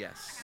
Yes. 0.00 0.42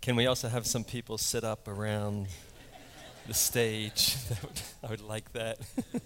Can 0.00 0.16
we 0.16 0.26
also 0.26 0.48
have 0.48 0.66
some 0.66 0.82
people 0.82 1.16
sit 1.16 1.44
up 1.44 1.68
around 1.68 2.26
the 3.28 3.34
stage? 3.34 4.16
I 4.82 4.88
would 4.88 5.00
like 5.00 5.32
that. 5.34 5.60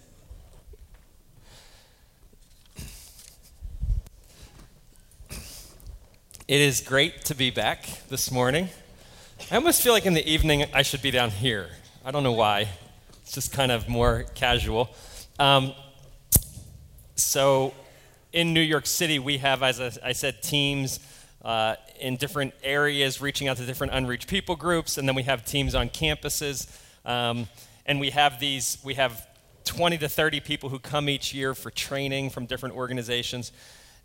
it 6.47 6.61
is 6.61 6.81
great 6.81 7.25
to 7.25 7.33
be 7.33 7.49
back 7.49 7.87
this 8.09 8.29
morning. 8.29 8.69
I 9.51 9.57
almost 9.57 9.83
feel 9.83 9.93
like 9.93 10.07
in 10.07 10.15
the 10.15 10.27
evening 10.27 10.65
I 10.73 10.81
should 10.81 11.03
be 11.03 11.11
down 11.11 11.29
here. 11.29 11.69
I 12.03 12.09
don't 12.09 12.23
know 12.23 12.31
why. 12.31 12.67
It's 13.21 13.31
just 13.31 13.51
kind 13.51 13.71
of 13.71 13.87
more 13.87 14.25
casual. 14.33 14.89
Um, 15.37 15.73
so, 17.13 17.71
in 18.33 18.55
New 18.55 18.61
York 18.61 18.87
City, 18.87 19.19
we 19.19 19.37
have, 19.37 19.61
as 19.61 19.99
I 19.99 20.13
said, 20.13 20.41
teams 20.41 20.99
uh, 21.43 21.75
in 21.99 22.15
different 22.15 22.55
areas, 22.63 23.21
reaching 23.21 23.47
out 23.47 23.57
to 23.57 23.67
different 23.67 23.93
unreached 23.93 24.27
people 24.27 24.55
groups, 24.55 24.97
and 24.97 25.07
then 25.07 25.13
we 25.15 25.23
have 25.23 25.45
teams 25.45 25.75
on 25.75 25.89
campuses. 25.89 26.67
Um, 27.05 27.47
and 27.85 27.99
we 27.99 28.09
have 28.09 28.39
these, 28.39 28.79
we 28.83 28.95
have 28.95 29.27
20 29.65 29.99
to 29.99 30.09
30 30.09 30.39
people 30.39 30.69
who 30.69 30.79
come 30.79 31.07
each 31.07 31.35
year 31.35 31.53
for 31.53 31.69
training 31.69 32.31
from 32.31 32.47
different 32.47 32.75
organizations. 32.75 33.51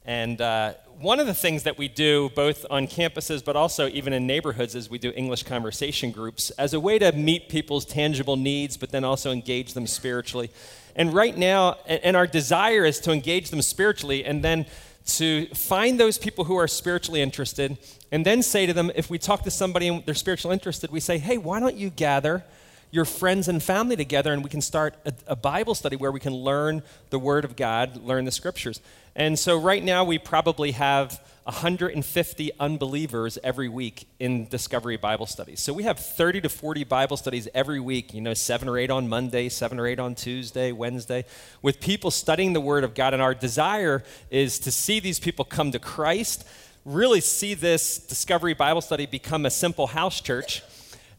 And 0.04 0.40
uh, 0.40 0.74
one 1.00 1.20
of 1.20 1.26
the 1.26 1.34
things 1.34 1.62
that 1.64 1.78
we 1.78 1.88
do, 1.88 2.30
both 2.34 2.66
on 2.70 2.86
campuses 2.86 3.44
but 3.44 3.56
also 3.56 3.88
even 3.88 4.12
in 4.12 4.26
neighborhoods, 4.26 4.74
is 4.74 4.90
we 4.90 4.98
do 4.98 5.12
English 5.14 5.44
conversation 5.44 6.10
groups 6.10 6.50
as 6.50 6.74
a 6.74 6.80
way 6.80 6.98
to 6.98 7.12
meet 7.12 7.48
people's 7.48 7.84
tangible 7.84 8.36
needs, 8.36 8.76
but 8.76 8.90
then 8.90 9.04
also 9.04 9.30
engage 9.30 9.74
them 9.74 9.86
spiritually. 9.86 10.50
And 10.96 11.12
right 11.14 11.36
now, 11.36 11.74
and 11.86 12.16
our 12.16 12.26
desire 12.26 12.84
is 12.84 12.98
to 13.00 13.12
engage 13.12 13.50
them 13.50 13.62
spiritually 13.62 14.24
and 14.24 14.42
then 14.42 14.66
to 15.06 15.46
find 15.48 15.98
those 15.98 16.18
people 16.18 16.44
who 16.44 16.56
are 16.56 16.68
spiritually 16.68 17.22
interested 17.22 17.78
and 18.12 18.26
then 18.26 18.42
say 18.42 18.66
to 18.66 18.72
them, 18.72 18.90
if 18.94 19.08
we 19.08 19.18
talk 19.18 19.42
to 19.44 19.50
somebody 19.50 19.88
and 19.88 20.04
they're 20.04 20.14
spiritually 20.14 20.52
interested, 20.52 20.90
we 20.90 21.00
say, 21.00 21.18
hey, 21.18 21.38
why 21.38 21.60
don't 21.60 21.76
you 21.76 21.90
gather 21.90 22.44
your 22.90 23.04
friends 23.04 23.48
and 23.48 23.62
family 23.62 23.96
together 23.96 24.32
and 24.32 24.42
we 24.42 24.50
can 24.50 24.60
start 24.60 24.94
a, 25.04 25.12
a, 25.28 25.36
Bible 25.36 25.74
study 25.74 25.96
where 25.96 26.10
we 26.10 26.20
can 26.20 26.34
learn 26.34 26.82
the 27.10 27.18
Word 27.18 27.44
of 27.44 27.56
God, 27.56 27.96
learn 28.04 28.24
the 28.24 28.32
Scriptures. 28.32 28.80
And 29.14 29.38
so 29.38 29.58
right 29.58 29.82
now 29.82 30.04
we 30.04 30.18
probably 30.18 30.72
have 30.72 31.20
150 31.44 32.50
unbelievers 32.60 33.38
every 33.42 33.68
week 33.68 34.06
in 34.18 34.46
Discovery 34.48 34.96
Bible 34.96 35.26
studies. 35.26 35.60
So 35.60 35.72
we 35.72 35.84
have 35.84 35.98
30 35.98 36.42
to 36.42 36.48
40 36.48 36.84
Bible 36.84 37.16
studies 37.16 37.48
every 37.54 37.80
week, 37.80 38.12
you 38.12 38.20
know, 38.20 38.34
seven 38.34 38.68
or 38.68 38.78
eight 38.78 38.90
on 38.90 39.08
Monday, 39.08 39.48
seven 39.48 39.78
or 39.80 39.86
eight 39.86 39.98
on 39.98 40.14
Tuesday, 40.14 40.70
Wednesday, 40.72 41.24
with 41.62 41.80
people 41.80 42.10
studying 42.10 42.52
the 42.52 42.60
Word 42.60 42.84
of 42.84 42.94
God. 42.94 43.14
And 43.14 43.22
our 43.22 43.34
desire 43.34 44.04
is 44.30 44.58
to 44.60 44.70
see 44.70 45.00
these 45.00 45.18
people 45.18 45.44
come 45.44 45.72
to 45.72 45.78
Christ, 45.78 46.46
really 46.84 47.20
see 47.20 47.54
this 47.54 47.98
Discovery 47.98 48.54
Bible 48.54 48.80
study 48.80 49.06
become 49.06 49.46
a 49.46 49.50
simple 49.50 49.88
house 49.88 50.20
church 50.20 50.62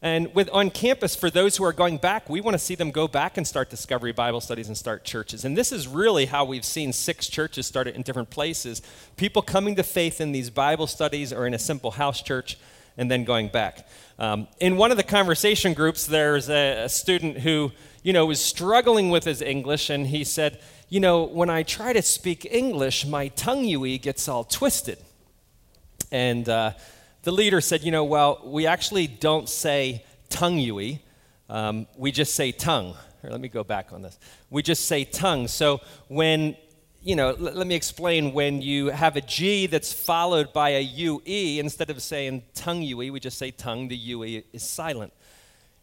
and 0.02 0.34
with 0.34 0.50
on 0.50 0.70
campus, 0.70 1.14
for 1.14 1.30
those 1.30 1.56
who 1.56 1.64
are 1.64 1.72
going 1.72 1.96
back, 1.96 2.28
we 2.28 2.40
want 2.40 2.54
to 2.54 2.58
see 2.58 2.74
them 2.74 2.90
go 2.90 3.06
back 3.06 3.36
and 3.36 3.46
start 3.46 3.70
Discovery 3.70 4.10
Bible 4.10 4.40
studies 4.40 4.66
and 4.66 4.76
start 4.76 5.04
churches. 5.04 5.44
And 5.44 5.56
this 5.56 5.70
is 5.70 5.86
really 5.86 6.26
how 6.26 6.44
we've 6.44 6.64
seen 6.64 6.92
six 6.92 7.28
churches 7.28 7.66
started 7.66 7.94
in 7.94 8.02
different 8.02 8.28
places. 8.28 8.82
People 9.16 9.42
coming 9.42 9.76
to 9.76 9.84
faith 9.84 10.20
in 10.20 10.32
these 10.32 10.50
Bible 10.50 10.88
studies 10.88 11.32
or 11.32 11.46
in 11.46 11.54
a 11.54 11.58
simple 11.58 11.92
house 11.92 12.20
church 12.20 12.58
and 12.96 13.08
then 13.08 13.22
going 13.22 13.46
back. 13.46 13.86
Um, 14.18 14.48
in 14.58 14.76
one 14.76 14.90
of 14.90 14.96
the 14.96 15.04
conversation 15.04 15.72
groups, 15.72 16.04
there's 16.04 16.50
a, 16.50 16.84
a 16.84 16.88
student 16.88 17.38
who, 17.38 17.70
you 18.02 18.12
know, 18.12 18.26
was 18.26 18.40
struggling 18.40 19.10
with 19.10 19.24
his 19.24 19.40
English, 19.40 19.88
and 19.88 20.08
he 20.08 20.24
said, 20.24 20.60
you 20.88 21.00
know, 21.00 21.22
when 21.22 21.48
I 21.48 21.62
try 21.62 21.92
to 21.92 22.02
speak 22.02 22.44
English, 22.44 23.06
my 23.06 23.28
tongue 23.28 23.64
gets 23.98 24.28
all 24.28 24.44
twisted. 24.44 24.98
And 26.10 26.48
uh, 26.48 26.72
the 27.22 27.32
leader 27.32 27.60
said, 27.60 27.82
You 27.82 27.90
know, 27.90 28.04
well, 28.04 28.40
we 28.44 28.66
actually 28.66 29.06
don't 29.06 29.48
say 29.48 30.04
tongue 30.28 30.58
yui, 30.58 31.02
um, 31.48 31.86
we 31.96 32.12
just 32.12 32.34
say 32.34 32.52
tongue. 32.52 32.94
Here, 33.20 33.30
let 33.30 33.40
me 33.40 33.48
go 33.48 33.62
back 33.62 33.92
on 33.92 34.02
this. 34.02 34.18
We 34.50 34.62
just 34.62 34.86
say 34.86 35.04
tongue. 35.04 35.46
So 35.46 35.80
when, 36.08 36.56
you 37.02 37.14
know, 37.14 37.28
l- 37.28 37.36
let 37.36 37.66
me 37.66 37.74
explain 37.74 38.32
when 38.32 38.60
you 38.62 38.88
have 38.88 39.16
a 39.16 39.20
G 39.20 39.66
that's 39.66 39.92
followed 39.92 40.52
by 40.52 40.70
a 40.70 40.80
UE, 40.80 41.60
instead 41.60 41.90
of 41.90 42.02
saying 42.02 42.42
tongue 42.54 42.82
yui, 42.82 43.10
we 43.10 43.20
just 43.20 43.38
say 43.38 43.50
tongue, 43.50 43.88
the 43.88 43.96
UE 43.96 44.42
is 44.52 44.62
silent. 44.68 45.12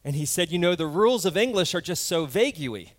And 0.03 0.15
he 0.15 0.25
said, 0.25 0.51
You 0.51 0.59
know, 0.59 0.75
the 0.75 0.87
rules 0.87 1.25
of 1.25 1.37
English 1.37 1.73
are 1.75 1.81
just 1.81 2.05
so 2.05 2.25
vague 2.25 2.57
yui. 2.57 2.93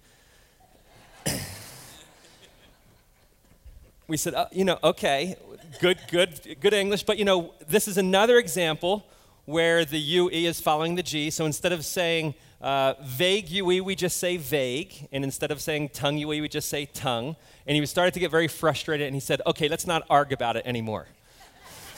We 4.10 4.16
said, 4.16 4.34
uh, 4.34 4.46
you 4.50 4.64
know, 4.64 4.76
okay, 4.82 5.36
good, 5.78 5.98
good, 6.10 6.56
good 6.60 6.74
English. 6.74 7.04
But 7.04 7.16
you 7.16 7.24
know, 7.24 7.54
this 7.68 7.86
is 7.86 7.96
another 7.96 8.38
example 8.38 9.06
where 9.44 9.84
the 9.84 10.00
UE 10.00 10.30
is 10.30 10.60
following 10.60 10.96
the 10.96 11.02
G. 11.04 11.30
So 11.30 11.46
instead 11.46 11.70
of 11.70 11.84
saying 11.84 12.34
uh, 12.60 12.94
vague 13.04 13.48
UE, 13.48 13.84
we 13.84 13.94
just 13.94 14.16
say 14.16 14.36
vague. 14.36 15.08
And 15.12 15.22
instead 15.22 15.52
of 15.52 15.60
saying 15.60 15.90
tongue 15.90 16.18
UE, 16.18 16.42
we 16.42 16.48
just 16.48 16.68
say 16.68 16.86
tongue. 16.86 17.36
And 17.68 17.76
he 17.76 17.86
started 17.86 18.12
to 18.14 18.20
get 18.20 18.32
very 18.32 18.48
frustrated 18.48 19.06
and 19.06 19.14
he 19.14 19.20
said, 19.20 19.42
okay, 19.46 19.68
let's 19.68 19.86
not 19.86 20.02
argue 20.10 20.34
about 20.34 20.56
it 20.56 20.66
anymore. 20.66 21.06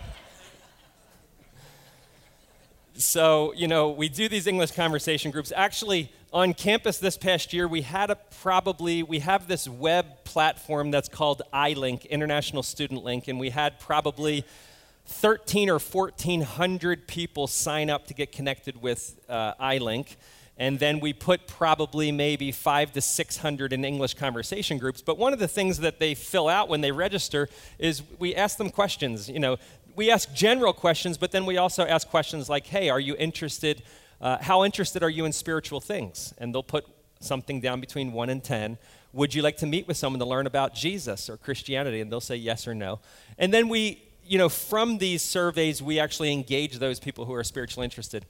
so, 2.95 3.53
you 3.55 3.69
know, 3.69 3.91
we 3.91 4.09
do 4.09 4.29
these 4.29 4.49
English 4.49 4.73
conversation 4.73 5.31
groups. 5.31 5.53
Actually, 5.55 6.11
on 6.37 6.53
campus 6.53 6.99
this 6.99 7.17
past 7.17 7.55
year, 7.55 7.67
we 7.67 7.81
had 7.81 8.11
a 8.11 8.17
probably, 8.43 9.03
we 9.03 9.21
have 9.21 9.49
this 9.49 9.67
web 9.67 10.23
platform 10.25 10.91
that's 10.91 11.09
called 11.09 11.41
iLink, 11.51 12.07
International 12.11 12.63
Student 12.63 13.03
Link, 13.03 13.27
and 13.27 13.41
we 13.41 13.49
had 13.49 13.81
probably 13.81 14.45
13 15.07 15.71
or 15.71 15.79
1400 15.79 17.09
people 17.09 17.47
sign 17.47 17.89
up 17.89 18.07
to 18.09 18.13
get 18.13 18.33
connected 18.33 18.83
with 18.83 19.19
uh, 19.31 19.55
iLink. 19.55 20.17
And 20.59 20.79
then 20.79 21.01
we 21.01 21.15
put 21.15 21.47
probably 21.47 22.13
maybe 22.13 22.53
five 22.53 22.93
to 22.93 23.01
600 23.01 23.73
in 23.73 23.83
English 23.83 24.13
conversation 24.13 24.77
groups. 24.77 25.01
But 25.01 25.17
one 25.17 25.33
of 25.33 25.39
the 25.39 25.49
things 25.49 25.79
that 25.79 26.01
they 26.01 26.15
fill 26.15 26.49
out 26.51 26.69
when 26.69 26.83
they 26.83 26.93
register 26.93 27.49
is 27.79 28.03
we 28.19 28.35
ask 28.35 28.59
them 28.59 28.69
questions. 28.69 29.31
You 29.31 29.39
know, 29.41 29.57
we 29.95 30.11
ask 30.11 30.31
general 30.35 30.75
questions, 30.75 31.17
but 31.17 31.33
then 31.33 31.47
we 31.47 31.57
also 31.57 31.87
ask 31.87 32.07
questions 32.07 32.51
like, 32.51 32.67
hey, 32.67 32.91
are 32.91 33.01
you 33.01 33.17
interested? 33.19 33.83
Uh, 34.21 34.39
how 34.41 34.65
interested 34.65 35.03
are 35.03 35.11
you 35.11 35.25
in 35.25 35.33
spiritual 35.33 35.81
things? 35.81 36.33
And 36.39 36.55
they'll 36.55 36.63
put 36.63 36.87
something 37.21 37.61
down 37.61 37.81
between 37.81 38.13
one 38.13 38.31
and 38.31 38.43
10. 38.43 38.79
Would 39.13 39.35
you 39.35 39.43
like 39.43 39.57
to 39.59 39.67
meet 39.67 39.89
with 39.89 39.97
someone 39.97 40.21
to 40.21 40.27
learn 40.27 40.47
about 40.47 40.75
Jesus 40.75 41.31
or 41.31 41.37
Christianity? 41.37 42.01
And 42.01 42.11
they'll 42.11 42.21
say 42.21 42.37
yes 42.37 42.67
or 42.67 42.75
no. 42.75 43.01
And 43.39 43.53
then 43.53 43.69
we, 43.69 44.03
you 44.25 44.39
know, 44.39 44.49
from 44.49 44.99
these 44.99 45.23
surveys, 45.23 45.83
we 45.83 45.99
actually 45.99 46.33
engage 46.33 46.79
those 46.79 47.01
people 47.01 47.25
who 47.25 47.35
are 47.35 47.45
spiritually 47.45 47.85
interested. 47.85 48.27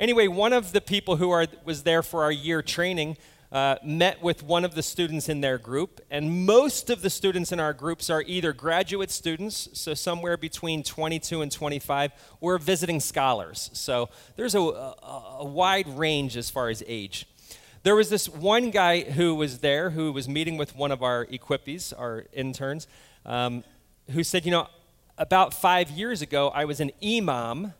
Anyway, 0.00 0.28
one 0.28 0.52
of 0.52 0.72
the 0.72 0.80
people 0.80 1.16
who 1.16 1.30
are, 1.30 1.46
was 1.64 1.82
there 1.82 2.02
for 2.02 2.22
our 2.22 2.32
year 2.32 2.62
training 2.62 3.16
uh, 3.50 3.76
met 3.82 4.22
with 4.22 4.42
one 4.42 4.64
of 4.64 4.74
the 4.74 4.82
students 4.82 5.28
in 5.28 5.40
their 5.40 5.58
group, 5.58 6.00
and 6.10 6.46
most 6.46 6.90
of 6.90 7.00
the 7.00 7.10
students 7.10 7.50
in 7.50 7.58
our 7.58 7.72
groups 7.72 8.10
are 8.10 8.22
either 8.26 8.52
graduate 8.52 9.10
students, 9.10 9.68
so 9.72 9.94
somewhere 9.94 10.36
between 10.36 10.82
22 10.82 11.40
and 11.40 11.50
25, 11.50 12.12
or 12.40 12.58
visiting 12.58 13.00
scholars. 13.00 13.70
So 13.72 14.10
there's 14.36 14.54
a, 14.54 14.60
a, 14.60 15.36
a 15.40 15.44
wide 15.44 15.88
range 15.88 16.36
as 16.36 16.50
far 16.50 16.68
as 16.68 16.82
age. 16.86 17.26
There 17.84 17.94
was 17.94 18.10
this 18.10 18.28
one 18.28 18.70
guy 18.70 19.00
who 19.00 19.34
was 19.34 19.60
there 19.60 19.90
who 19.90 20.12
was 20.12 20.28
meeting 20.28 20.58
with 20.58 20.76
one 20.76 20.92
of 20.92 21.02
our 21.02 21.26
equipies, 21.30 21.92
our 21.92 22.26
interns, 22.32 22.86
um, 23.24 23.64
who 24.10 24.24
said, 24.24 24.44
You 24.44 24.50
know, 24.50 24.68
about 25.16 25.54
five 25.54 25.90
years 25.90 26.20
ago, 26.20 26.48
I 26.48 26.64
was 26.64 26.80
an 26.80 26.90
imam, 27.02 27.72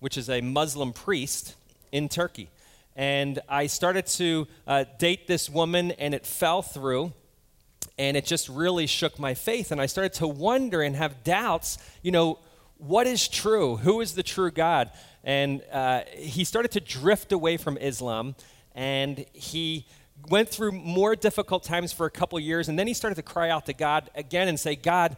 which 0.00 0.16
is 0.16 0.30
a 0.30 0.40
Muslim 0.40 0.92
priest, 0.92 1.56
in 1.90 2.08
Turkey. 2.08 2.48
And 2.94 3.38
I 3.48 3.66
started 3.66 4.06
to 4.06 4.46
uh, 4.66 4.84
date 4.98 5.26
this 5.26 5.48
woman, 5.48 5.92
and 5.92 6.14
it 6.14 6.26
fell 6.26 6.62
through. 6.62 7.12
And 7.98 8.16
it 8.16 8.24
just 8.24 8.48
really 8.48 8.86
shook 8.86 9.18
my 9.18 9.34
faith. 9.34 9.70
And 9.70 9.80
I 9.80 9.86
started 9.86 10.14
to 10.14 10.26
wonder 10.26 10.82
and 10.82 10.96
have 10.96 11.24
doubts, 11.24 11.78
you 12.02 12.10
know, 12.10 12.38
what 12.78 13.06
is 13.06 13.28
true? 13.28 13.76
Who 13.76 14.00
is 14.00 14.14
the 14.14 14.22
true 14.22 14.50
God? 14.50 14.90
And 15.22 15.62
uh, 15.70 16.02
he 16.16 16.44
started 16.44 16.72
to 16.72 16.80
drift 16.80 17.32
away 17.32 17.56
from 17.56 17.76
Islam 17.76 18.34
and 18.74 19.24
he 19.32 19.86
went 20.28 20.48
through 20.48 20.72
more 20.72 21.16
difficult 21.16 21.64
times 21.64 21.92
for 21.92 22.06
a 22.06 22.10
couple 22.10 22.38
years 22.38 22.68
and 22.68 22.78
then 22.78 22.86
he 22.86 22.94
started 22.94 23.16
to 23.16 23.22
cry 23.22 23.50
out 23.50 23.66
to 23.66 23.72
god 23.72 24.08
again 24.14 24.48
and 24.48 24.58
say 24.58 24.76
god 24.76 25.16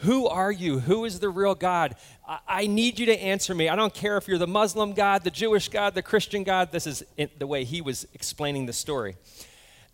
who 0.00 0.26
are 0.26 0.50
you? 0.50 0.78
Who 0.80 1.04
is 1.04 1.20
the 1.20 1.28
real 1.28 1.54
god? 1.54 1.94
I, 2.26 2.38
I 2.48 2.66
need 2.66 2.98
you 2.98 3.06
to 3.06 3.18
answer 3.20 3.54
me. 3.54 3.68
I 3.68 3.76
don't 3.76 3.92
care 3.92 4.16
if 4.16 4.28
you're 4.28 4.38
the 4.38 4.46
muslim 4.46 4.94
god 4.94 5.24
the 5.24 5.30
jewish 5.30 5.68
god 5.68 5.94
the 5.94 6.02
christian 6.02 6.42
god. 6.42 6.72
This 6.72 6.86
is 6.86 7.04
the 7.38 7.46
way 7.46 7.64
he 7.64 7.80
was 7.80 8.06
explaining 8.14 8.66
the 8.66 8.72
story. 8.72 9.16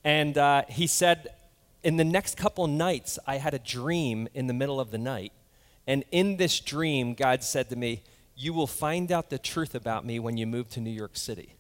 And 0.05 0.39
uh, 0.39 0.63
he 0.69 0.87
said 0.87 1.29
in 1.83 1.97
the 1.97 2.05
next 2.05 2.37
couple 2.37 2.67
nights 2.67 3.19
i 3.27 3.37
had 3.37 3.55
a 3.55 3.59
dream 3.59 4.29
in 4.35 4.47
the 4.47 4.55
middle 4.55 4.79
of 4.81 4.91
the 4.91 4.99
night. 4.99 5.33
And 5.87 6.05
in 6.13 6.37
this 6.37 6.61
dream 6.61 7.15
god 7.15 7.43
said 7.43 7.69
to 7.71 7.77
me 7.77 8.03
You 8.37 8.53
will 8.53 8.69
find 8.69 9.11
out 9.11 9.31
the 9.31 9.39
truth 9.39 9.75
about 9.75 10.07
me 10.07 10.21
when 10.21 10.37
you 10.37 10.47
move 10.47 10.69
to 10.71 10.81
New 10.81 10.91
York 10.91 11.17
City. 11.17 11.56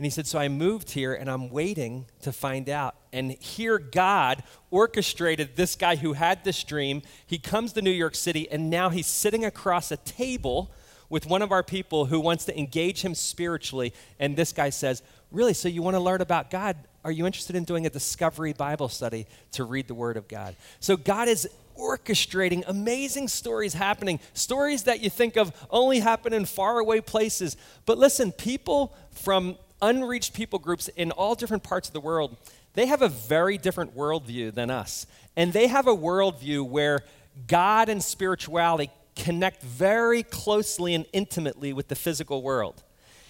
And 0.00 0.06
he 0.06 0.10
said, 0.10 0.26
So 0.26 0.38
I 0.38 0.48
moved 0.48 0.92
here 0.92 1.12
and 1.12 1.30
I'm 1.30 1.50
waiting 1.50 2.06
to 2.22 2.32
find 2.32 2.70
out. 2.70 2.94
And 3.12 3.32
here, 3.32 3.78
God 3.78 4.42
orchestrated 4.70 5.56
this 5.56 5.76
guy 5.76 5.96
who 5.96 6.14
had 6.14 6.42
this 6.42 6.64
dream. 6.64 7.02
He 7.26 7.36
comes 7.36 7.74
to 7.74 7.82
New 7.82 7.90
York 7.90 8.14
City 8.14 8.50
and 8.50 8.70
now 8.70 8.88
he's 8.88 9.06
sitting 9.06 9.44
across 9.44 9.92
a 9.92 9.98
table 9.98 10.70
with 11.10 11.26
one 11.26 11.42
of 11.42 11.52
our 11.52 11.62
people 11.62 12.06
who 12.06 12.18
wants 12.18 12.46
to 12.46 12.58
engage 12.58 13.02
him 13.02 13.14
spiritually. 13.14 13.92
And 14.18 14.38
this 14.38 14.54
guy 14.54 14.70
says, 14.70 15.02
Really? 15.30 15.52
So 15.52 15.68
you 15.68 15.82
want 15.82 15.96
to 15.96 16.00
learn 16.00 16.22
about 16.22 16.48
God? 16.48 16.78
Are 17.04 17.12
you 17.12 17.26
interested 17.26 17.54
in 17.54 17.64
doing 17.64 17.84
a 17.84 17.90
discovery 17.90 18.54
Bible 18.54 18.88
study 18.88 19.26
to 19.52 19.64
read 19.64 19.86
the 19.86 19.92
Word 19.92 20.16
of 20.16 20.28
God? 20.28 20.56
So 20.80 20.96
God 20.96 21.28
is 21.28 21.46
orchestrating 21.78 22.64
amazing 22.66 23.28
stories 23.28 23.74
happening, 23.74 24.18
stories 24.32 24.84
that 24.84 25.00
you 25.00 25.10
think 25.10 25.36
of 25.36 25.52
only 25.68 26.00
happen 26.00 26.32
in 26.32 26.46
faraway 26.46 27.02
places. 27.02 27.58
But 27.84 27.98
listen, 27.98 28.32
people 28.32 28.96
from 29.10 29.58
unreached 29.82 30.34
people 30.34 30.58
groups 30.58 30.88
in 30.88 31.10
all 31.10 31.34
different 31.34 31.62
parts 31.62 31.88
of 31.88 31.92
the 31.92 32.00
world, 32.00 32.36
they 32.74 32.86
have 32.86 33.02
a 33.02 33.08
very 33.08 33.58
different 33.58 33.96
worldview 33.96 34.54
than 34.54 34.70
us. 34.70 35.06
And 35.36 35.52
they 35.52 35.66
have 35.66 35.86
a 35.86 35.94
worldview 35.94 36.68
where 36.68 37.00
God 37.46 37.88
and 37.88 38.02
spirituality 38.02 38.90
connect 39.16 39.62
very 39.62 40.22
closely 40.22 40.94
and 40.94 41.06
intimately 41.12 41.72
with 41.72 41.88
the 41.88 41.94
physical 41.94 42.42
world. 42.42 42.82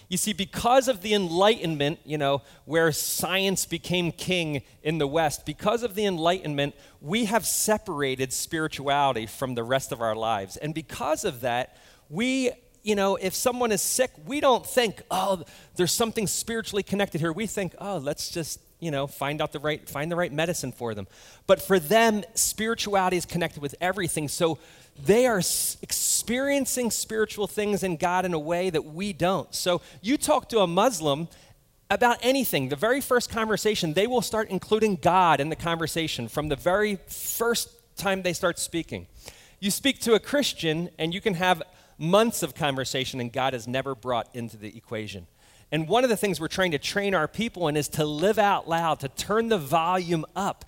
You 0.09 0.17
see, 0.17 0.33
because 0.33 0.89
of 0.89 1.03
the 1.03 1.15
Enlightenment, 1.15 2.01
you 2.05 2.19
know, 2.19 2.43
where 2.65 2.91
science 2.91 3.65
became 3.65 4.11
king 4.11 4.63
in 4.83 4.99
the 4.99 5.07
West, 5.07 5.47
because 5.47 5.85
of 5.85 5.95
the 5.95 6.05
Enlightenment, 6.05 6.75
we 7.01 7.27
have 7.27 7.47
separated 7.47 8.33
spirituality 8.33 9.27
from 9.27 9.55
the 9.55 9.63
rest 9.63 9.93
of 9.93 10.01
our 10.01 10.17
lives. 10.17 10.57
And 10.57 10.75
because 10.75 11.25
of 11.25 11.43
that, 11.43 11.77
we 12.09 12.51
you 12.83 12.95
know, 12.95 13.17
if 13.17 13.35
someone 13.35 13.73
is 13.73 13.83
sick, 13.83 14.11
we 14.27 14.41
don't 14.41 14.67
think, 14.67 15.03
oh, 15.11 15.45
there's 15.77 15.93
something 15.93 16.27
spiritually 16.27 16.83
connected 16.83 17.21
here. 17.21 17.33
We 17.33 17.47
think, 17.47 17.75
oh, 17.79 17.99
let's 17.99 18.31
just, 18.31 18.61
you 18.79 18.91
know, 18.91 19.07
find 19.07 19.43
out 19.43 19.53
the 19.53 19.59
right, 19.59 19.89
find 19.89 20.11
the 20.11 20.17
right 20.17 20.33
medicine 20.33 20.73
for 20.73 20.95
them. 20.95 21.07
But 21.47 21.61
for 21.61 21.79
them, 21.79 22.23
spirituality 22.35 23.17
is 23.17 23.27
connected 23.27 23.61
with 23.61 23.75
everything. 23.81 24.29
So 24.29 24.59
they 25.05 25.27
are 25.27 25.39
experiencing 25.83 26.91
spiritual 26.91 27.47
things 27.47 27.83
in 27.83 27.97
God 27.97 28.25
in 28.25 28.35
a 28.35 28.39
way 28.39 28.71
that 28.71 28.85
we 28.85 29.13
don't. 29.13 29.55
So 29.55 29.83
you 30.01 30.17
talk 30.17 30.49
to 30.51 30.61
a 30.61 30.67
Muslim 30.67 31.29
about 31.91 32.19
anything, 32.23 32.69
the 32.69 32.77
very 32.77 33.01
first 33.01 33.31
conversation, 33.31 33.95
they 33.95 34.07
will 34.07 34.23
start 34.23 34.49
including 34.49 34.95
God 34.95 35.41
in 35.41 35.49
the 35.49 35.57
conversation 35.57 36.29
from 36.29 36.49
the 36.49 36.57
very 36.57 36.97
first 37.09 37.69
time 37.97 38.23
they 38.23 38.33
start 38.33 38.59
speaking. 38.59 39.09
You 39.59 39.71
speak 39.71 40.01
to 40.03 40.15
a 40.15 40.21
Christian, 40.21 40.89
and 40.99 41.13
you 41.13 41.21
can 41.21 41.35
have 41.35 41.63
months 42.01 42.43
of 42.43 42.55
conversation, 42.55 43.21
and 43.21 43.33
God 43.33 43.55
is 43.55 43.69
never 43.69 43.95
brought 43.95 44.35
into 44.35 44.57
the 44.57 44.77
equation. 44.77 45.27
And 45.71 45.87
one 45.87 46.03
of 46.03 46.11
the 46.11 46.17
things 46.17 46.41
we're 46.41 46.49
trying 46.49 46.73
to 46.73 46.79
train 46.79 47.15
our 47.15 47.29
people 47.29 47.69
in 47.69 47.77
is 47.77 47.89
to 47.89 48.05
live 48.05 48.39
out 48.39 48.69
loud, 48.69 49.01
to 49.01 49.09
turn 49.09 49.49
the 49.49 49.59
volume 49.59 50.25
up, 50.35 50.65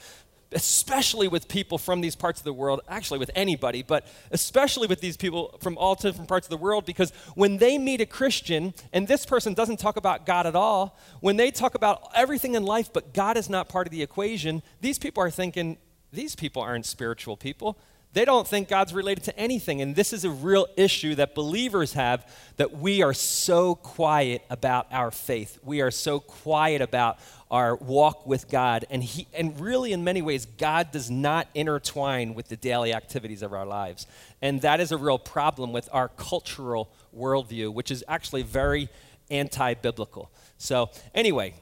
especially 0.52 1.28
with 1.28 1.48
people 1.48 1.78
from 1.78 2.02
these 2.02 2.14
parts 2.14 2.38
of 2.38 2.44
the 2.44 2.52
world, 2.52 2.82
actually 2.86 3.18
with 3.18 3.30
anybody, 3.34 3.82
but 3.82 4.06
especially 4.30 4.86
with 4.86 5.00
these 5.00 5.16
people 5.16 5.58
from 5.62 5.78
all 5.78 5.94
different 5.94 6.28
parts 6.28 6.46
of 6.46 6.50
the 6.50 6.56
world, 6.58 6.84
because 6.84 7.10
when 7.34 7.56
they 7.56 7.78
meet 7.78 8.02
a 8.02 8.06
Christian 8.06 8.74
and 8.92 9.08
this 9.08 9.24
person 9.24 9.54
doesn't 9.54 9.78
talk 9.78 9.96
about 9.96 10.26
God 10.26 10.46
at 10.46 10.54
all, 10.54 10.98
when 11.20 11.38
they 11.38 11.50
talk 11.50 11.74
about 11.74 12.10
everything 12.14 12.54
in 12.54 12.62
life, 12.62 12.92
but 12.92 13.14
God 13.14 13.38
is 13.38 13.48
not 13.48 13.70
part 13.70 13.86
of 13.86 13.90
the 13.90 14.02
equation, 14.02 14.62
these 14.82 14.98
people 14.98 15.22
are 15.22 15.30
thinking, 15.30 15.78
these 16.12 16.36
people 16.36 16.60
aren't 16.60 16.84
spiritual 16.84 17.38
people. 17.38 17.78
They 18.14 18.26
don't 18.26 18.46
think 18.46 18.68
God's 18.68 18.92
related 18.92 19.24
to 19.24 19.38
anything. 19.38 19.80
And 19.80 19.96
this 19.96 20.12
is 20.12 20.24
a 20.24 20.30
real 20.30 20.66
issue 20.76 21.14
that 21.14 21.34
believers 21.34 21.94
have 21.94 22.30
that 22.56 22.76
we 22.76 23.02
are 23.02 23.14
so 23.14 23.74
quiet 23.74 24.42
about 24.50 24.86
our 24.92 25.10
faith. 25.10 25.58
We 25.62 25.80
are 25.80 25.90
so 25.90 26.20
quiet 26.20 26.82
about 26.82 27.18
our 27.50 27.74
walk 27.76 28.26
with 28.26 28.50
God. 28.50 28.84
And, 28.90 29.02
he, 29.02 29.26
and 29.32 29.58
really, 29.58 29.92
in 29.92 30.04
many 30.04 30.20
ways, 30.20 30.44
God 30.44 30.90
does 30.92 31.10
not 31.10 31.48
intertwine 31.54 32.34
with 32.34 32.48
the 32.48 32.56
daily 32.56 32.92
activities 32.92 33.42
of 33.42 33.54
our 33.54 33.64
lives. 33.64 34.06
And 34.42 34.60
that 34.60 34.80
is 34.80 34.92
a 34.92 34.98
real 34.98 35.18
problem 35.18 35.72
with 35.72 35.88
our 35.90 36.08
cultural 36.08 36.90
worldview, 37.16 37.72
which 37.72 37.90
is 37.90 38.04
actually 38.08 38.42
very 38.42 38.90
anti 39.30 39.72
biblical. 39.74 40.30
So, 40.58 40.90
anyway, 41.14 41.54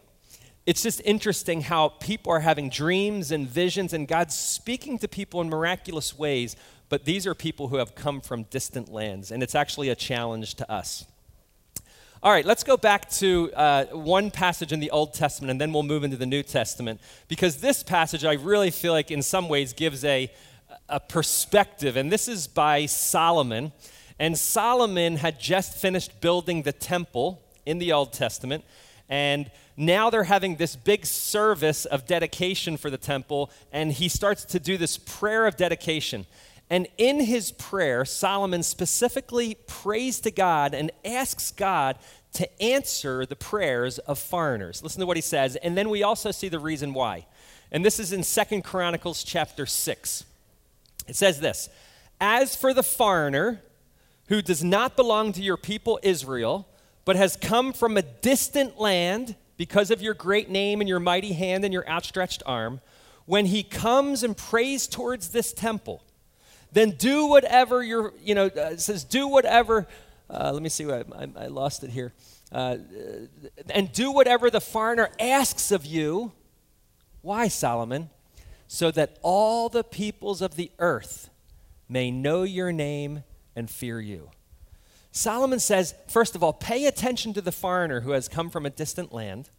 it's 0.71 0.85
just 0.85 1.03
interesting 1.05 1.63
how 1.63 1.89
people 1.89 2.31
are 2.31 2.39
having 2.39 2.71
dreams 2.71 3.33
and 3.33 3.49
visions, 3.49 3.93
and 3.93 4.07
God's 4.07 4.37
speaking 4.37 5.01
to 5.01 5.09
people 5.09 5.41
in 5.41 5.49
miraculous 5.49 6.17
ways, 6.17 6.55
but 6.89 7.05
these 7.05 7.27
are 7.27 7.35
people 7.35 7.67
who 7.67 7.77
have 7.79 7.97
come 7.97 8.21
from 8.21 8.45
distant 8.45 8.89
lands, 8.89 9.33
and 9.33 9.43
it's 9.43 9.57
actually 9.57 9.89
a 9.89 9.97
challenge 9.97 10.55
to 10.55 10.71
us. 10.71 11.05
All 12.23 12.31
right, 12.31 12.45
let's 12.45 12.63
go 12.63 12.77
back 12.77 13.11
to 13.23 13.51
uh, 13.57 13.87
one 13.87 14.31
passage 14.31 14.73
in 14.73 14.79
the 14.79 14.93
Old 14.93 15.13
Testament, 15.13 15.51
and 15.51 15.61
then 15.61 15.73
we'll 15.73 15.83
move 15.83 16.05
into 16.05 16.17
the 16.17 16.25
New 16.25 16.45
Testament, 16.45 17.01
because 17.27 17.57
this 17.57 17.83
passage 17.83 18.25
I 18.25 18.35
really 18.35 18.71
feel 18.71 18.93
like 18.93 19.11
in 19.11 19.23
some 19.23 19.49
ways 19.49 19.73
gives 19.73 20.05
a, 20.05 20.31
a 20.89 21.01
perspective, 21.01 21.97
and 21.97 22.13
this 22.13 22.29
is 22.29 22.47
by 22.47 22.87
Solomon. 22.87 23.73
And 24.21 24.39
Solomon 24.39 25.17
had 25.17 25.41
just 25.41 25.79
finished 25.79 26.21
building 26.21 26.63
the 26.63 26.73
temple 26.73 27.43
in 27.67 27.79
the 27.79 27.91
Old 27.93 28.13
Testament, 28.13 28.65
and 29.11 29.51
now 29.77 30.09
they're 30.09 30.25
having 30.25 30.57
this 30.57 30.77
big 30.77 31.05
service 31.05 31.85
of 31.85 32.07
dedication 32.07 32.77
for 32.77 32.89
the 32.89 32.97
temple, 32.97 33.51
and 33.73 33.93
he 33.93 34.09
starts 34.09 34.45
to 34.47 34.61
do 34.61 34.79
this 34.79 34.97
prayer 34.97 35.47
of 35.47 35.57
dedication. 35.57 36.27
And 36.71 36.87
in 36.97 37.19
his 37.19 37.51
prayer, 37.51 38.05
Solomon 38.05 38.63
specifically 38.63 39.57
prays 39.67 40.21
to 40.21 40.31
God 40.31 40.73
and 40.73 40.93
asks 41.05 41.51
God 41.51 41.99
to 42.35 42.63
answer 42.63 43.27
the 43.27 43.35
prayers 43.35 43.99
of 43.99 44.21
foreigners. 44.21 44.81
Listen 44.81 45.01
to 45.01 45.07
what 45.07 45.17
he 45.17 45.23
says, 45.23 45.57
and 45.57 45.77
then 45.77 45.91
we 45.91 46.05
also 46.05 46.31
see 46.31 46.49
the 46.49 46.61
reason 46.61 46.95
why. 46.95 47.27
And 47.73 47.85
this 47.85 47.99
is 47.99 48.13
in 48.13 48.23
Second 48.23 48.63
Chronicles 48.63 49.25
chapter 49.25 49.67
6. 49.67 50.25
It 51.09 51.17
says 51.17 51.41
this 51.41 51.69
As 52.21 52.55
for 52.55 52.73
the 52.73 52.85
foreigner 52.85 53.63
who 54.29 54.41
does 54.41 54.63
not 54.63 54.95
belong 54.95 55.33
to 55.33 55.43
your 55.43 55.57
people 55.57 55.99
Israel, 56.05 56.69
but 57.05 57.17
has 57.17 57.37
come 57.37 57.73
from 57.73 57.97
a 57.97 58.03
distant 58.03 58.79
land 58.79 59.37
because 59.57 59.91
of 59.91 60.01
your 60.01 60.15
great 60.15 60.49
name 60.49 60.81
and 60.81 60.89
your 60.89 61.01
mighty 61.01 61.33
hand 61.33 61.65
and 61.65 61.73
your 61.73 61.87
outstretched 61.89 62.43
arm, 62.47 62.81
when 63.27 63.47
he 63.47 63.63
comes 63.63 64.23
and 64.23 64.37
prays 64.37 64.87
towards 64.87 65.29
this 65.29 65.53
temple, 65.53 66.03
then 66.73 66.91
do 66.93 67.27
whatever 67.27 67.83
you're, 67.83 68.13
you 68.23 68.35
know, 68.35 68.47
uh, 68.47 68.77
says, 68.77 69.05
do 69.05 69.29
whatever, 69.29 69.87
uh, 70.29 70.51
let 70.53 70.63
me 70.63 70.69
see, 70.69 70.91
I, 70.91 71.01
I, 71.01 71.29
I 71.37 71.47
lost 71.47 71.85
it 71.85 71.91
here. 71.91 72.13
Uh, 72.53 72.79
and 73.69 73.93
do 73.93 74.11
whatever 74.11 74.51
the 74.51 74.61
foreigner 74.61 75.11
asks 75.21 75.71
of 75.71 75.87
you. 75.87 76.33
Why, 77.23 77.49
Solomon? 77.49 78.11
So 78.67 78.91
that 78.93 79.19
all 79.23 79.69
the 79.69 79.85
peoples 79.85 80.41
of 80.43 80.57
the 80.57 80.71
earth 80.79 81.31
may 81.89 82.11
know 82.11 82.43
your 82.43 82.73
name 82.73 83.25
and 83.55 83.71
fear 83.71 84.01
you. 84.01 84.31
Solomon 85.13 85.59
says, 85.59 85.95
first 86.09 86.37
of 86.37 86.43
all, 86.43 86.53
pay 86.53 86.87
attention 86.87 87.33
to 87.35 87.41
the 87.41 87.53
foreigner 87.53 88.01
who 88.01 88.13
has 88.13 88.29
come 88.29 88.49
from 88.49 88.65
a 88.65 88.71
distant 88.71 89.13
land. 89.13 89.51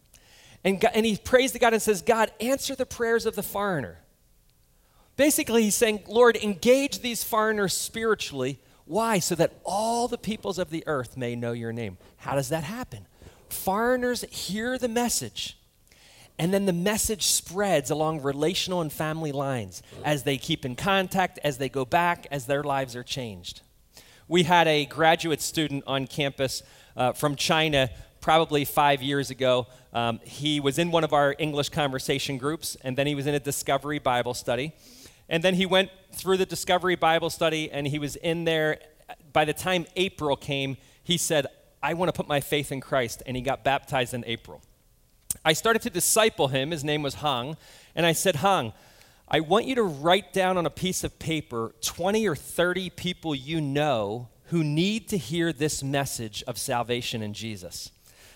And, 0.64 0.80
God, 0.80 0.92
and 0.94 1.04
he 1.04 1.16
prays 1.16 1.52
to 1.52 1.58
God 1.58 1.72
and 1.72 1.82
says, 1.82 2.02
God, 2.02 2.30
answer 2.40 2.74
the 2.74 2.86
prayers 2.86 3.26
of 3.26 3.36
the 3.36 3.42
foreigner. 3.42 3.98
Basically, 5.16 5.64
he's 5.64 5.74
saying, 5.74 6.04
Lord, 6.08 6.36
engage 6.36 7.00
these 7.00 7.22
foreigners 7.22 7.74
spiritually. 7.74 8.60
Why? 8.86 9.18
So 9.18 9.34
that 9.34 9.52
all 9.64 10.08
the 10.08 10.18
peoples 10.18 10.58
of 10.58 10.70
the 10.70 10.84
earth 10.86 11.16
may 11.16 11.36
know 11.36 11.52
your 11.52 11.72
name. 11.72 11.98
How 12.16 12.34
does 12.34 12.48
that 12.48 12.64
happen? 12.64 13.06
Foreigners 13.50 14.22
hear 14.30 14.78
the 14.78 14.88
message, 14.88 15.58
and 16.38 16.54
then 16.54 16.64
the 16.64 16.72
message 16.72 17.26
spreads 17.26 17.90
along 17.90 18.22
relational 18.22 18.80
and 18.80 18.90
family 18.90 19.32
lines 19.32 19.82
as 20.02 20.22
they 20.22 20.38
keep 20.38 20.64
in 20.64 20.76
contact, 20.76 21.38
as 21.44 21.58
they 21.58 21.68
go 21.68 21.84
back, 21.84 22.26
as 22.30 22.46
their 22.46 22.62
lives 22.62 22.96
are 22.96 23.02
changed 23.02 23.60
we 24.28 24.44
had 24.44 24.68
a 24.68 24.84
graduate 24.86 25.40
student 25.40 25.84
on 25.86 26.06
campus 26.06 26.62
uh, 26.96 27.12
from 27.12 27.36
China 27.36 27.90
probably 28.20 28.64
five 28.64 29.02
years 29.02 29.30
ago. 29.30 29.66
Um, 29.92 30.20
he 30.24 30.60
was 30.60 30.78
in 30.78 30.90
one 30.90 31.04
of 31.04 31.12
our 31.12 31.34
English 31.38 31.68
conversation 31.70 32.38
groups, 32.38 32.76
and 32.82 32.96
then 32.96 33.06
he 33.06 33.14
was 33.14 33.26
in 33.26 33.34
a 33.34 33.40
Discovery 33.40 33.98
Bible 33.98 34.34
study. 34.34 34.72
And 35.28 35.42
then 35.42 35.54
he 35.54 35.66
went 35.66 35.90
through 36.12 36.36
the 36.36 36.46
Discovery 36.46 36.96
Bible 36.96 37.30
study, 37.30 37.70
and 37.70 37.86
he 37.86 37.98
was 37.98 38.16
in 38.16 38.44
there. 38.44 38.78
By 39.32 39.44
the 39.44 39.52
time 39.52 39.86
April 39.96 40.36
came, 40.36 40.76
he 41.02 41.16
said, 41.16 41.46
I 41.82 41.94
want 41.94 42.08
to 42.08 42.12
put 42.12 42.28
my 42.28 42.40
faith 42.40 42.70
in 42.70 42.80
Christ, 42.80 43.22
and 43.26 43.36
he 43.36 43.42
got 43.42 43.64
baptized 43.64 44.14
in 44.14 44.24
April. 44.26 44.62
I 45.44 45.52
started 45.52 45.82
to 45.82 45.90
disciple 45.90 46.48
him. 46.48 46.70
His 46.70 46.84
name 46.84 47.02
was 47.02 47.14
Hang. 47.14 47.56
And 47.94 48.06
I 48.06 48.12
said, 48.12 48.36
Hang, 48.36 48.72
I 49.34 49.40
want 49.40 49.64
you 49.64 49.74
to 49.76 49.82
write 49.82 50.34
down 50.34 50.58
on 50.58 50.66
a 50.66 50.70
piece 50.70 51.04
of 51.04 51.18
paper 51.18 51.74
20 51.80 52.28
or 52.28 52.36
30 52.36 52.90
people 52.90 53.34
you 53.34 53.62
know 53.62 54.28
who 54.48 54.62
need 54.62 55.08
to 55.08 55.16
hear 55.16 55.54
this 55.54 55.82
message 55.82 56.44
of 56.46 56.58
salvation 56.58 57.22
in 57.22 57.32
Jesus. 57.32 57.90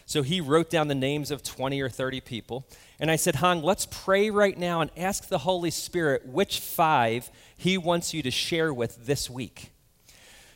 So 0.06 0.22
he 0.22 0.40
wrote 0.40 0.70
down 0.70 0.88
the 0.88 0.94
names 0.94 1.30
of 1.30 1.42
20 1.42 1.82
or 1.82 1.90
30 1.90 2.22
people. 2.22 2.66
And 2.98 3.10
I 3.10 3.16
said, 3.16 3.36
Hang, 3.36 3.62
let's 3.62 3.84
pray 3.84 4.30
right 4.30 4.56
now 4.56 4.80
and 4.80 4.90
ask 4.96 5.28
the 5.28 5.38
Holy 5.38 5.70
Spirit 5.70 6.24
which 6.24 6.60
five 6.60 7.30
he 7.58 7.76
wants 7.76 8.14
you 8.14 8.22
to 8.22 8.30
share 8.30 8.72
with 8.72 9.04
this 9.04 9.28
week. 9.28 9.72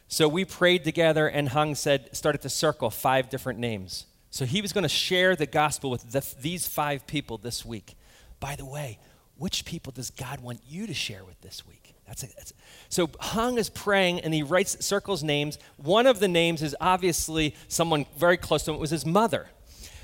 So 0.09 0.27
we 0.27 0.47
prayed 0.47 0.85
together, 0.85 1.29
and 1.29 1.51
Hung 1.51 1.75
said, 1.75 2.17
started 2.17 2.41
to 2.43 2.49
circle 2.49 2.89
five 2.89 3.29
different 3.29 3.59
names. 3.59 4.07
So 4.31 4.47
he 4.47 4.63
was 4.63 4.73
going 4.73 4.83
to 4.85 4.89
share 4.89 5.37
the 5.37 5.47
gospel 5.47 5.91
with 5.91 6.11
the, 6.11 6.27
these 6.41 6.67
five 6.67 7.07
people 7.07 7.37
this 7.37 7.63
week. 7.63 7.95
By 8.41 8.57
the 8.57 8.65
way, 8.65 8.99
which 9.41 9.65
people 9.65 9.91
does 9.91 10.11
God 10.11 10.41
want 10.41 10.61
you 10.69 10.87
to 10.87 10.93
share 10.93 11.25
with 11.25 11.41
this 11.41 11.67
week? 11.67 11.95
That's, 12.07 12.25
a, 12.25 12.27
that's 12.27 12.51
a, 12.51 12.55
so 12.91 13.09
Hung 13.21 13.57
is 13.57 13.71
praying 13.71 14.21
and 14.21 14.35
he 14.35 14.43
writes 14.43 14.85
circles 14.85 15.23
names. 15.23 15.59
One 15.79 16.07
of 16.07 16.21
the 16.21 16.29
names 16.29 16.61
is 16.61 16.77
obviously 16.79 17.55
someone 17.67 18.05
very 18.19 18.37
close 18.37 18.65
to 18.65 18.73
him. 18.73 18.77
It 18.77 18.81
was 18.81 18.91
his 18.91 19.07
mother. 19.07 19.49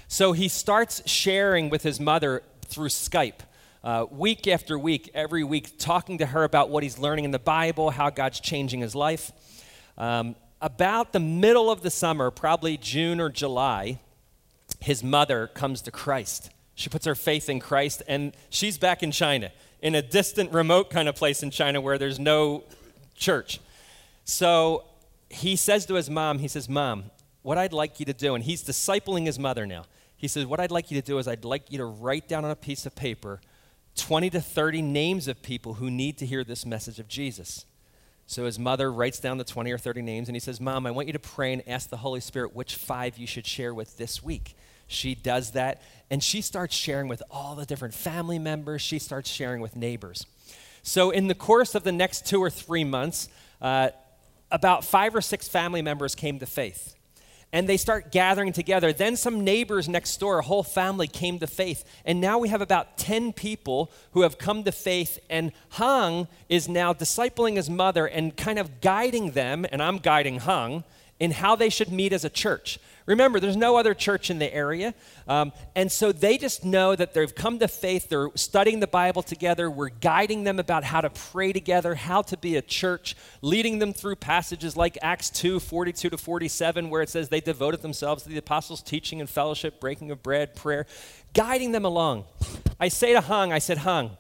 So 0.08 0.32
he 0.32 0.48
starts 0.48 1.06
sharing 1.06 1.68
with 1.68 1.82
his 1.82 2.00
mother 2.00 2.44
through 2.62 2.88
Skype. 2.88 3.40
Uh, 3.84 4.06
week 4.10 4.48
after 4.48 4.78
week, 4.78 5.10
every 5.12 5.44
week, 5.44 5.78
talking 5.78 6.16
to 6.18 6.26
her 6.26 6.42
about 6.42 6.70
what 6.70 6.82
he's 6.82 6.98
learning 6.98 7.26
in 7.26 7.30
the 7.30 7.38
Bible, 7.38 7.90
how 7.90 8.08
God's 8.08 8.40
changing 8.40 8.80
his 8.80 8.94
life. 8.94 9.32
Um, 9.98 10.34
about 10.62 11.12
the 11.12 11.20
middle 11.20 11.70
of 11.70 11.82
the 11.82 11.90
summer, 11.90 12.30
probably 12.30 12.78
June 12.78 13.20
or 13.20 13.28
July, 13.28 14.00
his 14.80 15.04
mother 15.04 15.46
comes 15.46 15.82
to 15.82 15.90
Christ. 15.90 16.50
She 16.76 16.88
puts 16.88 17.06
her 17.06 17.16
faith 17.16 17.48
in 17.48 17.58
Christ, 17.58 18.02
and 18.06 18.36
she's 18.50 18.78
back 18.78 19.02
in 19.02 19.10
China, 19.10 19.50
in 19.82 19.94
a 19.94 20.02
distant, 20.02 20.52
remote 20.52 20.90
kind 20.90 21.08
of 21.08 21.16
place 21.16 21.42
in 21.42 21.50
China 21.50 21.80
where 21.80 21.98
there's 21.98 22.20
no 22.20 22.62
church. 23.16 23.60
So 24.24 24.84
he 25.28 25.56
says 25.56 25.86
to 25.86 25.94
his 25.94 26.08
mom, 26.08 26.38
he 26.38 26.48
says, 26.48 26.68
Mom, 26.68 27.04
what 27.42 27.58
I'd 27.58 27.72
like 27.72 27.98
you 27.98 28.06
to 28.06 28.12
do, 28.12 28.34
and 28.34 28.44
he's 28.44 28.62
discipling 28.62 29.26
his 29.26 29.38
mother 29.38 29.66
now. 29.66 29.86
He 30.16 30.28
says, 30.28 30.46
What 30.46 30.60
I'd 30.60 30.70
like 30.70 30.90
you 30.90 31.00
to 31.00 31.06
do 31.06 31.18
is 31.18 31.26
I'd 31.26 31.44
like 31.44 31.70
you 31.72 31.78
to 31.78 31.84
write 31.84 32.28
down 32.28 32.44
on 32.44 32.50
a 32.50 32.56
piece 32.56 32.86
of 32.86 32.94
paper 32.94 33.40
20 33.96 34.30
to 34.30 34.40
30 34.40 34.82
names 34.82 35.28
of 35.28 35.42
people 35.42 35.74
who 35.74 35.90
need 35.90 36.18
to 36.18 36.26
hear 36.26 36.44
this 36.44 36.66
message 36.66 36.98
of 36.98 37.08
Jesus. 37.08 37.64
So 38.26 38.44
his 38.44 38.58
mother 38.58 38.92
writes 38.92 39.20
down 39.20 39.38
the 39.38 39.44
20 39.44 39.70
or 39.72 39.78
30 39.78 40.02
names 40.02 40.28
and 40.28 40.36
he 40.36 40.40
says, 40.40 40.60
Mom, 40.60 40.86
I 40.86 40.90
want 40.90 41.06
you 41.06 41.12
to 41.12 41.18
pray 41.18 41.52
and 41.52 41.62
ask 41.66 41.88
the 41.88 41.98
Holy 41.98 42.20
Spirit 42.20 42.54
which 42.54 42.74
five 42.74 43.16
you 43.16 43.26
should 43.26 43.46
share 43.46 43.72
with 43.72 43.96
this 43.96 44.22
week. 44.22 44.56
She 44.86 45.14
does 45.14 45.52
that 45.52 45.82
and 46.10 46.22
she 46.22 46.40
starts 46.40 46.74
sharing 46.74 47.08
with 47.08 47.22
all 47.30 47.54
the 47.56 47.66
different 47.66 47.94
family 47.94 48.38
members. 48.38 48.82
She 48.82 48.98
starts 48.98 49.28
sharing 49.28 49.60
with 49.60 49.76
neighbors. 49.76 50.26
So, 50.82 51.10
in 51.10 51.26
the 51.26 51.34
course 51.34 51.74
of 51.74 51.82
the 51.82 51.90
next 51.90 52.26
two 52.26 52.40
or 52.40 52.50
three 52.50 52.84
months, 52.84 53.28
uh, 53.60 53.90
about 54.52 54.84
five 54.84 55.16
or 55.16 55.20
six 55.20 55.48
family 55.48 55.82
members 55.82 56.14
came 56.14 56.38
to 56.38 56.46
faith 56.46 56.94
and 57.52 57.68
they 57.68 57.76
start 57.76 58.12
gathering 58.12 58.52
together. 58.52 58.92
Then 58.92 59.16
some 59.16 59.42
neighbors 59.42 59.88
next 59.88 60.18
door, 60.18 60.40
a 60.40 60.42
whole 60.42 60.62
family 60.62 61.06
came 61.06 61.38
to 61.38 61.46
faith. 61.46 61.84
And 62.04 62.20
now 62.20 62.38
we 62.38 62.48
have 62.48 62.60
about 62.60 62.98
10 62.98 63.32
people 63.32 63.90
who 64.12 64.22
have 64.22 64.36
come 64.36 64.64
to 64.64 64.72
faith. 64.72 65.18
And 65.30 65.52
Hung 65.70 66.28
is 66.48 66.68
now 66.68 66.92
discipling 66.92 67.56
his 67.56 67.70
mother 67.70 68.06
and 68.06 68.36
kind 68.36 68.58
of 68.58 68.80
guiding 68.80 69.30
them, 69.30 69.64
and 69.70 69.82
I'm 69.82 69.98
guiding 69.98 70.40
Hung, 70.40 70.84
in 71.18 71.30
how 71.30 71.56
they 71.56 71.68
should 71.68 71.90
meet 71.90 72.12
as 72.12 72.24
a 72.24 72.30
church. 72.30 72.78
Remember, 73.06 73.38
there's 73.38 73.56
no 73.56 73.76
other 73.76 73.94
church 73.94 74.30
in 74.30 74.40
the 74.40 74.52
area. 74.52 74.92
Um, 75.28 75.52
and 75.76 75.90
so 75.90 76.10
they 76.10 76.36
just 76.36 76.64
know 76.64 76.96
that 76.96 77.14
they've 77.14 77.32
come 77.32 77.60
to 77.60 77.68
faith. 77.68 78.08
They're 78.08 78.30
studying 78.34 78.80
the 78.80 78.88
Bible 78.88 79.22
together. 79.22 79.70
We're 79.70 79.90
guiding 79.90 80.42
them 80.42 80.58
about 80.58 80.82
how 80.82 81.00
to 81.00 81.10
pray 81.10 81.52
together, 81.52 81.94
how 81.94 82.22
to 82.22 82.36
be 82.36 82.56
a 82.56 82.62
church, 82.62 83.14
leading 83.42 83.78
them 83.78 83.92
through 83.92 84.16
passages 84.16 84.76
like 84.76 84.98
Acts 85.02 85.30
2 85.30 85.60
42 85.60 86.10
to 86.10 86.18
47, 86.18 86.90
where 86.90 87.00
it 87.00 87.08
says 87.08 87.28
they 87.28 87.40
devoted 87.40 87.80
themselves 87.80 88.24
to 88.24 88.28
the 88.28 88.38
apostles' 88.38 88.82
teaching 88.82 89.20
and 89.20 89.30
fellowship, 89.30 89.80
breaking 89.80 90.10
of 90.10 90.22
bread, 90.22 90.56
prayer, 90.56 90.86
guiding 91.32 91.70
them 91.70 91.84
along. 91.84 92.24
I 92.80 92.88
say 92.88 93.12
to 93.12 93.20
Hung, 93.20 93.52
I 93.52 93.60
said, 93.60 93.78
Hung, 93.78 94.16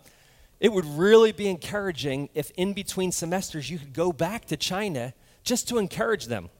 it 0.60 0.72
would 0.72 0.86
really 0.86 1.32
be 1.32 1.48
encouraging 1.48 2.28
if 2.34 2.52
in 2.52 2.72
between 2.72 3.10
semesters 3.10 3.68
you 3.68 3.78
could 3.80 3.92
go 3.92 4.12
back 4.12 4.44
to 4.46 4.56
China 4.56 5.12
just 5.42 5.68
to 5.68 5.78
encourage 5.78 6.26
them 6.26 6.50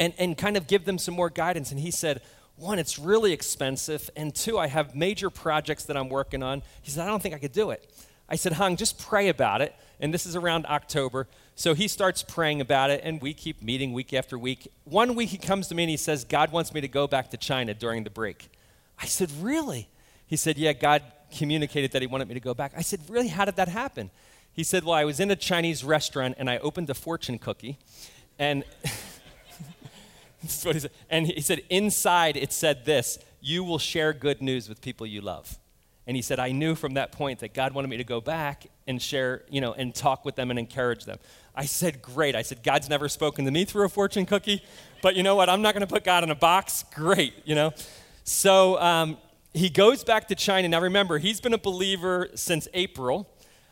and, 0.00 0.14
and 0.18 0.36
kind 0.36 0.56
of 0.56 0.66
give 0.66 0.86
them 0.86 0.98
some 0.98 1.14
more 1.14 1.30
guidance. 1.30 1.70
And 1.70 1.78
he 1.78 1.92
said, 1.92 2.22
one, 2.56 2.78
it's 2.78 2.98
really 2.98 3.32
expensive. 3.32 4.10
And 4.16 4.34
two, 4.34 4.58
I 4.58 4.66
have 4.66 4.96
major 4.96 5.30
projects 5.30 5.84
that 5.84 5.96
I'm 5.96 6.08
working 6.08 6.42
on. 6.42 6.62
He 6.82 6.90
said, 6.90 7.04
I 7.04 7.06
don't 7.06 7.22
think 7.22 7.34
I 7.34 7.38
could 7.38 7.52
do 7.52 7.70
it. 7.70 7.88
I 8.28 8.36
said, 8.36 8.54
Hung, 8.54 8.76
just 8.76 8.98
pray 8.98 9.28
about 9.28 9.60
it. 9.60 9.74
And 9.98 10.14
this 10.14 10.24
is 10.24 10.36
around 10.36 10.66
October. 10.66 11.26
So 11.56 11.74
he 11.74 11.88
starts 11.88 12.22
praying 12.22 12.60
about 12.60 12.90
it, 12.90 13.00
and 13.02 13.20
we 13.20 13.34
keep 13.34 13.62
meeting 13.62 13.92
week 13.92 14.14
after 14.14 14.38
week. 14.38 14.70
One 14.84 15.14
week 15.14 15.30
he 15.30 15.38
comes 15.38 15.68
to 15.68 15.74
me 15.74 15.82
and 15.82 15.90
he 15.90 15.96
says, 15.96 16.24
God 16.24 16.52
wants 16.52 16.72
me 16.72 16.80
to 16.80 16.88
go 16.88 17.06
back 17.06 17.30
to 17.30 17.36
China 17.36 17.74
during 17.74 18.04
the 18.04 18.10
break. 18.10 18.50
I 19.00 19.06
said, 19.06 19.30
Really? 19.40 19.88
He 20.26 20.36
said, 20.36 20.56
Yeah, 20.58 20.72
God 20.72 21.02
communicated 21.36 21.92
that 21.92 22.02
he 22.02 22.06
wanted 22.06 22.28
me 22.28 22.34
to 22.34 22.40
go 22.40 22.54
back. 22.54 22.72
I 22.76 22.82
said, 22.82 23.00
Really? 23.08 23.28
How 23.28 23.44
did 23.44 23.56
that 23.56 23.68
happen? 23.68 24.10
He 24.52 24.64
said, 24.64 24.84
Well, 24.84 24.94
I 24.94 25.04
was 25.04 25.18
in 25.18 25.30
a 25.30 25.36
Chinese 25.36 25.82
restaurant 25.82 26.36
and 26.38 26.48
I 26.48 26.58
opened 26.58 26.88
a 26.88 26.94
fortune 26.94 27.38
cookie. 27.38 27.78
And 28.38 28.64
That's 28.84 28.84
what 28.84 28.94
he 28.94 29.00
said. 29.00 30.29
And 31.10 31.26
he 31.26 31.40
said, 31.40 31.62
inside 31.68 32.36
it 32.36 32.52
said 32.52 32.84
this 32.84 33.18
You 33.40 33.64
will 33.64 33.78
share 33.78 34.12
good 34.12 34.40
news 34.40 34.68
with 34.68 34.80
people 34.80 35.06
you 35.06 35.20
love. 35.20 35.58
And 36.06 36.16
he 36.16 36.22
said, 36.22 36.40
I 36.40 36.50
knew 36.50 36.74
from 36.74 36.94
that 36.94 37.12
point 37.12 37.40
that 37.40 37.54
God 37.54 37.72
wanted 37.72 37.88
me 37.88 37.96
to 37.98 38.04
go 38.04 38.20
back 38.20 38.66
and 38.86 39.00
share, 39.00 39.44
you 39.48 39.60
know, 39.60 39.74
and 39.74 39.94
talk 39.94 40.24
with 40.24 40.34
them 40.34 40.50
and 40.50 40.58
encourage 40.58 41.04
them. 41.04 41.18
I 41.54 41.66
said, 41.66 42.02
Great. 42.02 42.34
I 42.34 42.42
said, 42.42 42.62
God's 42.62 42.88
never 42.88 43.08
spoken 43.08 43.44
to 43.44 43.50
me 43.50 43.64
through 43.64 43.84
a 43.84 43.88
fortune 43.88 44.26
cookie, 44.26 44.62
but 45.02 45.14
you 45.14 45.22
know 45.22 45.36
what? 45.36 45.48
I'm 45.48 45.62
not 45.62 45.74
going 45.74 45.86
to 45.86 45.92
put 45.92 46.04
God 46.04 46.24
in 46.24 46.30
a 46.30 46.34
box. 46.34 46.84
Great, 46.94 47.34
you 47.44 47.54
know? 47.54 47.72
So 48.24 48.80
um, 48.80 49.18
he 49.52 49.68
goes 49.68 50.04
back 50.04 50.28
to 50.28 50.34
China. 50.34 50.68
Now 50.68 50.80
remember, 50.80 51.18
he's 51.18 51.40
been 51.40 51.54
a 51.54 51.58
believer 51.58 52.28
since 52.34 52.66
April. 52.74 53.28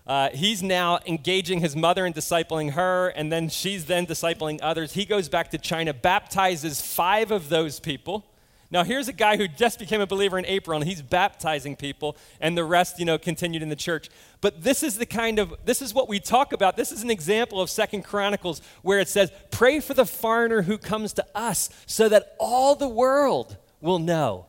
Uh, 0.08 0.30
he's 0.30 0.62
now 0.62 0.98
engaging 1.06 1.60
his 1.60 1.76
mother 1.76 2.06
and 2.06 2.14
discipling 2.14 2.72
her, 2.72 3.08
and 3.08 3.30
then 3.30 3.50
she's 3.50 3.84
then 3.84 4.06
discipling 4.06 4.58
others. 4.62 4.94
He 4.94 5.04
goes 5.04 5.28
back 5.28 5.50
to 5.50 5.58
China, 5.58 5.92
baptizes 5.92 6.80
five 6.80 7.30
of 7.30 7.50
those 7.50 7.78
people. 7.78 8.24
Now, 8.70 8.84
here's 8.84 9.08
a 9.08 9.12
guy 9.12 9.36
who 9.36 9.48
just 9.48 9.78
became 9.78 10.00
a 10.00 10.06
believer 10.06 10.38
in 10.38 10.46
April, 10.46 10.78
and 10.78 10.88
he's 10.88 11.02
baptizing 11.02 11.76
people, 11.76 12.16
and 12.40 12.56
the 12.56 12.64
rest, 12.64 12.98
you 12.98 13.04
know, 13.04 13.18
continued 13.18 13.62
in 13.62 13.68
the 13.68 13.76
church. 13.76 14.08
But 14.40 14.62
this 14.62 14.82
is 14.82 14.96
the 14.96 15.06
kind 15.06 15.38
of, 15.38 15.54
this 15.66 15.82
is 15.82 15.92
what 15.92 16.08
we 16.08 16.20
talk 16.20 16.54
about. 16.54 16.76
This 16.78 16.90
is 16.90 17.02
an 17.02 17.10
example 17.10 17.60
of 17.60 17.68
Second 17.68 18.02
Chronicles 18.02 18.62
where 18.80 19.00
it 19.00 19.08
says, 19.08 19.30
Pray 19.50 19.78
for 19.80 19.92
the 19.92 20.06
foreigner 20.06 20.62
who 20.62 20.78
comes 20.78 21.12
to 21.14 21.26
us, 21.34 21.68
so 21.84 22.08
that 22.08 22.34
all 22.40 22.74
the 22.74 22.88
world 22.88 23.58
will 23.82 23.98
know 23.98 24.46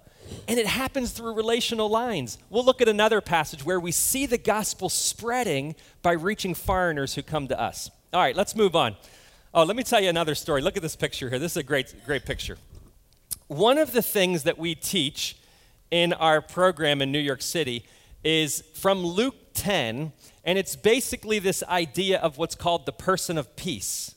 and 0.48 0.60
it 0.60 0.66
happens 0.68 1.12
through 1.12 1.34
relational 1.34 1.90
lines. 1.90 2.38
We'll 2.50 2.66
look 2.66 2.82
at 2.82 2.88
another 2.88 3.22
passage 3.22 3.64
where 3.64 3.80
we 3.80 3.92
see 3.92 4.26
the 4.26 4.38
gospel 4.38 4.90
spreading 4.90 5.76
by 6.02 6.14
reaching 6.14 6.54
foreigners 6.54 7.16
who 7.16 7.24
come 7.24 7.48
to 7.48 7.60
us. 7.60 7.90
All 8.14 8.20
right, 8.20 8.36
let's 8.36 8.56
move 8.56 8.76
on. 8.76 8.96
Oh, 9.54 9.64
let 9.64 9.76
me 9.76 9.84
tell 9.84 10.00
you 10.00 10.10
another 10.10 10.36
story. 10.36 10.62
Look 10.62 10.78
at 10.78 10.84
this 10.84 10.96
picture 10.96 11.30
here. 11.30 11.40
This 11.40 11.54
is 11.54 11.58
a 11.58 11.64
great, 11.64 11.94
great 12.06 12.26
picture. 12.26 12.58
One 13.48 13.78
of 13.78 13.94
the 13.94 14.02
things 14.02 14.44
that 14.44 14.58
we 14.58 14.76
teach 14.76 15.38
in 15.92 16.14
our 16.14 16.42
program 16.42 17.02
in 17.02 17.12
New 17.12 17.20
York 17.20 17.42
City 17.42 17.86
is 18.24 18.64
from 18.76 19.04
Luke 19.04 19.36
10, 19.54 20.12
and 20.44 20.58
it's 20.58 20.76
basically 20.76 21.40
this 21.40 21.64
idea 21.64 22.20
of 22.20 22.38
what's 22.38 22.56
called 22.56 22.86
the 22.86 22.92
person 22.92 23.38
of 23.38 23.56
peace. 23.56 24.14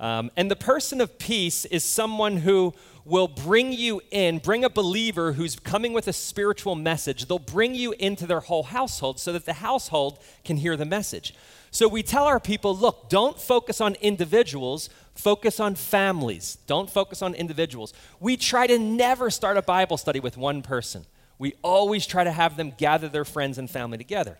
Um, 0.00 0.30
and 0.36 0.50
the 0.50 0.56
person 0.56 1.00
of 1.00 1.18
peace 1.18 1.64
is 1.66 1.84
someone 1.84 2.38
who 2.38 2.74
will 3.04 3.28
bring 3.28 3.72
you 3.72 4.00
in, 4.10 4.38
bring 4.38 4.64
a 4.64 4.70
believer 4.70 5.32
who's 5.32 5.56
coming 5.56 5.92
with 5.92 6.08
a 6.08 6.12
spiritual 6.12 6.74
message. 6.74 7.26
They'll 7.26 7.38
bring 7.38 7.74
you 7.74 7.94
into 7.98 8.26
their 8.26 8.40
whole 8.40 8.62
household 8.62 9.20
so 9.20 9.32
that 9.32 9.44
the 9.44 9.54
household 9.54 10.18
can 10.44 10.56
hear 10.56 10.76
the 10.76 10.86
message. 10.86 11.34
So 11.70 11.88
we 11.88 12.02
tell 12.02 12.24
our 12.24 12.40
people 12.40 12.76
look, 12.76 13.10
don't 13.10 13.38
focus 13.38 13.80
on 13.80 13.96
individuals, 13.96 14.88
focus 15.14 15.60
on 15.60 15.74
families. 15.74 16.56
Don't 16.66 16.88
focus 16.88 17.20
on 17.20 17.34
individuals. 17.34 17.92
We 18.20 18.36
try 18.36 18.66
to 18.66 18.78
never 18.78 19.28
start 19.30 19.56
a 19.56 19.62
Bible 19.62 19.96
study 19.96 20.20
with 20.20 20.36
one 20.36 20.62
person. 20.62 21.04
We 21.38 21.54
always 21.62 22.06
try 22.06 22.24
to 22.24 22.30
have 22.30 22.56
them 22.56 22.72
gather 22.78 23.08
their 23.08 23.24
friends 23.24 23.58
and 23.58 23.68
family 23.68 23.98
together. 23.98 24.38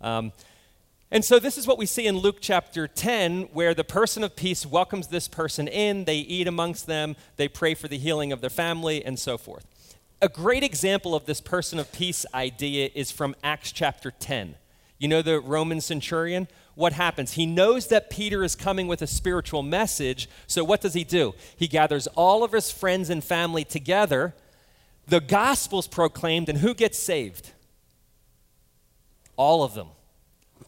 Um, 0.00 0.32
and 1.10 1.24
so, 1.24 1.38
this 1.38 1.56
is 1.56 1.68
what 1.68 1.78
we 1.78 1.86
see 1.86 2.08
in 2.08 2.18
Luke 2.18 2.38
chapter 2.40 2.88
10, 2.88 3.42
where 3.52 3.74
the 3.74 3.84
person 3.84 4.24
of 4.24 4.34
peace 4.34 4.66
welcomes 4.66 5.06
this 5.06 5.28
person 5.28 5.68
in, 5.68 6.04
they 6.04 6.16
eat 6.16 6.48
amongst 6.48 6.88
them, 6.88 7.14
they 7.36 7.46
pray 7.46 7.74
for 7.74 7.86
the 7.86 7.96
healing 7.96 8.32
of 8.32 8.40
their 8.40 8.50
family, 8.50 9.04
and 9.04 9.16
so 9.16 9.38
forth. 9.38 9.64
A 10.20 10.28
great 10.28 10.64
example 10.64 11.14
of 11.14 11.24
this 11.24 11.40
person 11.40 11.78
of 11.78 11.92
peace 11.92 12.26
idea 12.34 12.90
is 12.92 13.12
from 13.12 13.36
Acts 13.44 13.70
chapter 13.70 14.10
10. 14.10 14.56
You 14.98 15.06
know 15.06 15.22
the 15.22 15.40
Roman 15.40 15.80
centurion? 15.80 16.48
What 16.74 16.94
happens? 16.94 17.32
He 17.32 17.46
knows 17.46 17.86
that 17.86 18.10
Peter 18.10 18.42
is 18.42 18.56
coming 18.56 18.88
with 18.88 19.00
a 19.00 19.06
spiritual 19.06 19.62
message, 19.62 20.28
so 20.48 20.64
what 20.64 20.80
does 20.80 20.94
he 20.94 21.04
do? 21.04 21.34
He 21.56 21.68
gathers 21.68 22.08
all 22.16 22.42
of 22.42 22.50
his 22.50 22.72
friends 22.72 23.10
and 23.10 23.22
family 23.22 23.64
together. 23.64 24.34
The 25.06 25.20
gospel's 25.20 25.86
proclaimed, 25.86 26.48
and 26.48 26.58
who 26.58 26.74
gets 26.74 26.98
saved? 26.98 27.52
All 29.36 29.62
of 29.62 29.74
them 29.74 29.88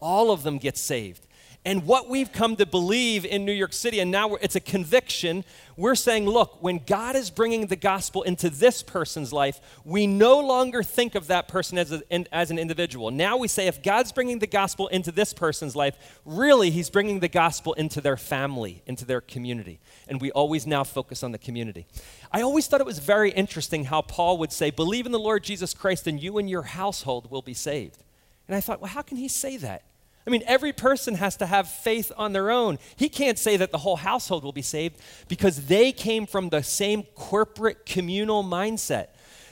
all 0.01 0.31
of 0.31 0.43
them 0.43 0.57
get 0.57 0.77
saved. 0.77 1.25
And 1.65 1.85
what 1.85 2.07
we've 2.07 2.31
come 2.31 2.55
to 2.55 2.65
believe 2.65 3.25
in 3.25 3.43
New 3.43 3.51
York 3.51 3.73
City, 3.73 3.99
and 3.99 4.09
now 4.09 4.35
it's 4.35 4.55
a 4.55 4.61
conviction, 4.61 5.43
we're 5.75 5.93
saying, 5.93 6.25
look, 6.25 6.63
when 6.63 6.79
God 6.85 7.17
is 7.17 7.29
bringing 7.29 7.67
the 7.67 7.75
gospel 7.75 8.23
into 8.23 8.49
this 8.49 8.81
person's 8.81 9.33
life, 9.33 9.59
we 9.83 10.07
no 10.07 10.39
longer 10.39 10.83
think 10.83 11.15
of 11.15 11.27
that 11.27 11.49
person 11.49 11.77
as, 11.77 11.91
a, 11.91 12.01
as 12.33 12.49
an 12.49 12.57
individual. 12.57 13.11
Now 13.11 13.35
we 13.35 13.49
say, 13.49 13.67
if 13.67 13.83
God's 13.83 14.13
bringing 14.13 14.39
the 14.39 14.47
gospel 14.47 14.87
into 14.87 15.11
this 15.11 15.33
person's 15.33 15.75
life, 15.75 16.21
really, 16.23 16.69
He's 16.69 16.89
bringing 16.89 17.19
the 17.19 17.27
gospel 17.27 17.73
into 17.73 17.99
their 17.99 18.17
family, 18.17 18.81
into 18.85 19.03
their 19.03 19.21
community. 19.21 19.81
And 20.07 20.21
we 20.21 20.31
always 20.31 20.65
now 20.65 20.85
focus 20.85 21.23
on 21.23 21.33
the 21.33 21.37
community. 21.37 21.87
I 22.31 22.41
always 22.41 22.67
thought 22.67 22.79
it 22.79 22.85
was 22.85 22.99
very 22.99 23.31
interesting 23.31 23.83
how 23.83 24.01
Paul 24.01 24.37
would 24.37 24.53
say, 24.53 24.71
believe 24.71 25.05
in 25.05 25.11
the 25.11 25.19
Lord 25.19 25.43
Jesus 25.43 25.73
Christ, 25.73 26.07
and 26.07 26.23
you 26.23 26.37
and 26.37 26.49
your 26.49 26.63
household 26.63 27.29
will 27.29 27.41
be 27.41 27.53
saved. 27.53 28.05
And 28.49 28.55
I 28.55 28.61
thought, 28.61 28.81
well, 28.81 28.89
how 28.89 29.03
can 29.03 29.17
he 29.17 29.27
say 29.27 29.57
that? 29.57 29.83
I 30.25 30.31
mean, 30.31 30.41
every 30.47 30.73
person 30.73 31.13
has 31.13 31.37
to 31.37 31.45
have 31.45 31.69
faith 31.69 32.11
on 32.17 32.33
their 32.33 32.49
own. 32.49 32.79
He 32.95 33.09
can't 33.09 33.37
say 33.37 33.57
that 33.57 33.71
the 33.71 33.77
whole 33.77 33.95
household 33.95 34.43
will 34.43 34.51
be 34.51 34.63
saved 34.63 34.99
because 35.27 35.67
they 35.67 35.91
came 35.91 36.25
from 36.25 36.49
the 36.49 36.63
same 36.63 37.03
corporate 37.13 37.85
communal 37.85 38.43
mindset. 38.43 39.09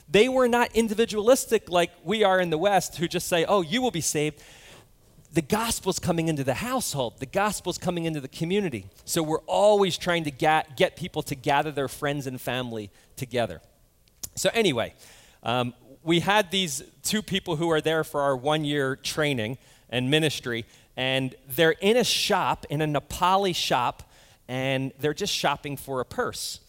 They 0.09 0.27
were 0.27 0.47
not 0.47 0.75
individualistic 0.75 1.69
like 1.69 1.91
we 2.03 2.23
are 2.23 2.39
in 2.39 2.49
the 2.49 2.57
West, 2.57 2.97
who 2.97 3.07
just 3.07 3.27
say, 3.27 3.45
oh, 3.45 3.61
you 3.61 3.83
will 3.83 3.91
be 3.91 4.01
saved. 4.01 4.41
The 5.31 5.43
gospel's 5.43 5.99
coming 5.99 6.27
into 6.27 6.43
the 6.43 6.55
household, 6.55 7.19
the 7.19 7.27
gospel's 7.27 7.77
coming 7.77 8.05
into 8.05 8.19
the 8.19 8.27
community. 8.27 8.87
So 9.05 9.21
we're 9.21 9.41
always 9.41 9.95
trying 9.95 10.23
to 10.23 10.31
get, 10.31 10.75
get 10.75 10.95
people 10.95 11.21
to 11.23 11.35
gather 11.35 11.71
their 11.71 11.87
friends 11.87 12.25
and 12.25 12.41
family 12.41 12.89
together. 13.15 13.61
So, 14.33 14.49
anyway, 14.55 14.95
um, 15.43 15.75
we 16.07 16.21
had 16.21 16.51
these 16.51 16.83
two 17.03 17.21
people 17.21 17.57
who 17.57 17.69
are 17.69 17.81
there 17.81 18.01
for 18.05 18.21
our 18.21 18.35
one 18.35 18.63
year 18.63 18.95
training 18.95 19.57
and 19.89 20.09
ministry, 20.09 20.63
and 20.95 21.35
they're 21.49 21.75
in 21.81 21.97
a 21.97 22.03
shop, 22.03 22.65
in 22.69 22.81
a 22.81 22.87
Nepali 22.87 23.53
shop, 23.53 24.09
and 24.47 24.93
they're 24.99 25.13
just 25.13 25.33
shopping 25.33 25.75
for 25.75 25.99
a 25.99 26.05
purse. 26.05 26.61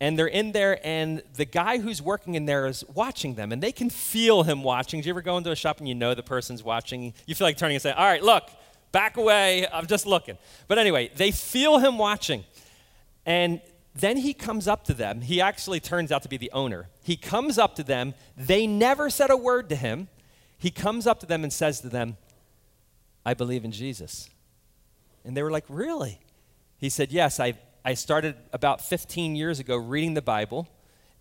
And 0.00 0.18
they're 0.18 0.26
in 0.26 0.52
there, 0.52 0.80
and 0.86 1.22
the 1.34 1.44
guy 1.44 1.78
who's 1.78 2.00
working 2.00 2.34
in 2.34 2.46
there 2.46 2.66
is 2.66 2.82
watching 2.94 3.34
them, 3.34 3.52
and 3.52 3.62
they 3.62 3.72
can 3.72 3.90
feel 3.90 4.44
him 4.44 4.62
watching. 4.62 5.02
Do 5.02 5.08
you 5.08 5.12
ever 5.12 5.20
go 5.20 5.36
into 5.36 5.50
a 5.50 5.56
shop 5.56 5.80
and 5.80 5.88
you 5.88 5.94
know 5.94 6.14
the 6.14 6.22
person's 6.22 6.62
watching? 6.62 7.12
You 7.26 7.34
feel 7.34 7.46
like 7.46 7.58
turning 7.58 7.76
and 7.76 7.82
saying, 7.82 7.96
All 7.98 8.06
right, 8.06 8.22
look, 8.22 8.48
back 8.90 9.18
away, 9.18 9.66
I'm 9.70 9.86
just 9.86 10.06
looking. 10.06 10.38
But 10.66 10.78
anyway, 10.78 11.10
they 11.14 11.30
feel 11.30 11.76
him 11.76 11.98
watching. 11.98 12.42
And 13.26 13.60
then 14.00 14.18
he 14.18 14.34
comes 14.34 14.68
up 14.68 14.84
to 14.84 14.94
them. 14.94 15.22
He 15.22 15.40
actually 15.40 15.80
turns 15.80 16.12
out 16.12 16.22
to 16.22 16.28
be 16.28 16.36
the 16.36 16.50
owner. 16.52 16.88
He 17.02 17.16
comes 17.16 17.58
up 17.58 17.74
to 17.76 17.82
them. 17.82 18.14
They 18.36 18.66
never 18.66 19.10
said 19.10 19.30
a 19.30 19.36
word 19.36 19.68
to 19.70 19.76
him. 19.76 20.08
He 20.58 20.70
comes 20.70 21.06
up 21.06 21.20
to 21.20 21.26
them 21.26 21.42
and 21.42 21.52
says 21.52 21.80
to 21.80 21.88
them, 21.88 22.16
I 23.24 23.34
believe 23.34 23.64
in 23.64 23.72
Jesus. 23.72 24.28
And 25.24 25.36
they 25.36 25.42
were 25.42 25.50
like, 25.50 25.64
Really? 25.68 26.20
He 26.78 26.88
said, 26.88 27.12
Yes, 27.12 27.40
I, 27.40 27.54
I 27.84 27.94
started 27.94 28.36
about 28.52 28.80
15 28.80 29.36
years 29.36 29.58
ago 29.58 29.76
reading 29.76 30.14
the 30.14 30.22
Bible, 30.22 30.68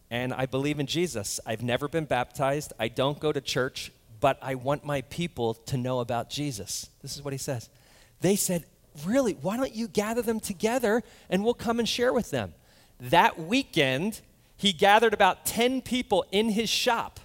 and 0.10 0.34
I 0.34 0.46
believe 0.46 0.80
in 0.80 0.88
Jesus. 0.88 1.40
I've 1.46 1.64
never 1.64 1.88
been 1.88 2.06
baptized, 2.06 2.74
I 2.80 2.88
don't 2.88 3.20
go 3.20 3.32
to 3.32 3.42
church, 3.42 3.92
but 4.20 4.38
I 4.42 4.56
want 4.56 4.86
my 4.86 5.02
people 5.02 5.54
to 5.54 5.78
know 5.78 6.00
about 6.00 6.30
Jesus. 6.30 6.90
This 7.02 7.16
is 7.16 7.24
what 7.24 7.34
he 7.34 7.40
says. 7.40 7.70
They 8.22 8.36
said, 8.36 8.66
Really, 9.06 9.34
why 9.34 9.58
don't 9.58 9.76
you 9.76 9.88
gather 9.88 10.22
them 10.22 10.40
together 10.40 11.04
and 11.30 11.44
we'll 11.44 11.54
come 11.54 11.80
and 11.80 11.88
share 11.88 12.14
with 12.14 12.32
them? 12.32 12.54
That 13.00 13.40
weekend, 13.40 14.22
he 14.56 14.74
gathered 14.74 15.14
about 15.14 15.46
10 15.46 15.82
people 15.82 16.26
in 16.32 16.50
his 16.50 16.70
shop. 16.70 17.20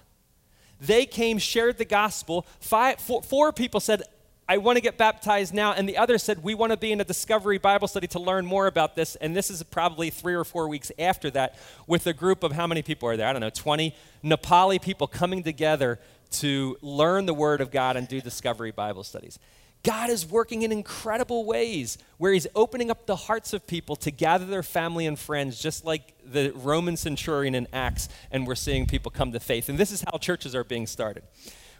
They 0.79 1.05
came, 1.05 1.37
shared 1.37 1.77
the 1.77 1.85
gospel. 1.85 2.45
Five, 2.59 2.99
four, 2.99 3.23
four 3.23 3.53
people 3.53 3.79
said, 3.79 4.03
I 4.47 4.57
want 4.57 4.75
to 4.75 4.81
get 4.81 4.97
baptized 4.97 5.53
now. 5.53 5.71
And 5.71 5.87
the 5.87 5.97
other 5.97 6.17
said, 6.17 6.43
We 6.43 6.53
want 6.53 6.71
to 6.71 6.77
be 6.77 6.91
in 6.91 6.99
a 6.99 7.05
discovery 7.05 7.57
Bible 7.57 7.87
study 7.87 8.07
to 8.07 8.19
learn 8.19 8.45
more 8.45 8.67
about 8.67 8.95
this. 8.95 9.15
And 9.15 9.35
this 9.35 9.49
is 9.49 9.63
probably 9.63 10.09
three 10.09 10.33
or 10.33 10.43
four 10.43 10.67
weeks 10.67 10.91
after 10.99 11.31
that, 11.31 11.57
with 11.87 12.05
a 12.07 12.13
group 12.13 12.43
of 12.43 12.51
how 12.51 12.67
many 12.67 12.81
people 12.81 13.07
are 13.07 13.15
there? 13.15 13.27
I 13.27 13.31
don't 13.31 13.41
know, 13.41 13.49
20 13.49 13.95
Nepali 14.23 14.81
people 14.81 15.07
coming 15.07 15.43
together 15.43 15.99
to 16.31 16.77
learn 16.81 17.25
the 17.25 17.33
Word 17.33 17.61
of 17.61 17.71
God 17.71 17.95
and 17.95 18.07
do 18.07 18.19
discovery 18.19 18.71
Bible 18.71 19.03
studies. 19.03 19.39
God 19.83 20.09
is 20.09 20.25
working 20.25 20.61
in 20.61 20.71
incredible 20.71 21.43
ways 21.43 21.97
where 22.17 22.31
He's 22.31 22.47
opening 22.55 22.89
up 22.89 23.05
the 23.05 23.17
hearts 23.17 23.51
of 23.51 23.67
people 23.67 23.97
to 23.97 24.11
gather 24.11 24.45
their 24.45 24.63
family 24.63 25.05
and 25.05 25.19
friends, 25.19 25.61
just 25.61 25.83
like 25.83 26.13
the 26.25 26.51
Roman 26.55 26.95
centurion 26.95 27.53
in 27.53 27.67
Acts, 27.73 28.07
and 28.31 28.47
we're 28.47 28.55
seeing 28.55 28.85
people 28.85 29.11
come 29.11 29.33
to 29.33 29.41
faith. 29.41 29.67
And 29.67 29.77
this 29.77 29.91
is 29.91 30.01
how 30.01 30.17
churches 30.17 30.55
are 30.55 30.63
being 30.63 30.87
started. 30.87 31.23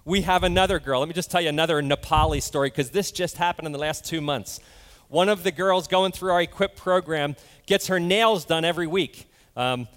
We 0.04 0.22
have 0.24 0.44
another 0.44 0.80
girl. 0.80 1.00
Let 1.00 1.08
me 1.08 1.14
just 1.14 1.32
tell 1.32 1.40
you 1.40 1.48
another 1.48 1.82
Nepali 1.82 2.42
story 2.42 2.70
because 2.70 2.90
this 2.90 3.10
just 3.10 3.38
happened 3.38 3.68
in 3.68 3.72
the 3.72 3.80
last 3.80 4.04
two 4.04 4.20
months. 4.20 4.60
One 5.08 5.30
of 5.30 5.44
the 5.44 5.52
girls 5.52 5.88
going 5.88 6.12
through 6.12 6.32
our 6.32 6.42
Equip 6.42 6.76
program 6.76 7.38
gets 7.68 7.88
her 7.88 8.02
nails 8.02 8.44
done 8.44 8.66
every 8.66 8.88
week. 8.88 9.30
Um, 9.56 9.88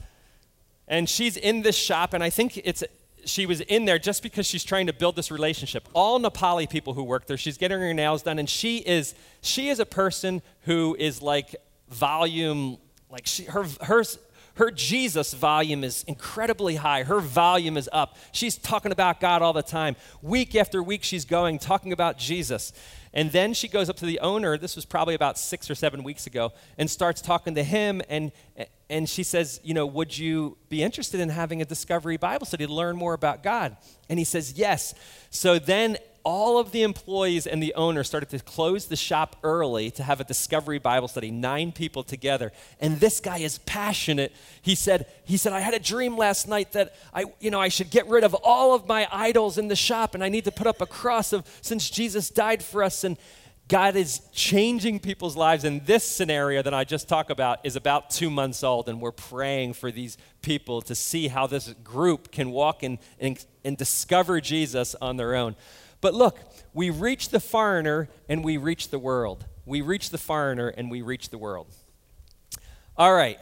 and 0.87 1.09
she's 1.09 1.37
in 1.37 1.63
this 1.63 1.75
shop, 1.77 2.15
and 2.15 2.23
I 2.23 2.31
think 2.31 2.59
it's 2.59 2.85
she 3.27 3.47
was 3.47 3.61
in 3.61 3.85
there 3.85 3.99
just 3.99 4.23
because 4.23 4.47
she's 4.47 4.65
trying 4.65 4.87
to 4.87 4.93
build 4.93 5.17
this 5.17 5.31
relationship. 5.31 5.89
All 5.93 6.19
Nepali 6.21 6.69
people 6.69 6.95
who 6.95 7.03
work 7.03 7.27
there, 7.27 7.37
she's 7.37 7.59
getting 7.59 7.79
her 7.79 7.93
nails 7.93 8.23
done, 8.23 8.39
and 8.39 8.49
she 8.49 8.79
is 8.79 9.15
she 9.43 9.69
is 9.69 9.79
a 9.81 9.87
person 9.87 10.43
who 10.63 10.97
is 10.99 11.21
like 11.21 11.57
volume, 11.89 12.79
like 13.11 13.27
she 13.27 13.45
her 13.45 13.65
her 13.83 14.05
her 14.57 14.71
Jesus 14.71 15.35
volume 15.35 15.85
is 15.85 16.03
incredibly 16.05 16.77
high. 16.77 17.03
Her 17.03 17.21
volume 17.21 17.77
is 17.77 17.91
up. 17.93 18.17
She's 18.33 18.57
talking 18.57 18.91
about 18.91 19.21
God 19.21 19.43
all 19.43 19.53
the 19.53 19.63
time. 19.63 19.97
Week 20.23 20.57
after 20.57 20.83
week, 20.83 21.03
she's 21.03 21.27
going, 21.27 21.59
talking 21.59 21.93
about 21.93 22.17
Jesus. 22.17 22.73
And 23.17 23.33
then 23.33 23.55
she 23.55 23.67
goes 23.67 23.89
up 23.89 23.97
to 23.97 24.07
the 24.07 24.21
owner, 24.21 24.59
this 24.59 24.77
was 24.77 24.85
probably 24.85 25.15
about 25.15 25.39
six 25.39 25.71
or 25.71 25.75
seven 25.75 26.05
weeks 26.05 26.27
ago, 26.27 26.53
and 26.77 26.89
starts 26.89 27.23
talking 27.23 27.55
to 27.55 27.65
him. 27.65 28.03
And, 28.11 28.31
and 28.91 29.09
she 29.09 29.23
says, 29.23 29.59
You 29.65 29.73
know, 29.73 29.87
would 29.87 30.17
you 30.17 30.59
be 30.69 30.83
interested 30.83 31.19
in 31.19 31.31
having 31.31 31.63
a 31.63 31.65
discovery 31.65 32.19
Bible 32.19 32.45
study 32.45 32.67
to 32.67 32.73
learn 32.73 32.95
more 32.95 33.15
about 33.15 33.43
God? 33.43 33.79
And 34.11 34.19
he 34.19 34.25
says, 34.27 34.53
Yes. 34.59 34.95
So 35.31 35.59
then 35.59 35.97
all 36.27 36.59
of 36.59 36.73
the 36.73 36.83
employees 36.83 37.47
and 37.47 37.63
the 37.63 37.73
owner 37.75 38.03
started 38.03 38.29
to 38.29 38.41
close 38.41 38.87
the 38.87 38.97
shop 38.97 39.37
early 39.45 39.93
to 39.93 40.03
have 40.03 40.19
a 40.19 40.25
discovery 40.25 40.81
bible 40.81 41.07
study 41.07 41.31
nine 41.31 41.71
people 41.71 42.03
together. 42.03 42.51
And 42.81 42.99
this 42.99 43.21
guy 43.21 43.39
is 43.39 43.59
passionate. 43.59 44.35
He 44.61 44.75
said 44.75 45.07
he 45.25 45.37
said 45.37 45.53
i 45.53 45.61
had 45.61 45.73
a 45.73 45.79
dream 45.79 46.17
last 46.17 46.49
night 46.49 46.73
that 46.73 46.97
i 47.15 47.27
you 47.39 47.53
know 47.53 47.61
i 47.61 47.69
should 47.69 47.91
get 47.91 48.09
rid 48.09 48.25
of 48.25 48.35
all 48.43 48.75
of 48.75 48.89
my 48.89 49.07
idols 49.13 49.57
in 49.57 49.69
the 49.69 49.77
shop 49.77 50.17
and 50.17 50.25
i 50.25 50.29
need 50.29 50.45
to 50.45 50.51
put 50.51 50.67
up 50.67 50.81
a 50.81 50.87
cross 50.87 51.33
of 51.33 51.47
since 51.63 51.89
jesus 51.89 52.29
died 52.29 52.61
for 52.61 52.83
us 52.83 53.05
and 53.05 53.17
god 53.69 53.95
is 53.95 54.21
changing 54.33 54.99
people's 54.99 55.37
lives. 55.37 55.63
And 55.63 55.87
this 55.87 56.03
scenario 56.03 56.61
that 56.61 56.75
i 56.75 56.83
just 56.83 57.09
talked 57.09 57.31
about 57.31 57.61
is 57.63 57.77
about 57.77 58.11
two 58.11 58.31
months 58.31 58.65
old 58.65 58.89
and 58.89 59.01
we're 59.01 59.13
praying 59.13 59.75
for 59.75 59.93
these 59.93 60.19
people 60.43 60.83
to 60.83 60.97
see 60.97 61.29
how 61.29 61.47
this 61.47 61.73
group 61.85 62.33
can 62.33 62.51
walk 62.51 62.83
and, 62.83 62.99
and 63.21 63.77
discover 63.77 64.41
jesus 64.41 64.97
on 65.01 65.17
their 65.17 65.37
own 65.37 65.55
but 66.07 66.15
look, 66.15 66.39
we 66.73 66.89
reach 66.89 67.31
the 67.31 67.41
foreigner 67.41 68.09
and 68.29 68.45
we 68.45 68.59
reach 68.59 68.91
the 68.91 68.99
world. 69.01 69.45
We 69.65 69.81
reach 69.81 70.11
the 70.11 70.19
foreigner 70.19 70.69
and 70.69 70.89
we 70.89 71.03
reach 71.03 71.31
the 71.31 71.37
world. 71.37 71.67
All 72.97 73.13
right. 73.13 73.41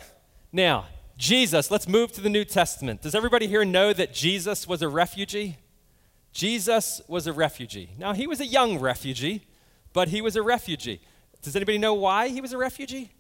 Now, 0.51 0.87
Jesus, 1.19 1.71
let's 1.71 1.87
move 1.87 2.11
to 2.13 2.23
the 2.23 2.31
New 2.31 2.47
Testament. 2.47 3.03
Does 3.03 3.15
everybody 3.15 3.49
here 3.49 3.67
know 3.67 3.93
that 3.93 4.15
Jesus 4.15 4.67
was 4.67 4.81
a 4.81 4.89
refugee? 4.89 5.59
Jesus 6.33 7.03
was 7.07 7.27
a 7.27 7.35
refugee. 7.35 7.91
Now, 7.99 8.15
he 8.15 8.27
was 8.27 8.41
a 8.41 8.47
young 8.47 8.79
refugee, 8.81 9.43
but 9.93 10.09
he 10.09 10.23
was 10.23 10.35
a 10.35 10.43
refugee. 10.43 11.03
Does 11.43 11.55
anybody 11.55 11.77
know 11.77 11.93
why 11.93 12.29
he 12.29 12.41
was 12.41 12.55
a 12.55 12.57
refugee? 12.57 13.11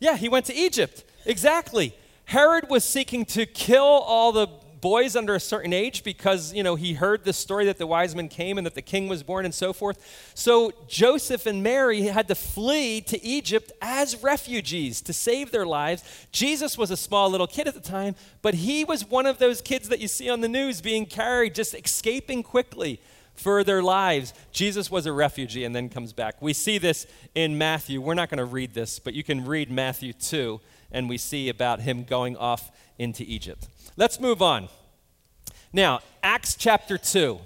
Yeah, 0.00 0.16
he 0.16 0.28
went 0.28 0.46
to 0.46 0.54
Egypt. 0.56 1.04
Exactly. 1.24 1.94
Herod 2.24 2.68
was 2.68 2.82
seeking 2.82 3.24
to 3.26 3.46
kill 3.46 3.84
all 3.84 4.32
the 4.32 4.48
boys 4.80 5.16
under 5.16 5.34
a 5.34 5.40
certain 5.40 5.72
age 5.72 6.02
because, 6.02 6.52
you 6.52 6.62
know, 6.62 6.74
he 6.74 6.94
heard 6.94 7.24
the 7.24 7.32
story 7.32 7.64
that 7.66 7.78
the 7.78 7.86
wise 7.86 8.14
men 8.14 8.28
came 8.28 8.58
and 8.58 8.66
that 8.66 8.74
the 8.74 8.82
king 8.82 9.08
was 9.08 9.22
born 9.22 9.44
and 9.44 9.54
so 9.54 9.72
forth. 9.72 10.32
So 10.34 10.72
Joseph 10.88 11.46
and 11.46 11.62
Mary 11.62 12.02
had 12.02 12.28
to 12.28 12.34
flee 12.34 13.00
to 13.02 13.22
Egypt 13.24 13.72
as 13.80 14.22
refugees 14.22 15.00
to 15.02 15.12
save 15.12 15.50
their 15.50 15.66
lives. 15.66 16.02
Jesus 16.32 16.78
was 16.78 16.90
a 16.90 16.96
small 16.96 17.30
little 17.30 17.46
kid 17.46 17.68
at 17.68 17.74
the 17.74 17.80
time, 17.80 18.14
but 18.42 18.54
he 18.54 18.84
was 18.84 19.04
one 19.04 19.26
of 19.26 19.38
those 19.38 19.60
kids 19.60 19.88
that 19.88 20.00
you 20.00 20.08
see 20.08 20.30
on 20.30 20.40
the 20.40 20.48
news 20.48 20.80
being 20.80 21.06
carried, 21.06 21.54
just 21.54 21.74
escaping 21.74 22.42
quickly 22.42 23.00
for 23.40 23.64
their 23.64 23.82
lives. 23.82 24.34
Jesus 24.52 24.90
was 24.90 25.06
a 25.06 25.12
refugee 25.12 25.64
and 25.64 25.74
then 25.74 25.88
comes 25.88 26.12
back. 26.12 26.42
We 26.42 26.52
see 26.52 26.78
this 26.78 27.06
in 27.34 27.56
Matthew. 27.56 28.00
We're 28.00 28.14
not 28.14 28.28
going 28.28 28.38
to 28.38 28.44
read 28.44 28.74
this, 28.74 28.98
but 28.98 29.14
you 29.14 29.24
can 29.24 29.44
read 29.46 29.70
Matthew 29.70 30.12
2, 30.12 30.60
and 30.92 31.08
we 31.08 31.18
see 31.18 31.48
about 31.48 31.80
him 31.80 32.04
going 32.04 32.36
off 32.36 32.70
into 32.98 33.24
Egypt. 33.24 33.68
Let's 33.96 34.20
move 34.20 34.42
on. 34.42 34.68
Now, 35.72 36.00
Acts 36.22 36.54
chapter 36.54 36.98
2. 36.98 37.40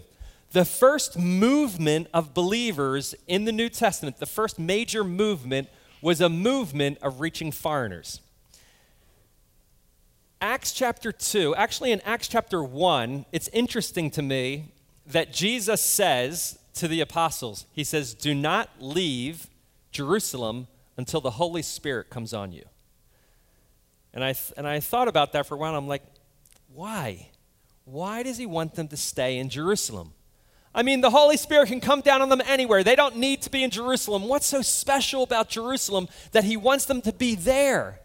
The 0.52 0.64
first 0.64 1.18
movement 1.18 2.06
of 2.14 2.32
believers 2.32 3.14
in 3.26 3.44
the 3.44 3.52
New 3.52 3.68
Testament, 3.68 4.18
the 4.18 4.26
first 4.26 4.58
major 4.58 5.02
movement, 5.02 5.68
was 6.00 6.20
a 6.20 6.28
movement 6.28 6.98
of 7.02 7.20
reaching 7.20 7.50
foreigners. 7.50 8.20
Acts 10.40 10.72
chapter 10.72 11.10
2, 11.10 11.56
actually 11.56 11.90
in 11.90 12.00
Acts 12.02 12.28
chapter 12.28 12.62
1, 12.62 13.24
it's 13.32 13.48
interesting 13.48 14.10
to 14.10 14.22
me 14.22 14.66
that 15.06 15.32
Jesus 15.32 15.80
says 15.80 16.58
to 16.74 16.86
the 16.86 17.00
apostles, 17.00 17.66
he 17.72 17.82
says, 17.82 18.14
Do 18.14 18.34
not 18.34 18.68
leave 18.78 19.48
Jerusalem 19.90 20.68
until 20.96 21.20
the 21.20 21.32
Holy 21.32 21.62
Spirit 21.62 22.10
comes 22.10 22.34
on 22.34 22.52
you. 22.52 22.64
And 24.14 24.24
I, 24.24 24.32
th- 24.32 24.52
and 24.56 24.66
I 24.66 24.80
thought 24.80 25.08
about 25.08 25.32
that 25.32 25.46
for 25.46 25.56
a 25.56 25.58
while. 25.58 25.74
I'm 25.74 25.88
like, 25.88 26.04
why? 26.72 27.28
Why 27.84 28.22
does 28.22 28.38
he 28.38 28.46
want 28.46 28.74
them 28.76 28.88
to 28.88 28.96
stay 28.96 29.38
in 29.38 29.50
Jerusalem? 29.50 30.12
I 30.74 30.82
mean, 30.82 31.00
the 31.00 31.10
Holy 31.10 31.36
Spirit 31.36 31.68
can 31.68 31.80
come 31.80 32.00
down 32.00 32.22
on 32.22 32.28
them 32.28 32.42
anywhere. 32.46 32.82
They 32.82 32.96
don't 32.96 33.16
need 33.16 33.42
to 33.42 33.50
be 33.50 33.62
in 33.62 33.70
Jerusalem. 33.70 34.26
What's 34.26 34.46
so 34.46 34.62
special 34.62 35.22
about 35.22 35.48
Jerusalem 35.48 36.08
that 36.32 36.44
he 36.44 36.56
wants 36.56 36.86
them 36.86 37.02
to 37.02 37.12
be 37.12 37.34
there? 37.34 38.00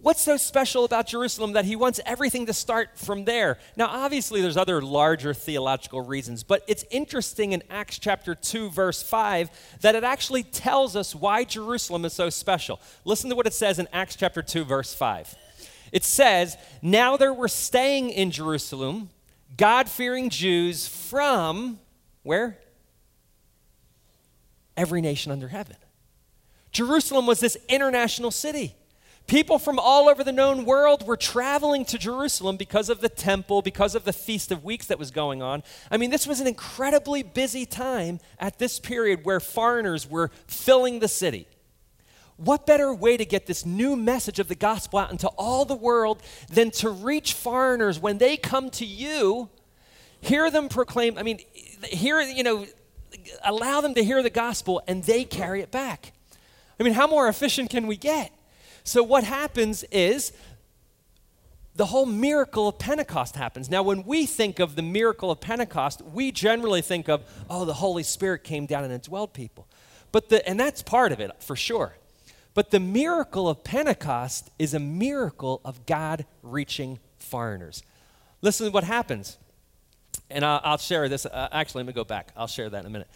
What's 0.00 0.22
so 0.22 0.36
special 0.36 0.84
about 0.84 1.08
Jerusalem 1.08 1.54
that 1.54 1.64
he 1.64 1.74
wants 1.74 1.98
everything 2.06 2.46
to 2.46 2.52
start 2.52 2.90
from 2.96 3.24
there? 3.24 3.58
Now, 3.76 3.88
obviously, 3.88 4.40
there's 4.40 4.56
other 4.56 4.80
larger 4.80 5.34
theological 5.34 6.00
reasons, 6.00 6.44
but 6.44 6.62
it's 6.68 6.84
interesting 6.90 7.50
in 7.50 7.64
Acts 7.68 7.98
chapter 7.98 8.36
2, 8.36 8.70
verse 8.70 9.02
5, 9.02 9.50
that 9.80 9.96
it 9.96 10.04
actually 10.04 10.44
tells 10.44 10.94
us 10.94 11.16
why 11.16 11.42
Jerusalem 11.42 12.04
is 12.04 12.12
so 12.12 12.30
special. 12.30 12.80
Listen 13.04 13.28
to 13.30 13.34
what 13.36 13.48
it 13.48 13.54
says 13.54 13.80
in 13.80 13.88
Acts 13.92 14.14
chapter 14.14 14.40
2, 14.40 14.64
verse 14.64 14.94
5. 14.94 15.34
It 15.92 16.04
says, 16.04 16.56
Now 16.82 17.16
there 17.16 17.34
were 17.34 17.48
staying 17.48 18.10
in 18.10 18.30
Jerusalem 18.30 19.10
God 19.56 19.88
fearing 19.88 20.30
Jews 20.30 20.86
from 20.86 21.78
where? 22.22 22.58
Every 24.76 25.00
nation 25.00 25.32
under 25.32 25.48
heaven. 25.48 25.76
Jerusalem 26.70 27.26
was 27.26 27.40
this 27.40 27.56
international 27.68 28.30
city. 28.30 28.74
People 29.26 29.58
from 29.58 29.78
all 29.78 30.08
over 30.08 30.24
the 30.24 30.32
known 30.32 30.64
world 30.64 31.06
were 31.06 31.16
traveling 31.16 31.84
to 31.86 31.98
Jerusalem 31.98 32.56
because 32.56 32.88
of 32.88 33.00
the 33.00 33.08
temple, 33.10 33.60
because 33.60 33.94
of 33.94 34.04
the 34.04 34.12
Feast 34.12 34.50
of 34.52 34.64
Weeks 34.64 34.86
that 34.86 34.98
was 34.98 35.10
going 35.10 35.42
on. 35.42 35.62
I 35.90 35.98
mean, 35.98 36.10
this 36.10 36.26
was 36.26 36.40
an 36.40 36.46
incredibly 36.46 37.22
busy 37.22 37.66
time 37.66 38.20
at 38.38 38.58
this 38.58 38.78
period 38.78 39.24
where 39.24 39.40
foreigners 39.40 40.08
were 40.08 40.30
filling 40.46 41.00
the 41.00 41.08
city. 41.08 41.46
What 42.38 42.66
better 42.66 42.94
way 42.94 43.16
to 43.16 43.24
get 43.24 43.46
this 43.46 43.66
new 43.66 43.96
message 43.96 44.38
of 44.38 44.46
the 44.46 44.54
gospel 44.54 45.00
out 45.00 45.10
into 45.10 45.26
all 45.30 45.64
the 45.64 45.74
world 45.74 46.22
than 46.48 46.70
to 46.72 46.88
reach 46.88 47.32
foreigners 47.32 47.98
when 47.98 48.18
they 48.18 48.36
come 48.36 48.70
to 48.70 48.86
you, 48.86 49.50
hear 50.20 50.48
them 50.48 50.68
proclaim, 50.68 51.18
I 51.18 51.24
mean, 51.24 51.40
hear, 51.82 52.20
you 52.20 52.44
know, 52.44 52.64
allow 53.44 53.80
them 53.80 53.92
to 53.94 54.04
hear 54.04 54.22
the 54.22 54.30
gospel 54.30 54.80
and 54.86 55.02
they 55.02 55.24
carry 55.24 55.62
it 55.62 55.72
back. 55.72 56.12
I 56.78 56.84
mean, 56.84 56.92
how 56.92 57.08
more 57.08 57.26
efficient 57.26 57.70
can 57.70 57.88
we 57.88 57.96
get? 57.96 58.32
So, 58.84 59.02
what 59.02 59.24
happens 59.24 59.82
is 59.90 60.32
the 61.74 61.86
whole 61.86 62.06
miracle 62.06 62.68
of 62.68 62.78
Pentecost 62.78 63.34
happens. 63.34 63.68
Now, 63.68 63.82
when 63.82 64.04
we 64.04 64.26
think 64.26 64.60
of 64.60 64.76
the 64.76 64.82
miracle 64.82 65.30
of 65.30 65.40
Pentecost, 65.40 66.02
we 66.02 66.30
generally 66.30 66.82
think 66.82 67.08
of, 67.08 67.24
oh, 67.50 67.64
the 67.64 67.74
Holy 67.74 68.04
Spirit 68.04 68.44
came 68.44 68.66
down 68.66 68.84
and 68.84 69.02
indwelled 69.02 69.32
people. 69.32 69.66
But 70.12 70.28
the, 70.28 70.48
and 70.48 70.58
that's 70.58 70.82
part 70.82 71.10
of 71.10 71.20
it, 71.20 71.30
for 71.40 71.56
sure. 71.56 71.96
But 72.58 72.72
the 72.72 72.80
miracle 72.80 73.48
of 73.48 73.62
Pentecost 73.62 74.50
is 74.58 74.74
a 74.74 74.80
miracle 74.80 75.60
of 75.64 75.86
God 75.86 76.26
reaching 76.42 76.98
foreigners. 77.20 77.84
Listen 78.42 78.66
to 78.66 78.72
what 78.72 78.82
happens. 78.82 79.38
And 80.28 80.44
I'll, 80.44 80.60
I'll 80.64 80.78
share 80.78 81.08
this. 81.08 81.24
Uh, 81.24 81.48
actually, 81.52 81.84
let 81.84 81.86
me 81.86 81.92
go 81.92 82.02
back. 82.02 82.32
I'll 82.36 82.48
share 82.48 82.68
that 82.68 82.80
in 82.80 82.86
a 82.86 82.90
minute. 82.90 83.06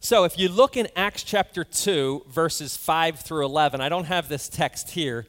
So 0.00 0.24
if 0.24 0.38
you 0.38 0.48
look 0.48 0.78
in 0.78 0.88
Acts 0.96 1.24
chapter 1.24 1.62
2, 1.62 2.24
verses 2.30 2.74
5 2.74 3.20
through 3.20 3.44
11, 3.44 3.82
I 3.82 3.90
don't 3.90 4.06
have 4.06 4.30
this 4.30 4.48
text 4.48 4.92
here, 4.92 5.26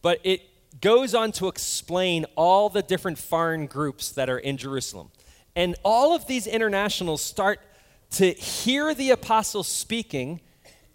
but 0.00 0.18
it 0.24 0.40
goes 0.80 1.14
on 1.14 1.30
to 1.32 1.48
explain 1.48 2.24
all 2.36 2.70
the 2.70 2.80
different 2.80 3.18
foreign 3.18 3.66
groups 3.66 4.12
that 4.12 4.30
are 4.30 4.38
in 4.38 4.56
Jerusalem. 4.56 5.10
And 5.54 5.76
all 5.84 6.14
of 6.14 6.26
these 6.26 6.46
internationals 6.46 7.20
start 7.20 7.60
to 8.12 8.32
hear 8.32 8.94
the 8.94 9.10
apostles 9.10 9.68
speaking, 9.68 10.40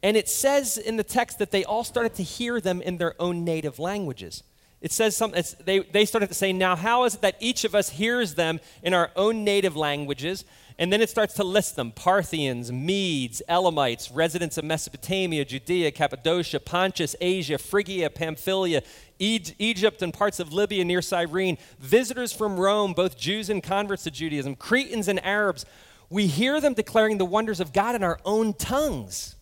and 0.05 0.15
it 0.15 0.29
says 0.29 0.77
in 0.77 0.97
the 0.97 1.03
text 1.03 1.39
that 1.39 1.49
they 1.49 1.63
all 1.63 1.83
started 1.83 2.13
to 2.13 2.21
hear 2.21 2.61
them 2.61 2.79
in 2.79 2.99
their 2.99 3.19
own 3.19 3.43
native 3.43 3.79
languages. 3.79 4.43
It 4.79 4.91
says 4.91 5.17
something, 5.17 5.43
they, 5.65 5.79
they 5.79 6.05
started 6.05 6.27
to 6.27 6.35
say, 6.35 6.53
Now, 6.53 6.75
how 6.75 7.05
is 7.05 7.15
it 7.15 7.21
that 7.21 7.37
each 7.39 7.63
of 7.63 7.73
us 7.73 7.89
hears 7.89 8.35
them 8.35 8.59
in 8.83 8.93
our 8.93 9.09
own 9.15 9.43
native 9.43 9.75
languages? 9.75 10.45
And 10.77 10.93
then 10.93 11.01
it 11.01 11.09
starts 11.09 11.33
to 11.35 11.43
list 11.43 11.75
them 11.75 11.91
Parthians, 11.91 12.71
Medes, 12.71 13.41
Elamites, 13.49 14.11
residents 14.11 14.59
of 14.59 14.65
Mesopotamia, 14.65 15.43
Judea, 15.43 15.89
Cappadocia, 15.89 16.59
Pontus, 16.59 17.15
Asia, 17.19 17.57
Phrygia, 17.57 18.11
Pamphylia, 18.11 18.83
Egypt, 19.17 20.03
and 20.03 20.13
parts 20.13 20.39
of 20.39 20.53
Libya 20.53 20.85
near 20.85 21.01
Cyrene, 21.01 21.57
visitors 21.79 22.31
from 22.31 22.59
Rome, 22.59 22.93
both 22.93 23.17
Jews 23.17 23.49
and 23.49 23.63
converts 23.63 24.03
to 24.03 24.11
Judaism, 24.11 24.55
Cretans 24.55 25.07
and 25.07 25.25
Arabs. 25.25 25.65
We 26.11 26.27
hear 26.27 26.61
them 26.61 26.75
declaring 26.75 27.17
the 27.17 27.25
wonders 27.25 27.59
of 27.59 27.73
God 27.73 27.95
in 27.95 28.03
our 28.03 28.19
own 28.23 28.53
tongues. 28.53 29.34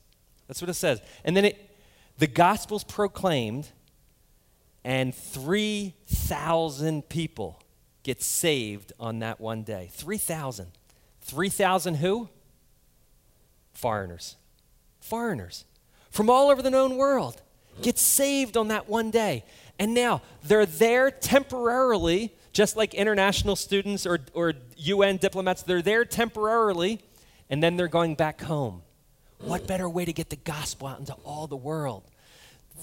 That's 0.54 0.62
what 0.62 0.70
it 0.70 0.76
says. 0.76 1.02
And 1.24 1.36
then 1.36 1.46
it, 1.46 1.76
the 2.20 2.28
gospel's 2.28 2.84
proclaimed, 2.84 3.70
and 4.84 5.16
3,000 5.16 7.10
people 7.10 7.60
get 8.04 8.22
saved 8.22 8.94
on 9.00 9.18
that 9.20 9.42
one 9.42 9.64
day. 9.64 9.90
3,000. 9.94 10.68
3,000 11.22 11.96
who? 11.96 12.30
Foreigners. 13.74 14.36
Foreigners 15.00 15.66
from 16.12 16.30
all 16.30 16.52
over 16.52 16.62
the 16.62 16.70
known 16.70 16.98
world 16.98 17.42
get 17.82 17.98
saved 17.98 18.56
on 18.56 18.68
that 18.68 18.88
one 18.88 19.10
day. 19.10 19.44
And 19.80 19.96
now 19.96 20.22
they're 20.44 20.68
there 20.68 21.10
temporarily, 21.10 22.32
just 22.52 22.78
like 22.78 22.94
international 22.94 23.56
students 23.56 24.06
or, 24.06 24.20
or 24.36 24.54
UN 24.78 25.18
diplomats, 25.18 25.64
they're 25.64 25.82
there 25.82 26.06
temporarily, 26.06 27.02
and 27.50 27.64
then 27.64 27.76
they're 27.76 27.88
going 27.88 28.14
back 28.14 28.42
home. 28.42 28.83
What 29.44 29.68
better 29.68 29.90
way 29.90 30.06
to 30.06 30.14
get 30.14 30.30
the 30.30 30.38
gospel 30.38 30.88
out 30.88 31.00
into 31.00 31.14
all 31.26 31.48
the 31.48 31.58
world? 31.58 32.04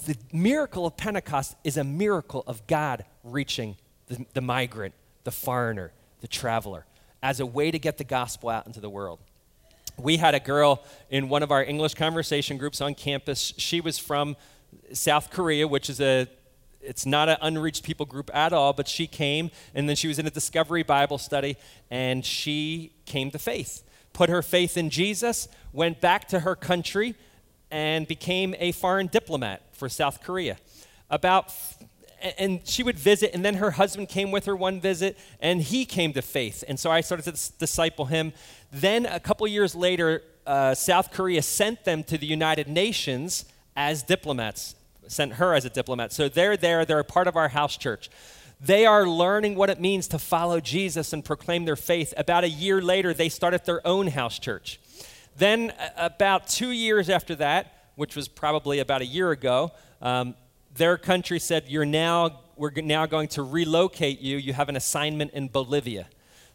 The 0.05 0.15
miracle 0.31 0.85
of 0.85 0.95
Pentecost 0.95 1.55
is 1.63 1.75
a 1.75 1.83
miracle 1.83 2.43
of 2.45 2.65
God 2.67 3.03
reaching 3.23 3.77
the, 4.07 4.25
the 4.35 4.41
migrant, 4.41 4.93
the 5.23 5.31
foreigner, 5.31 5.91
the 6.21 6.27
traveler 6.27 6.85
as 7.23 7.39
a 7.39 7.47
way 7.47 7.71
to 7.71 7.79
get 7.79 7.97
the 7.97 8.03
gospel 8.03 8.49
out 8.49 8.67
into 8.67 8.79
the 8.79 8.89
world. 8.91 9.17
We 9.97 10.17
had 10.17 10.35
a 10.35 10.39
girl 10.39 10.83
in 11.09 11.29
one 11.29 11.41
of 11.41 11.49
our 11.49 11.63
English 11.63 11.95
conversation 11.95 12.57
groups 12.57 12.79
on 12.79 12.93
campus. 12.93 13.53
She 13.57 13.81
was 13.81 13.97
from 13.97 14.37
South 14.93 15.31
Korea, 15.31 15.67
which 15.67 15.89
is 15.89 15.99
a 15.99 16.27
it's 16.83 17.05
not 17.05 17.27
an 17.27 17.37
unreached 17.41 17.83
people 17.83 18.05
group 18.05 18.29
at 18.33 18.53
all, 18.53 18.73
but 18.73 18.87
she 18.87 19.07
came 19.07 19.49
and 19.73 19.89
then 19.89 19.95
she 19.95 20.07
was 20.07 20.19
in 20.19 20.27
a 20.27 20.31
discovery 20.31 20.83
Bible 20.83 21.17
study 21.17 21.57
and 21.89 22.23
she 22.23 22.91
came 23.05 23.31
to 23.31 23.39
faith. 23.39 23.83
Put 24.13 24.29
her 24.29 24.41
faith 24.41 24.77
in 24.77 24.89
Jesus, 24.89 25.47
went 25.73 26.01
back 26.01 26.27
to 26.29 26.41
her 26.41 26.55
country, 26.55 27.15
and 27.69 28.07
became 28.07 28.53
a 28.59 28.71
foreign 28.73 29.07
diplomat 29.07 29.61
for 29.71 29.87
South 29.89 30.21
Korea. 30.21 30.57
About 31.09 31.53
and 32.37 32.61
she 32.65 32.83
would 32.83 32.99
visit, 32.99 33.31
and 33.33 33.43
then 33.43 33.55
her 33.55 33.71
husband 33.71 34.09
came 34.09 34.31
with 34.31 34.45
her 34.45 34.55
one 34.55 34.79
visit, 34.79 35.17
and 35.39 35.61
he 35.61 35.85
came 35.85 36.13
to 36.13 36.21
faith. 36.21 36.63
And 36.67 36.79
so 36.79 36.91
I 36.91 37.01
started 37.01 37.33
to 37.33 37.51
disciple 37.57 38.05
him. 38.05 38.33
Then, 38.71 39.05
a 39.05 39.19
couple 39.19 39.47
years 39.47 39.75
later, 39.75 40.23
uh, 40.45 40.75
South 40.75 41.11
Korea 41.11 41.41
sent 41.41 41.83
them 41.83 42.03
to 42.05 42.17
the 42.17 42.25
United 42.25 42.67
Nations 42.67 43.45
as 43.75 44.03
diplomats, 44.03 44.75
sent 45.07 45.33
her 45.33 45.53
as 45.53 45.65
a 45.65 45.69
diplomat. 45.69 46.11
So 46.11 46.29
they're 46.29 46.57
there, 46.57 46.85
they're 46.85 46.99
a 46.99 47.03
part 47.03 47.27
of 47.27 47.35
our 47.35 47.49
house 47.49 47.77
church. 47.77 48.09
They 48.63 48.85
are 48.85 49.07
learning 49.07 49.55
what 49.55 49.71
it 49.71 49.79
means 49.79 50.07
to 50.09 50.19
follow 50.19 50.59
Jesus 50.59 51.13
and 51.13 51.25
proclaim 51.25 51.65
their 51.65 51.75
faith. 51.75 52.13
About 52.15 52.43
a 52.43 52.49
year 52.49 52.79
later, 52.79 53.11
they 53.11 53.27
started 53.27 53.65
their 53.65 53.85
own 53.87 54.05
house 54.07 54.37
church. 54.37 54.79
Then, 55.35 55.73
about 55.97 56.47
two 56.47 56.69
years 56.69 57.09
after 57.09 57.33
that, 57.35 57.89
which 57.95 58.15
was 58.15 58.27
probably 58.27 58.77
about 58.77 59.01
a 59.01 59.05
year 59.05 59.31
ago, 59.31 59.71
um, 60.01 60.35
their 60.75 60.97
country 60.97 61.39
said, 61.39 61.69
You're 61.69 61.85
now, 61.85 62.41
we're 62.55 62.71
now 62.71 63.07
going 63.07 63.29
to 63.29 63.41
relocate 63.41 64.19
you. 64.19 64.37
You 64.37 64.53
have 64.53 64.69
an 64.69 64.75
assignment 64.75 65.31
in 65.31 65.47
Bolivia. 65.47 66.07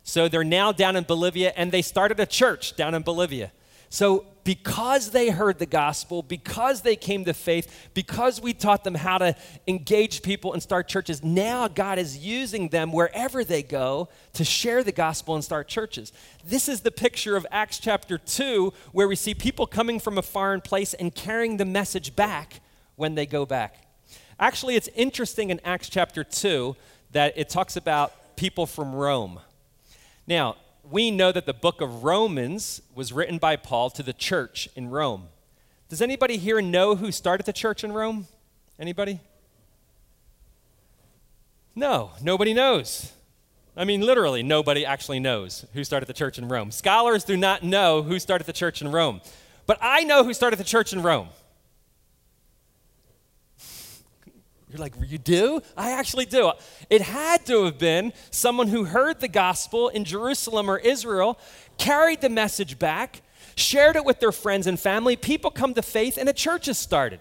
So 0.04 0.28
they're 0.28 0.44
now 0.44 0.70
down 0.70 0.94
in 0.94 1.02
Bolivia, 1.02 1.52
and 1.56 1.72
they 1.72 1.82
started 1.82 2.20
a 2.20 2.26
church 2.26 2.76
down 2.76 2.94
in 2.94 3.02
Bolivia. 3.02 3.50
So, 3.88 4.26
because 4.46 5.10
they 5.10 5.28
heard 5.28 5.58
the 5.58 5.66
gospel, 5.66 6.22
because 6.22 6.82
they 6.82 6.94
came 6.94 7.24
to 7.24 7.34
faith, 7.34 7.90
because 7.94 8.40
we 8.40 8.54
taught 8.54 8.84
them 8.84 8.94
how 8.94 9.18
to 9.18 9.34
engage 9.66 10.22
people 10.22 10.52
and 10.52 10.62
start 10.62 10.86
churches, 10.86 11.24
now 11.24 11.66
God 11.66 11.98
is 11.98 12.16
using 12.16 12.68
them 12.68 12.92
wherever 12.92 13.42
they 13.42 13.64
go 13.64 14.08
to 14.34 14.44
share 14.44 14.84
the 14.84 14.92
gospel 14.92 15.34
and 15.34 15.42
start 15.42 15.66
churches. 15.66 16.12
This 16.44 16.68
is 16.68 16.82
the 16.82 16.92
picture 16.92 17.34
of 17.36 17.44
Acts 17.50 17.80
chapter 17.80 18.18
2, 18.18 18.72
where 18.92 19.08
we 19.08 19.16
see 19.16 19.34
people 19.34 19.66
coming 19.66 19.98
from 19.98 20.16
a 20.16 20.22
foreign 20.22 20.60
place 20.60 20.94
and 20.94 21.12
carrying 21.12 21.56
the 21.56 21.64
message 21.64 22.14
back 22.14 22.60
when 22.94 23.16
they 23.16 23.26
go 23.26 23.46
back. 23.46 23.88
Actually, 24.38 24.76
it's 24.76 24.88
interesting 24.94 25.50
in 25.50 25.60
Acts 25.64 25.88
chapter 25.88 26.22
2 26.22 26.76
that 27.10 27.36
it 27.36 27.48
talks 27.48 27.74
about 27.74 28.36
people 28.36 28.64
from 28.64 28.94
Rome. 28.94 29.40
Now, 30.28 30.54
we 30.90 31.10
know 31.10 31.32
that 31.32 31.46
the 31.46 31.54
book 31.54 31.80
of 31.80 32.04
Romans 32.04 32.82
was 32.94 33.12
written 33.12 33.38
by 33.38 33.56
Paul 33.56 33.90
to 33.90 34.02
the 34.02 34.12
church 34.12 34.68
in 34.76 34.88
Rome. 34.90 35.28
Does 35.88 36.02
anybody 36.02 36.36
here 36.36 36.60
know 36.60 36.96
who 36.96 37.12
started 37.12 37.46
the 37.46 37.52
church 37.52 37.84
in 37.84 37.92
Rome? 37.92 38.26
Anybody? 38.78 39.20
No, 41.74 42.10
nobody 42.22 42.54
knows. 42.54 43.12
I 43.76 43.84
mean, 43.84 44.00
literally, 44.00 44.42
nobody 44.42 44.86
actually 44.86 45.20
knows 45.20 45.66
who 45.74 45.84
started 45.84 46.06
the 46.06 46.14
church 46.14 46.38
in 46.38 46.48
Rome. 46.48 46.70
Scholars 46.70 47.24
do 47.24 47.36
not 47.36 47.62
know 47.62 48.02
who 48.02 48.18
started 48.18 48.46
the 48.46 48.52
church 48.52 48.80
in 48.80 48.90
Rome. 48.90 49.20
But 49.66 49.78
I 49.82 50.04
know 50.04 50.24
who 50.24 50.32
started 50.32 50.58
the 50.58 50.64
church 50.64 50.92
in 50.92 51.02
Rome. 51.02 51.28
You're 54.76 54.84
like, 54.84 54.94
you 55.10 55.18
do? 55.18 55.62
I 55.76 55.92
actually 55.92 56.26
do. 56.26 56.52
It 56.90 57.00
had 57.00 57.46
to 57.46 57.64
have 57.64 57.78
been 57.78 58.12
someone 58.30 58.68
who 58.68 58.84
heard 58.84 59.20
the 59.20 59.28
gospel 59.28 59.88
in 59.88 60.04
Jerusalem 60.04 60.70
or 60.70 60.78
Israel, 60.78 61.38
carried 61.78 62.20
the 62.20 62.28
message 62.28 62.78
back, 62.78 63.22
shared 63.54 63.96
it 63.96 64.04
with 64.04 64.20
their 64.20 64.32
friends 64.32 64.66
and 64.66 64.78
family. 64.78 65.16
People 65.16 65.50
come 65.50 65.72
to 65.74 65.82
faith, 65.82 66.18
and 66.18 66.28
a 66.28 66.34
church 66.34 66.68
is 66.68 66.76
started. 66.76 67.20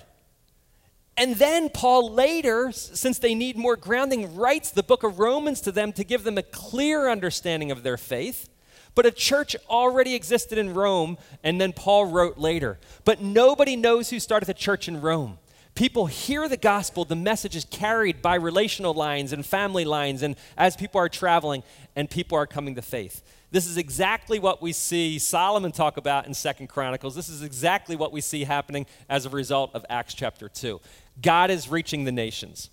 And 1.15 1.35
then 1.35 1.69
Paul 1.69 2.11
later, 2.11 2.73
since 2.73 3.19
they 3.19 3.33
need 3.33 3.55
more 3.55 3.77
grounding, 3.77 4.35
writes 4.35 4.71
the 4.71 4.83
book 4.83 5.03
of 5.03 5.17
Romans 5.17 5.61
to 5.61 5.71
them 5.71 5.93
to 5.93 6.03
give 6.03 6.25
them 6.25 6.37
a 6.37 6.43
clear 6.43 7.09
understanding 7.09 7.71
of 7.71 7.83
their 7.83 7.95
faith. 7.95 8.49
But 8.95 9.05
a 9.05 9.11
church 9.11 9.55
already 9.69 10.13
existed 10.13 10.57
in 10.57 10.73
Rome, 10.73 11.17
and 11.41 11.59
then 11.59 11.71
Paul 11.71 12.05
wrote 12.05 12.37
later. 12.37 12.79
But 13.05 13.21
nobody 13.21 13.77
knows 13.77 14.09
who 14.09 14.19
started 14.19 14.45
the 14.45 14.53
church 14.53 14.89
in 14.89 14.99
Rome. 14.99 15.37
People 15.75 16.05
hear 16.05 16.47
the 16.47 16.55
gospel, 16.55 17.03
the 17.03 17.17
message 17.17 17.53
is 17.53 17.65
carried 17.65 18.21
by 18.21 18.35
relational 18.35 18.93
lines 18.93 19.33
and 19.33 19.45
family 19.45 19.83
lines, 19.83 20.21
and 20.21 20.37
as 20.57 20.77
people 20.77 21.01
are 21.01 21.09
traveling, 21.09 21.63
and 21.97 22.09
people 22.09 22.37
are 22.37 22.47
coming 22.47 22.75
to 22.75 22.81
faith. 22.81 23.21
This 23.51 23.67
is 23.67 23.75
exactly 23.75 24.39
what 24.39 24.61
we 24.61 24.71
see 24.71 25.19
Solomon 25.19 25.73
talk 25.73 25.97
about 25.97 26.27
in 26.27 26.33
Second 26.33 26.67
Chronicles. 26.67 27.13
This 27.13 27.27
is 27.27 27.43
exactly 27.43 27.97
what 27.97 28.13
we 28.13 28.21
see 28.21 28.45
happening 28.45 28.85
as 29.09 29.25
a 29.25 29.29
result 29.29 29.71
of 29.73 29.85
Acts 29.89 30.13
chapter 30.13 30.47
2. 30.47 30.79
God 31.21 31.51
is 31.51 31.69
reaching 31.69 32.05
the 32.05 32.11
nations. 32.11 32.69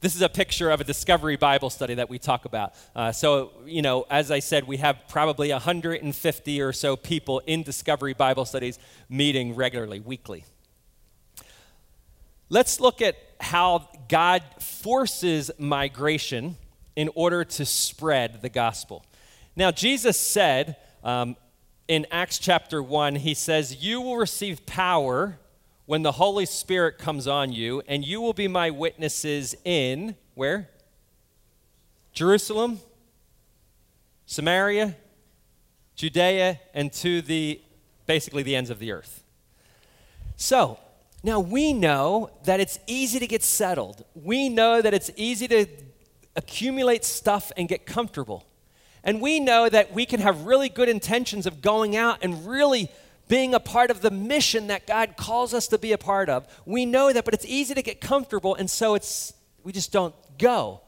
This 0.00 0.16
is 0.16 0.22
a 0.22 0.28
picture 0.28 0.70
of 0.70 0.80
a 0.80 0.84
Discovery 0.84 1.36
Bible 1.36 1.70
study 1.70 1.94
that 1.94 2.10
we 2.10 2.18
talk 2.18 2.44
about. 2.44 2.74
Uh, 2.96 3.12
so, 3.12 3.52
you 3.64 3.82
know, 3.82 4.06
as 4.10 4.32
I 4.32 4.40
said, 4.40 4.66
we 4.66 4.78
have 4.78 5.04
probably 5.08 5.52
150 5.52 6.60
or 6.60 6.72
so 6.72 6.96
people 6.96 7.40
in 7.46 7.62
Discovery 7.62 8.12
Bible 8.12 8.44
studies 8.44 8.80
meeting 9.08 9.54
regularly, 9.54 10.00
weekly. 10.00 10.44
Let's 12.52 12.80
look 12.80 13.00
at 13.00 13.16
how 13.40 13.88
God 14.10 14.42
forces 14.58 15.50
migration 15.58 16.58
in 16.94 17.08
order 17.14 17.44
to 17.44 17.64
spread 17.64 18.42
the 18.42 18.50
gospel. 18.50 19.06
Now, 19.56 19.70
Jesus 19.70 20.20
said 20.20 20.76
um, 21.02 21.36
in 21.88 22.06
Acts 22.10 22.38
chapter 22.38 22.82
1, 22.82 23.14
he 23.14 23.32
says, 23.32 23.82
You 23.82 24.02
will 24.02 24.18
receive 24.18 24.66
power 24.66 25.38
when 25.86 26.02
the 26.02 26.12
Holy 26.12 26.44
Spirit 26.44 26.98
comes 26.98 27.26
on 27.26 27.54
you, 27.54 27.82
and 27.88 28.04
you 28.04 28.20
will 28.20 28.34
be 28.34 28.48
my 28.48 28.68
witnesses 28.68 29.54
in 29.64 30.14
where? 30.34 30.68
Jerusalem, 32.12 32.80
Samaria, 34.26 34.94
Judea, 35.96 36.60
and 36.74 36.92
to 36.92 37.22
the 37.22 37.62
basically 38.04 38.42
the 38.42 38.54
ends 38.54 38.68
of 38.68 38.78
the 38.78 38.92
earth. 38.92 39.24
So, 40.36 40.78
now 41.22 41.40
we 41.40 41.72
know 41.72 42.30
that 42.44 42.60
it's 42.60 42.78
easy 42.86 43.18
to 43.18 43.26
get 43.26 43.42
settled. 43.42 44.04
We 44.14 44.48
know 44.48 44.82
that 44.82 44.92
it's 44.92 45.10
easy 45.16 45.46
to 45.48 45.66
accumulate 46.34 47.04
stuff 47.04 47.52
and 47.56 47.68
get 47.68 47.86
comfortable. 47.86 48.46
And 49.04 49.20
we 49.20 49.40
know 49.40 49.68
that 49.68 49.92
we 49.92 50.06
can 50.06 50.20
have 50.20 50.42
really 50.42 50.68
good 50.68 50.88
intentions 50.88 51.46
of 51.46 51.60
going 51.60 51.96
out 51.96 52.18
and 52.22 52.46
really 52.46 52.88
being 53.28 53.54
a 53.54 53.60
part 53.60 53.90
of 53.90 54.00
the 54.00 54.10
mission 54.10 54.66
that 54.68 54.86
God 54.86 55.16
calls 55.16 55.54
us 55.54 55.68
to 55.68 55.78
be 55.78 55.92
a 55.92 55.98
part 55.98 56.28
of. 56.28 56.46
We 56.66 56.86
know 56.86 57.12
that, 57.12 57.24
but 57.24 57.34
it's 57.34 57.46
easy 57.46 57.74
to 57.74 57.82
get 57.82 58.00
comfortable, 58.00 58.54
and 58.54 58.70
so 58.70 58.94
it's 58.94 59.32
we 59.64 59.72
just 59.72 59.92
don't 59.92 60.14
go. 60.38 60.80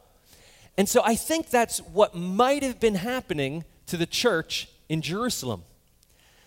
And 0.77 0.88
so 0.88 1.01
I 1.05 1.14
think 1.14 1.51
that's 1.51 1.79
what 1.79 2.14
might 2.14 2.62
have 2.62 2.81
been 2.81 2.97
happening 2.97 3.64
to 3.87 3.97
the 3.97 4.07
church 4.07 4.68
in 4.88 5.01
Jerusalem. 5.01 5.62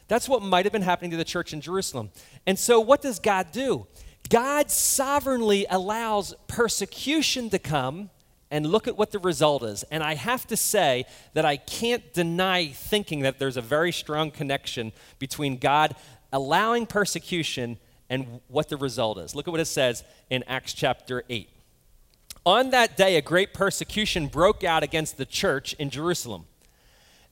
That's 0.07 0.29
what 0.29 0.41
might 0.41 0.65
have 0.65 0.71
been 0.71 0.81
happening 0.81 1.11
to 1.11 1.17
the 1.17 1.25
church 1.25 1.53
in 1.53 1.61
Jerusalem. 1.61 2.11
And 2.45 2.57
so 2.57 2.79
what 2.79 3.01
does 3.01 3.19
God 3.19 3.51
do? 3.51 3.87
God 4.29 4.71
sovereignly 4.71 5.65
allows 5.69 6.33
persecution 6.47 7.49
to 7.49 7.59
come 7.59 8.09
and 8.49 8.65
look 8.65 8.87
at 8.87 8.97
what 8.97 9.11
the 9.11 9.19
result 9.19 9.63
is. 9.63 9.83
And 9.91 10.01
I 10.01 10.15
have 10.15 10.47
to 10.47 10.57
say 10.57 11.05
that 11.33 11.45
I 11.45 11.57
can't 11.57 12.13
deny 12.13 12.67
thinking 12.67 13.21
that 13.21 13.39
there's 13.39 13.57
a 13.57 13.61
very 13.61 13.91
strong 13.91 14.31
connection 14.31 14.93
between 15.19 15.57
God 15.57 15.95
allowing 16.31 16.85
persecution 16.85 17.77
and 18.09 18.39
what 18.47 18.69
the 18.69 18.77
result 18.77 19.17
is. 19.17 19.35
Look 19.35 19.47
at 19.47 19.51
what 19.51 19.59
it 19.59 19.65
says 19.65 20.03
in 20.29 20.43
Acts 20.47 20.73
chapter 20.73 21.23
8. 21.29 21.49
On 22.45 22.69
that 22.69 22.95
day, 22.95 23.17
a 23.17 23.21
great 23.21 23.53
persecution 23.53 24.27
broke 24.27 24.63
out 24.63 24.81
against 24.81 25.17
the 25.17 25.25
church 25.25 25.73
in 25.73 25.89
Jerusalem. 25.89 26.45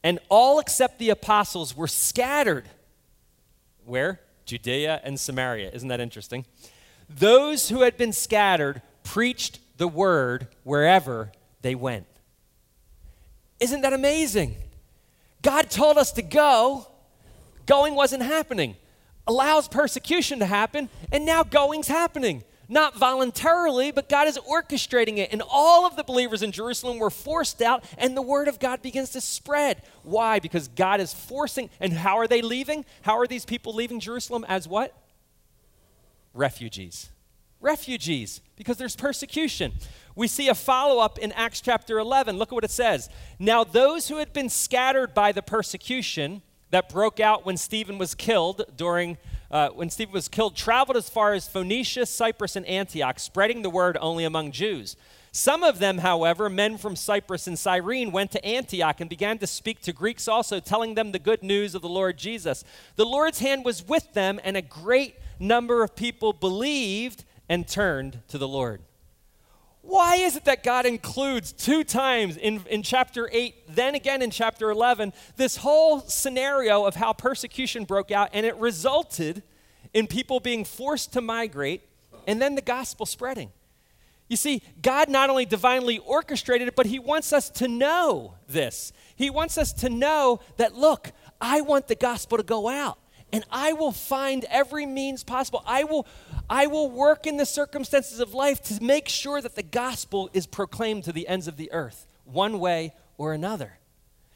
And 0.06 0.20
all 0.30 0.60
except 0.60 1.00
the 1.00 1.10
apostles 1.10 1.76
were 1.76 1.88
scattered. 1.88 2.66
Where? 3.86 4.22
Judea 4.46 5.02
and 5.04 5.20
Samaria. 5.20 5.72
Isn't 5.74 5.88
that 5.88 6.00
interesting? 6.00 6.46
Those 7.10 7.70
who 7.70 7.82
had 7.82 7.98
been 7.98 8.14
scattered 8.14 8.84
preached 9.04 9.60
the 9.78 9.88
word 9.88 10.48
wherever 10.64 11.32
they 11.64 11.74
went. 11.74 12.06
Isn't 13.60 13.82
that 13.82 13.94
amazing? 13.94 14.56
God 15.42 15.72
told 15.72 15.98
us 15.98 16.12
to 16.14 16.22
go, 16.22 16.86
going 17.66 17.96
wasn't 17.96 18.22
happening. 18.22 18.76
Allows 19.26 19.68
persecution 19.68 20.38
to 20.38 20.46
happen, 20.46 20.88
and 21.12 21.26
now 21.26 21.42
going's 21.42 21.88
happening. 21.88 22.44
Not 22.68 22.98
voluntarily, 22.98 23.92
but 23.92 24.10
God 24.10 24.28
is 24.28 24.38
orchestrating 24.38 25.18
it. 25.18 25.32
And 25.32 25.42
all 25.50 25.86
of 25.86 25.96
the 25.96 26.04
believers 26.04 26.42
in 26.42 26.52
Jerusalem 26.52 27.00
were 27.00 27.10
forced 27.10 27.62
out, 27.62 27.84
and 27.98 28.16
the 28.16 28.22
word 28.22 28.48
of 28.48 28.60
God 28.60 28.82
begins 28.82 29.12
to 29.12 29.22
spread. 29.22 29.82
Why? 30.04 30.40
Because 30.40 30.68
God 30.68 31.00
is 31.00 31.14
forcing. 31.14 31.70
And 31.80 31.94
how 31.94 32.18
are 32.18 32.28
they 32.28 32.42
leaving? 32.42 32.86
How 33.02 33.18
are 33.18 33.28
these 33.28 33.46
people 33.46 33.74
leaving 33.74 34.00
Jerusalem 34.00 34.46
as 34.48 34.68
what? 34.68 34.96
Refugees 36.34 37.10
refugees 37.66 38.42
because 38.56 38.78
there's 38.78 38.96
persecution. 38.96 39.74
We 40.16 40.28
see 40.28 40.48
a 40.48 40.56
follow 40.56 41.00
up 41.00 41.18
in 41.18 41.32
Acts 41.34 41.60
chapter 41.60 41.98
11. 41.98 42.38
Look 42.38 42.50
at 42.50 42.56
what 42.56 42.64
it 42.64 42.72
says. 42.72 43.10
Now, 43.40 43.64
those 43.64 44.08
who 44.08 44.18
had 44.18 44.32
been 44.32 44.50
scattered 44.50 45.14
by 45.14 45.32
the 45.32 45.42
persecution 45.42 46.44
that 46.70 46.90
broke 46.90 47.20
out 47.20 47.46
when 47.46 47.58
Stephen 47.58 47.98
was 47.98 48.16
killed 48.16 48.66
during. 48.78 49.18
Uh, 49.56 49.70
when 49.70 49.90
Stephen 49.90 50.12
was 50.12 50.28
killed, 50.28 50.54
traveled 50.54 50.98
as 50.98 51.08
far 51.08 51.32
as 51.32 51.48
Phoenicia, 51.48 52.06
Cyprus, 52.06 52.58
and 52.58 52.66
Antioch, 52.66 53.18
spreading 53.18 53.62
the 53.62 53.70
word 53.70 53.98
only 54.02 54.26
among 54.26 54.52
Jews. 54.52 54.98
Some 55.32 55.64
of 55.64 55.80
them, 55.80 56.00
however, 56.00 56.50
men 56.50 56.78
from 56.78 56.98
Cyprus 56.98 57.48
and 57.48 57.58
Cyrene, 57.58 58.12
went 58.12 58.32
to 58.32 58.46
Antioch 58.46 59.00
and 59.00 59.10
began 59.10 59.38
to 59.38 59.48
speak 59.48 59.80
to 59.84 59.94
Greeks 59.94 60.28
also, 60.28 60.60
telling 60.60 60.96
them 60.96 61.14
the 61.14 61.20
good 61.20 61.42
news 61.42 61.74
of 61.74 61.82
the 61.82 61.88
Lord 61.88 62.18
Jesus. 62.18 62.66
The 62.98 63.06
Lord's 63.06 63.40
hand 63.40 63.64
was 63.64 63.88
with 63.88 64.12
them, 64.12 64.42
and 64.44 64.58
a 64.58 64.62
great 64.62 65.16
number 65.40 65.84
of 65.84 65.96
people 65.96 66.34
believed 66.34 67.24
and 67.48 67.66
turned 67.66 68.24
to 68.28 68.38
the 68.38 68.50
Lord. 68.50 68.82
Why 69.86 70.16
is 70.16 70.36
it 70.36 70.46
that 70.46 70.64
God 70.64 70.88
includes 70.88 71.52
two 71.52 71.84
times 71.84 72.38
in, 72.38 72.62
in 72.70 72.82
chapter 72.82 73.30
8, 73.32 73.76
then 73.76 73.94
again 73.94 74.24
in 74.24 74.32
chapter 74.32 74.72
11, 74.72 75.14
this 75.38 75.58
whole 75.58 76.02
scenario 76.02 76.86
of 76.86 76.96
how 76.96 77.14
persecution 77.14 77.86
broke 77.86 78.10
out 78.10 78.30
and 78.34 78.48
it 78.48 78.56
resulted 78.58 79.44
in 79.94 80.08
people 80.08 80.40
being 80.40 80.66
forced 80.66 81.14
to 81.14 81.22
migrate 81.22 81.84
and 82.26 82.42
then 82.42 82.56
the 82.56 82.64
gospel 82.64 83.06
spreading? 83.06 83.52
You 84.28 84.38
see, 84.38 84.64
God 84.82 85.08
not 85.08 85.30
only 85.30 85.46
divinely 85.46 86.00
orchestrated 86.00 86.68
it, 86.68 86.76
but 86.76 86.88
He 86.88 86.98
wants 86.98 87.32
us 87.32 87.52
to 87.52 87.68
know 87.68 88.34
this. 88.48 88.92
He 89.16 89.30
wants 89.30 89.56
us 89.56 89.72
to 89.74 89.90
know 89.90 90.40
that, 90.58 90.74
look, 90.74 91.12
I 91.40 91.62
want 91.62 91.88
the 91.88 91.96
gospel 91.96 92.38
to 92.40 92.44
go 92.44 92.68
out 92.68 92.98
and 93.32 93.44
I 93.52 93.74
will 93.74 93.92
find 93.92 94.46
every 94.50 94.86
means 94.86 95.24
possible. 95.24 95.62
I 95.66 95.84
will, 95.84 96.08
I 96.50 96.68
will 96.68 96.90
work 96.90 97.26
in 97.26 97.38
the 97.38 97.46
circumstances 97.46 98.20
of 98.20 98.34
life 98.34 98.62
to 98.64 98.84
make 98.84 99.10
sure 99.10 99.42
that 99.42 99.56
the 99.56 99.64
gospel 99.64 100.30
is 100.34 100.46
proclaimed 100.46 101.04
to 101.06 101.12
the 101.12 101.28
ends 101.28 101.48
of 101.48 101.58
the 101.58 101.72
earth, 101.72 102.06
one 102.26 102.60
way 102.60 102.94
or 103.18 103.34
another. 103.34 103.80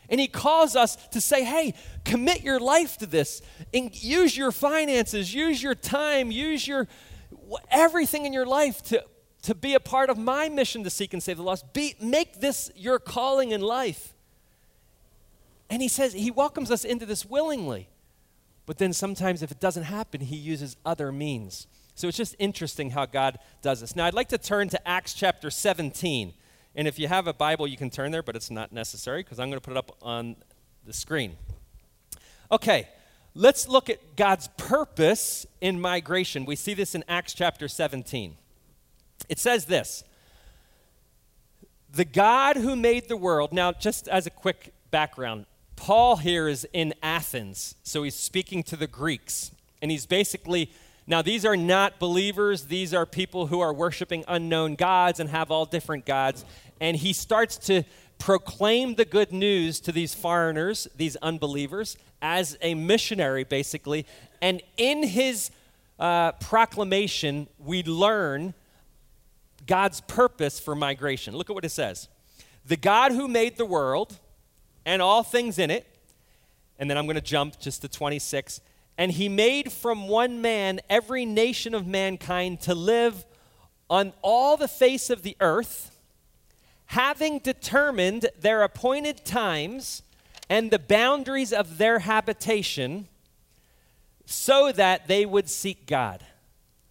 And 0.10 0.20
he 0.20 0.28
calls 0.28 0.76
us 0.76 0.96
to 1.10 1.22
say, 1.22 1.44
hey, 1.44 1.76
commit 2.04 2.42
your 2.42 2.60
life 2.60 2.98
to 2.98 3.06
this. 3.06 3.42
And 3.74 3.96
use 4.04 4.36
your 4.36 4.52
finances, 4.52 5.34
use 5.34 5.62
your 5.62 5.76
time, 5.76 6.32
use 6.32 6.68
your 6.68 6.88
everything 7.70 8.26
in 8.26 8.34
your 8.34 8.46
life 8.46 8.82
to, 8.84 9.04
to 9.44 9.54
be 9.54 9.76
a 9.76 9.80
part 9.80 10.10
of 10.10 10.18
my 10.18 10.50
mission 10.50 10.84
to 10.84 10.90
seek 10.90 11.14
and 11.14 11.22
save 11.22 11.38
the 11.38 11.44
lost. 11.44 11.74
Be, 11.74 11.96
make 12.02 12.42
this 12.42 12.72
your 12.76 12.98
calling 12.98 13.52
in 13.52 13.62
life. 13.62 14.14
And 15.70 15.82
he 15.82 15.88
says, 15.88 16.14
he 16.14 16.32
welcomes 16.32 16.72
us 16.72 16.84
into 16.84 17.06
this 17.06 17.26
willingly. 17.26 17.88
But 18.66 18.80
then 18.80 18.94
sometimes, 18.94 19.44
if 19.44 19.52
it 19.52 19.60
doesn't 19.60 19.84
happen, 19.84 20.22
he 20.22 20.36
uses 20.36 20.76
other 20.86 21.12
means. 21.12 21.68
So 22.00 22.08
it's 22.08 22.16
just 22.16 22.34
interesting 22.40 22.92
how 22.92 23.06
God 23.06 23.40
does 23.62 23.82
this. 23.82 23.94
Now, 23.94 24.06
I'd 24.06 24.14
like 24.14 24.30
to 24.30 24.38
turn 24.38 24.70
to 24.70 24.88
Acts 24.88 25.14
chapter 25.14 25.52
17. 25.52 26.32
And 26.74 26.88
if 26.88 26.98
you 26.98 27.10
have 27.10 27.28
a 27.28 27.34
Bible, 27.34 27.68
you 27.68 27.76
can 27.76 27.90
turn 27.90 28.12
there, 28.12 28.24
but 28.24 28.38
it's 28.38 28.50
not 28.50 28.72
necessary 28.72 29.22
because 29.22 29.38
I'm 29.38 29.50
going 29.50 29.60
to 29.60 29.62
put 29.62 29.72
it 29.72 29.78
up 29.78 29.98
on 30.02 30.38
the 30.86 30.94
screen. 30.94 31.36
Okay, 32.54 32.88
let's 33.36 33.68
look 33.68 33.90
at 33.90 34.16
God's 34.16 34.48
purpose 34.56 35.46
in 35.60 35.82
migration. 35.82 36.46
We 36.46 36.56
see 36.56 36.74
this 36.74 36.96
in 36.96 37.04
Acts 37.10 37.34
chapter 37.34 37.68
17. 37.68 38.38
It 39.28 39.38
says 39.38 39.66
this 39.66 40.06
The 41.92 42.06
God 42.06 42.56
who 42.56 42.78
made 42.78 43.10
the 43.10 43.18
world, 43.18 43.52
now, 43.52 43.74
just 43.74 44.08
as 44.08 44.26
a 44.26 44.30
quick 44.32 44.74
background, 44.90 45.48
Paul 45.76 46.16
here 46.16 46.48
is 46.48 46.66
in 46.72 46.94
Athens, 47.04 47.76
so 47.84 48.04
he's 48.04 48.16
speaking 48.16 48.64
to 48.64 48.78
the 48.78 48.88
Greeks. 48.88 49.52
And 49.82 49.92
he's 49.92 50.06
basically, 50.06 50.72
now 51.10 51.24
these 51.24 51.44
are 51.44 51.58
not 51.58 51.98
believers, 51.98 52.66
these 52.66 52.94
are 52.94 53.04
people 53.04 53.48
who 53.48 53.60
are 53.62 53.74
worshiping 53.74 54.24
unknown 54.28 54.76
gods 54.76 55.20
and 55.20 55.28
have 55.32 55.50
all 55.50 55.66
different 55.66 56.06
gods. 56.06 56.46
And 56.80 56.96
he 56.96 57.14
starts 57.14 57.58
to 57.66 57.84
proclaim 58.20 58.94
the 58.94 59.06
good 59.06 59.32
news 59.32 59.80
to 59.80 59.92
these 59.92 60.14
foreigners, 60.14 60.88
these 60.96 61.16
unbelievers, 61.16 61.98
as 62.22 62.60
a 62.62 62.76
missionary, 62.76 63.44
basically. 63.44 64.06
And 64.40 64.62
in 64.78 65.02
his 65.02 65.50
uh, 65.98 66.34
proclamation, 66.34 67.48
we 67.58 67.82
learn 67.82 68.54
God's 69.66 70.02
purpose 70.02 70.60
for 70.60 70.76
migration. 70.76 71.36
Look 71.36 71.50
at 71.50 71.56
what 71.56 71.66
it 71.66 71.72
says 71.72 72.08
The 72.68 72.78
God 72.78 73.14
who 73.14 73.28
made 73.28 73.58
the 73.58 73.66
world 73.66 74.20
and 74.86 75.02
all 75.02 75.24
things 75.24 75.58
in 75.58 75.72
it, 75.72 75.88
and 76.78 76.88
then 76.88 77.00
I'm 77.00 77.08
going 77.08 77.16
to 77.16 77.22
jump 77.22 77.60
just 77.60 77.82
to 77.82 77.88
26. 77.88 78.62
And 79.00 79.14
he 79.14 79.30
made 79.30 79.72
from 79.72 80.08
one 80.08 80.42
man 80.42 80.82
every 80.90 81.26
nation 81.26 81.74
of 81.74 81.88
mankind 81.88 82.62
to 82.62 82.76
live 82.76 83.26
on 83.90 84.14
all 84.22 84.58
the 84.58 84.68
face 84.68 85.10
of 85.10 85.24
the 85.24 85.36
earth 85.40 85.96
having 86.88 87.38
determined 87.38 88.28
their 88.40 88.64
appointed 88.64 89.24
times 89.24 90.02
and 90.50 90.72
the 90.72 90.80
boundaries 90.80 91.54
of 91.54 91.78
their 91.78 92.00
habitation, 92.00 93.08
so 94.26 94.72
that 94.72 95.08
they 95.08 95.24
would 95.24 95.48
seek 95.48 95.86
God. 95.86 96.26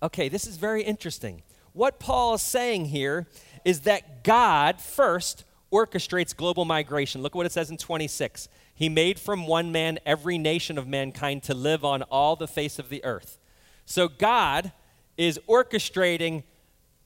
Okay, 0.01 0.29
this 0.29 0.47
is 0.47 0.57
very 0.57 0.85
interesting. 0.85 1.43
What 1.73 1.99
Paul 1.99 2.35
is 2.35 2.43
saying 2.43 2.87
here 2.87 3.27
is 3.65 3.81
that 3.81 4.23
God 4.23 4.81
first 4.81 5.45
orchestrates 5.73 6.35
global 6.35 6.65
migration. 6.65 7.21
Look 7.21 7.35
what 7.35 7.47
it 7.47 7.53
says 7.53 7.69
in 7.69 7.77
26. 7.77 8.49
He 8.79 8.89
made 8.89 9.19
from 9.19 9.49
one 9.49 9.73
man 9.73 9.99
every 10.07 10.39
nation 10.39 10.79
of 10.79 10.87
mankind 10.87 11.43
to 11.43 11.53
live 11.53 11.85
on 11.85 12.03
all 12.03 12.37
the 12.37 12.47
face 12.47 12.79
of 12.79 12.91
the 12.91 13.05
earth. 13.05 13.37
So 13.85 14.07
God 14.07 14.71
is 15.17 15.41
orchestrating 15.49 16.45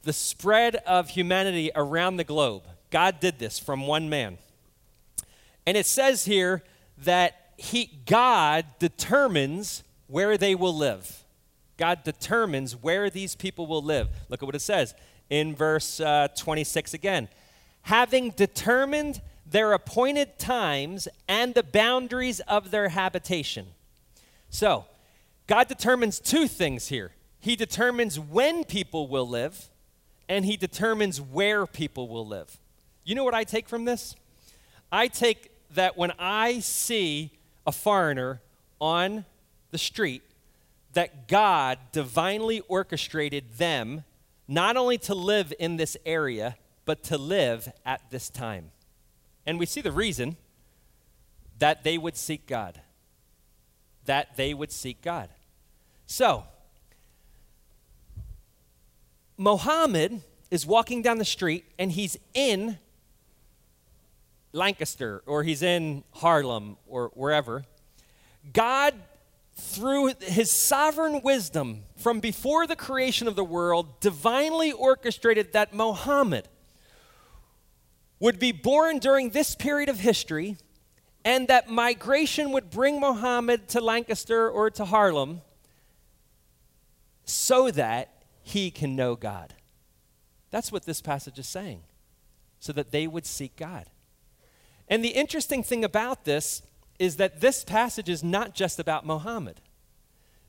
the 0.02 0.12
spread 0.12 0.76
of 0.76 1.08
humanity 1.08 1.70
around 1.74 2.18
the 2.18 2.24
globe. 2.24 2.64
God 2.90 3.20
did 3.20 3.38
this 3.38 3.58
from 3.58 3.86
one 3.86 4.10
man. 4.10 4.36
And 5.66 5.78
it 5.78 5.86
says 5.86 6.26
here 6.26 6.62
that 6.98 7.54
he, 7.56 8.00
God 8.04 8.66
determines 8.78 9.82
where 10.08 10.36
they 10.36 10.54
will 10.54 10.76
live. 10.76 11.24
God 11.78 12.04
determines 12.04 12.76
where 12.76 13.08
these 13.08 13.34
people 13.34 13.66
will 13.66 13.82
live. 13.82 14.10
Look 14.28 14.42
at 14.42 14.46
what 14.46 14.54
it 14.54 14.60
says 14.60 14.94
in 15.30 15.54
verse 15.54 16.00
uh, 16.00 16.28
26 16.36 16.92
again. 16.92 17.30
Having 17.80 18.32
determined 18.32 19.22
their 19.52 19.72
appointed 19.72 20.38
times 20.38 21.06
and 21.28 21.54
the 21.54 21.62
boundaries 21.62 22.40
of 22.40 22.70
their 22.70 22.88
habitation. 22.88 23.66
So, 24.50 24.86
God 25.46 25.68
determines 25.68 26.18
two 26.18 26.48
things 26.48 26.88
here. 26.88 27.12
He 27.40 27.56
determines 27.56 28.18
when 28.18 28.64
people 28.64 29.08
will 29.08 29.28
live, 29.28 29.68
and 30.28 30.44
He 30.44 30.56
determines 30.56 31.20
where 31.20 31.66
people 31.66 32.08
will 32.08 32.26
live. 32.26 32.58
You 33.04 33.14
know 33.14 33.24
what 33.24 33.34
I 33.34 33.44
take 33.44 33.68
from 33.68 33.84
this? 33.84 34.14
I 34.90 35.08
take 35.08 35.50
that 35.74 35.96
when 35.96 36.12
I 36.18 36.60
see 36.60 37.32
a 37.66 37.72
foreigner 37.72 38.40
on 38.80 39.24
the 39.70 39.78
street, 39.78 40.22
that 40.92 41.28
God 41.28 41.78
divinely 41.90 42.60
orchestrated 42.68 43.58
them 43.58 44.04
not 44.46 44.76
only 44.76 44.98
to 44.98 45.14
live 45.14 45.52
in 45.58 45.76
this 45.76 45.96
area, 46.04 46.56
but 46.84 47.02
to 47.04 47.16
live 47.16 47.72
at 47.86 48.10
this 48.10 48.28
time. 48.28 48.70
And 49.46 49.58
we 49.58 49.66
see 49.66 49.80
the 49.80 49.92
reason 49.92 50.36
that 51.58 51.84
they 51.84 51.98
would 51.98 52.16
seek 52.16 52.46
God. 52.46 52.80
That 54.04 54.36
they 54.36 54.54
would 54.54 54.72
seek 54.72 55.00
God. 55.02 55.28
So, 56.06 56.44
Mohammed 59.36 60.22
is 60.50 60.66
walking 60.66 61.02
down 61.02 61.18
the 61.18 61.24
street 61.24 61.64
and 61.78 61.90
he's 61.90 62.18
in 62.34 62.78
Lancaster 64.52 65.22
or 65.26 65.42
he's 65.42 65.62
in 65.62 66.04
Harlem 66.12 66.76
or 66.86 67.10
wherever, 67.14 67.64
God, 68.52 68.94
through 69.54 70.12
his 70.20 70.50
sovereign 70.50 71.22
wisdom 71.22 71.84
from 71.96 72.20
before 72.20 72.66
the 72.66 72.76
creation 72.76 73.28
of 73.28 73.36
the 73.36 73.44
world, 73.44 74.00
divinely 74.00 74.72
orchestrated 74.72 75.52
that 75.52 75.72
Muhammad 75.72 76.48
would 78.22 78.38
be 78.38 78.52
born 78.52 79.00
during 79.00 79.30
this 79.30 79.56
period 79.56 79.88
of 79.88 79.98
history 79.98 80.56
and 81.24 81.48
that 81.48 81.68
migration 81.68 82.52
would 82.52 82.70
bring 82.70 83.00
Muhammad 83.00 83.66
to 83.66 83.80
Lancaster 83.80 84.48
or 84.48 84.70
to 84.70 84.84
Harlem 84.84 85.40
so 87.24 87.72
that 87.72 88.22
he 88.40 88.70
can 88.70 88.94
know 88.94 89.16
God. 89.16 89.54
That's 90.52 90.70
what 90.70 90.84
this 90.84 91.00
passage 91.00 91.36
is 91.36 91.48
saying, 91.48 91.82
so 92.60 92.72
that 92.74 92.92
they 92.92 93.08
would 93.08 93.26
seek 93.26 93.56
God. 93.56 93.86
And 94.88 95.04
the 95.04 95.08
interesting 95.08 95.64
thing 95.64 95.82
about 95.82 96.24
this 96.24 96.62
is 97.00 97.16
that 97.16 97.40
this 97.40 97.64
passage 97.64 98.08
is 98.08 98.22
not 98.22 98.54
just 98.54 98.78
about 98.78 99.04
Muhammad. 99.04 99.60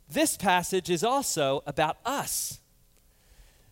This 0.08 0.38
passage 0.38 0.92
is 0.92 1.04
also 1.04 1.64
about 1.66 1.98
us. 2.06 2.60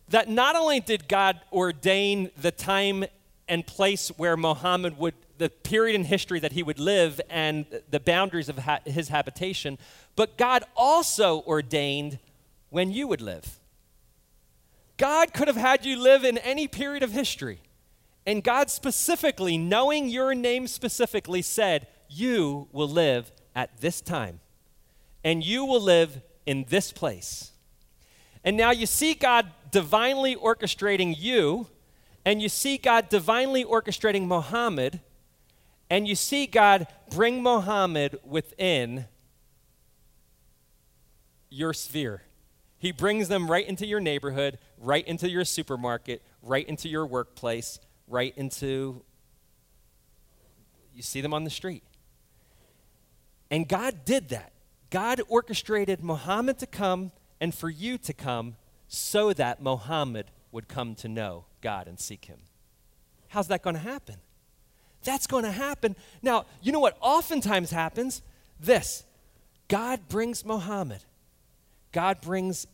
That 0.08 0.28
not 0.28 0.56
only 0.56 0.80
did 0.80 1.06
God 1.06 1.40
ordain 1.52 2.32
the 2.36 2.50
time 2.50 3.04
and 3.48 3.66
place 3.66 4.08
where 4.16 4.36
Muhammad 4.36 4.98
would, 4.98 5.14
the 5.38 5.50
period 5.50 5.94
in 5.94 6.04
history 6.04 6.40
that 6.40 6.52
he 6.52 6.62
would 6.62 6.78
live 6.78 7.20
and 7.28 7.66
the 7.90 8.00
boundaries 8.00 8.48
of 8.48 8.58
ha- 8.58 8.80
his 8.84 9.08
habitation, 9.08 9.78
but 10.16 10.38
God 10.38 10.64
also 10.76 11.40
ordained 11.42 12.18
when 12.70 12.90
you 12.90 13.06
would 13.08 13.20
live. 13.20 13.58
God 14.96 15.34
could 15.34 15.48
have 15.48 15.56
had 15.56 15.84
you 15.84 16.00
live 16.00 16.24
in 16.24 16.38
any 16.38 16.68
period 16.68 17.02
of 17.02 17.12
history. 17.12 17.60
And 18.24 18.44
God 18.44 18.70
specifically, 18.70 19.58
knowing 19.58 20.08
your 20.08 20.34
name 20.34 20.68
specifically, 20.68 21.42
said, 21.42 21.88
You 22.08 22.68
will 22.72 22.88
live 22.88 23.32
at 23.54 23.80
this 23.80 24.00
time, 24.00 24.40
and 25.24 25.44
you 25.44 25.64
will 25.64 25.80
live 25.80 26.20
in 26.46 26.66
this 26.68 26.92
place. 26.92 27.50
And 28.44 28.56
now 28.56 28.70
you 28.70 28.86
see 28.86 29.14
God 29.14 29.50
divinely 29.70 30.36
orchestrating 30.36 31.14
you, 31.18 31.66
and 32.24 32.40
you 32.40 32.48
see 32.48 32.78
God 32.78 33.08
divinely 33.08 33.64
orchestrating 33.64 34.26
Muhammad, 34.26 35.00
and 35.90 36.06
you 36.06 36.14
see 36.14 36.46
God 36.46 36.86
bring 37.10 37.42
Muhammad 37.42 38.18
within 38.24 39.06
your 41.50 41.74
sphere. 41.74 42.22
He 42.78 42.92
brings 42.92 43.28
them 43.28 43.50
right 43.50 43.66
into 43.66 43.86
your 43.86 44.00
neighborhood, 44.00 44.58
right 44.78 45.06
into 45.06 45.28
your 45.28 45.44
supermarket, 45.44 46.22
right 46.42 46.66
into 46.66 46.88
your 46.88 47.06
workplace, 47.06 47.78
right 48.08 48.32
into, 48.36 49.02
you 50.94 51.02
see 51.02 51.20
them 51.20 51.34
on 51.34 51.44
the 51.44 51.50
street. 51.50 51.82
And 53.50 53.68
God 53.68 54.04
did 54.04 54.30
that. 54.30 54.52
God 54.90 55.20
orchestrated 55.28 56.02
Muhammad 56.02 56.58
to 56.58 56.66
come 56.66 57.12
and 57.40 57.54
for 57.54 57.68
you 57.68 57.98
to 57.98 58.12
come 58.12 58.56
so 58.88 59.32
that 59.32 59.62
Muhammad 59.62 60.26
would 60.50 60.68
come 60.68 60.94
to 60.96 61.08
know 61.08 61.44
God 61.62 61.88
and 61.88 61.98
seek 61.98 62.26
him. 62.26 62.38
How's 63.28 63.48
that 63.48 63.62
going 63.62 63.76
to 63.76 63.80
happen? 63.80 64.16
That's 65.04 65.26
going 65.26 65.44
to 65.44 65.50
happen. 65.50 65.96
Now, 66.20 66.44
you 66.60 66.70
know 66.72 66.80
what 66.80 66.96
oftentimes 67.00 67.70
happens? 67.70 68.22
This 68.60 69.04
God 69.68 70.08
brings 70.08 70.44
Muhammad, 70.44 71.02
God 71.92 72.20
brings 72.20 72.66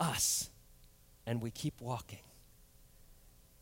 us, 0.00 0.50
and 1.26 1.42
we 1.42 1.50
keep 1.50 1.80
walking. 1.80 2.20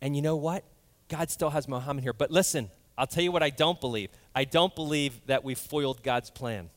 And 0.00 0.14
you 0.14 0.22
know 0.22 0.36
what? 0.36 0.62
God 1.08 1.30
still 1.30 1.50
has 1.50 1.66
Muhammad 1.66 2.04
here. 2.04 2.12
But 2.12 2.30
listen, 2.30 2.70
I'll 2.96 3.06
tell 3.06 3.24
you 3.24 3.32
what 3.32 3.42
I 3.42 3.50
don't 3.50 3.80
believe. 3.80 4.10
I 4.34 4.44
don't 4.44 4.74
believe 4.74 5.20
that 5.26 5.42
we 5.42 5.54
foiled 5.54 6.02
God's 6.02 6.30
plan. 6.30 6.70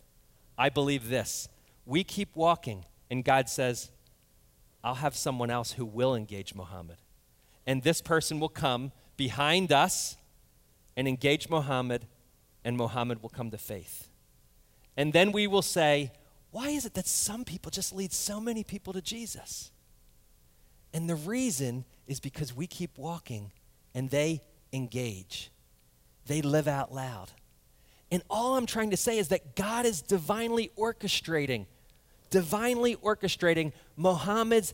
I 0.57 0.69
believe 0.69 1.09
this. 1.09 1.47
We 1.85 2.03
keep 2.03 2.35
walking, 2.35 2.85
and 3.09 3.23
God 3.23 3.49
says, 3.49 3.91
I'll 4.83 4.95
have 4.95 5.15
someone 5.15 5.49
else 5.49 5.73
who 5.73 5.85
will 5.85 6.15
engage 6.15 6.55
Muhammad. 6.55 6.97
And 7.69 7.83
this 7.83 8.01
person 8.01 8.39
will 8.39 8.49
come 8.49 8.91
behind 9.15 9.71
us 9.71 10.17
and 10.97 11.07
engage 11.07 11.51
Muhammad, 11.51 12.07
and 12.65 12.75
Muhammad 12.75 13.21
will 13.21 13.29
come 13.29 13.51
to 13.51 13.59
faith. 13.59 14.09
And 14.97 15.13
then 15.13 15.31
we 15.31 15.45
will 15.45 15.61
say, 15.61 16.11
why 16.49 16.69
is 16.69 16.87
it 16.87 16.95
that 16.95 17.05
some 17.05 17.45
people 17.45 17.69
just 17.69 17.93
lead 17.93 18.11
so 18.11 18.41
many 18.41 18.63
people 18.63 18.91
to 18.93 19.03
Jesus? 19.03 19.69
And 20.95 21.07
the 21.07 21.15
reason 21.15 21.85
is 22.07 22.19
because 22.19 22.55
we 22.55 22.65
keep 22.65 22.97
walking 22.97 23.51
and 23.93 24.09
they 24.09 24.41
engage. 24.73 25.51
They 26.25 26.41
live 26.41 26.67
out 26.67 26.91
loud. 26.91 27.29
And 28.09 28.23
all 28.31 28.55
I'm 28.55 28.65
trying 28.65 28.89
to 28.89 28.97
say 28.97 29.19
is 29.19 29.27
that 29.27 29.55
God 29.55 29.85
is 29.85 30.01
divinely 30.01 30.71
orchestrating, 30.75 31.67
divinely 32.31 32.95
orchestrating 32.95 33.73
Muhammad's 33.95 34.73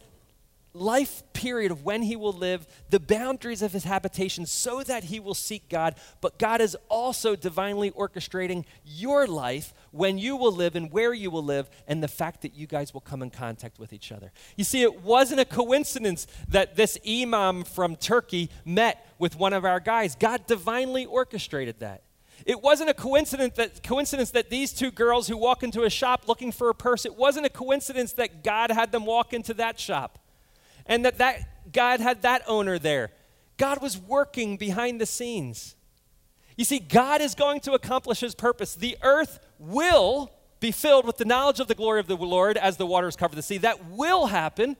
life 0.75 1.23
period 1.33 1.71
of 1.71 1.83
when 1.83 2.03
he 2.03 2.15
will 2.15 2.33
live, 2.33 2.67
the 2.89 2.99
boundaries 2.99 3.61
of 3.61 3.71
his 3.71 3.85
habitation, 3.85 4.45
so 4.45 4.83
that 4.83 5.05
he 5.05 5.19
will 5.19 5.33
seek 5.33 5.69
God. 5.69 5.95
But 6.21 6.37
God 6.37 6.61
is 6.61 6.77
also 6.89 7.35
divinely 7.35 7.91
orchestrating 7.91 8.65
your 8.83 9.25
life 9.25 9.73
when 9.91 10.17
you 10.17 10.35
will 10.35 10.51
live 10.51 10.75
and 10.75 10.91
where 10.91 11.13
you 11.13 11.31
will 11.31 11.43
live, 11.43 11.69
and 11.87 12.03
the 12.03 12.07
fact 12.07 12.41
that 12.41 12.53
you 12.53 12.67
guys 12.67 12.93
will 12.93 13.01
come 13.01 13.21
in 13.21 13.29
contact 13.29 13.79
with 13.79 13.93
each 13.93 14.11
other. 14.11 14.31
You 14.57 14.63
see, 14.63 14.81
it 14.81 15.01
wasn't 15.01 15.39
a 15.39 15.45
coincidence 15.45 16.27
that 16.49 16.75
this 16.75 16.97
imam 17.07 17.63
from 17.63 17.95
Turkey 17.95 18.49
met 18.65 19.07
with 19.17 19.37
one 19.37 19.53
of 19.53 19.65
our 19.65 19.79
guys. 19.79 20.15
God 20.15 20.45
divinely 20.45 21.05
orchestrated 21.05 21.79
that. 21.79 22.03
It 22.45 22.61
wasn't 22.61 22.89
a 22.89 22.93
coincidence 22.93 23.55
that, 23.55 23.81
coincidence 23.81 24.31
that 24.31 24.49
these 24.49 24.73
two 24.73 24.91
girls 24.91 25.27
who 25.27 25.37
walk 25.37 25.63
into 25.63 25.83
a 25.83 25.89
shop 25.89 26.27
looking 26.27 26.51
for 26.51 26.69
a 26.69 26.75
purse, 26.75 27.05
it 27.05 27.15
wasn't 27.15 27.45
a 27.45 27.49
coincidence 27.49 28.11
that 28.13 28.43
God 28.43 28.71
had 28.71 28.91
them 28.91 29.05
walk 29.05 29.33
into 29.33 29.53
that 29.53 29.79
shop 29.79 30.19
and 30.85 31.05
that, 31.05 31.17
that 31.17 31.71
God 31.71 31.99
had 31.99 32.21
that 32.21 32.43
owner 32.47 32.79
there. 32.79 33.11
God 33.57 33.81
was 33.81 33.97
working 33.97 34.57
behind 34.57 34.99
the 34.99 35.05
scenes. 35.05 35.75
You 36.57 36.65
see, 36.65 36.79
God 36.79 37.21
is 37.21 37.35
going 37.35 37.59
to 37.61 37.73
accomplish 37.73 38.19
his 38.19 38.35
purpose. 38.35 38.75
The 38.75 38.97
earth 39.01 39.39
will 39.59 40.31
be 40.59 40.71
filled 40.71 41.05
with 41.05 41.17
the 41.17 41.25
knowledge 41.25 41.59
of 41.59 41.67
the 41.67 41.75
glory 41.75 41.99
of 41.99 42.07
the 42.07 42.15
Lord 42.15 42.57
as 42.57 42.77
the 42.77 42.85
waters 42.85 43.15
cover 43.15 43.35
the 43.35 43.41
sea. 43.41 43.57
That 43.57 43.89
will 43.89 44.27
happen 44.27 44.77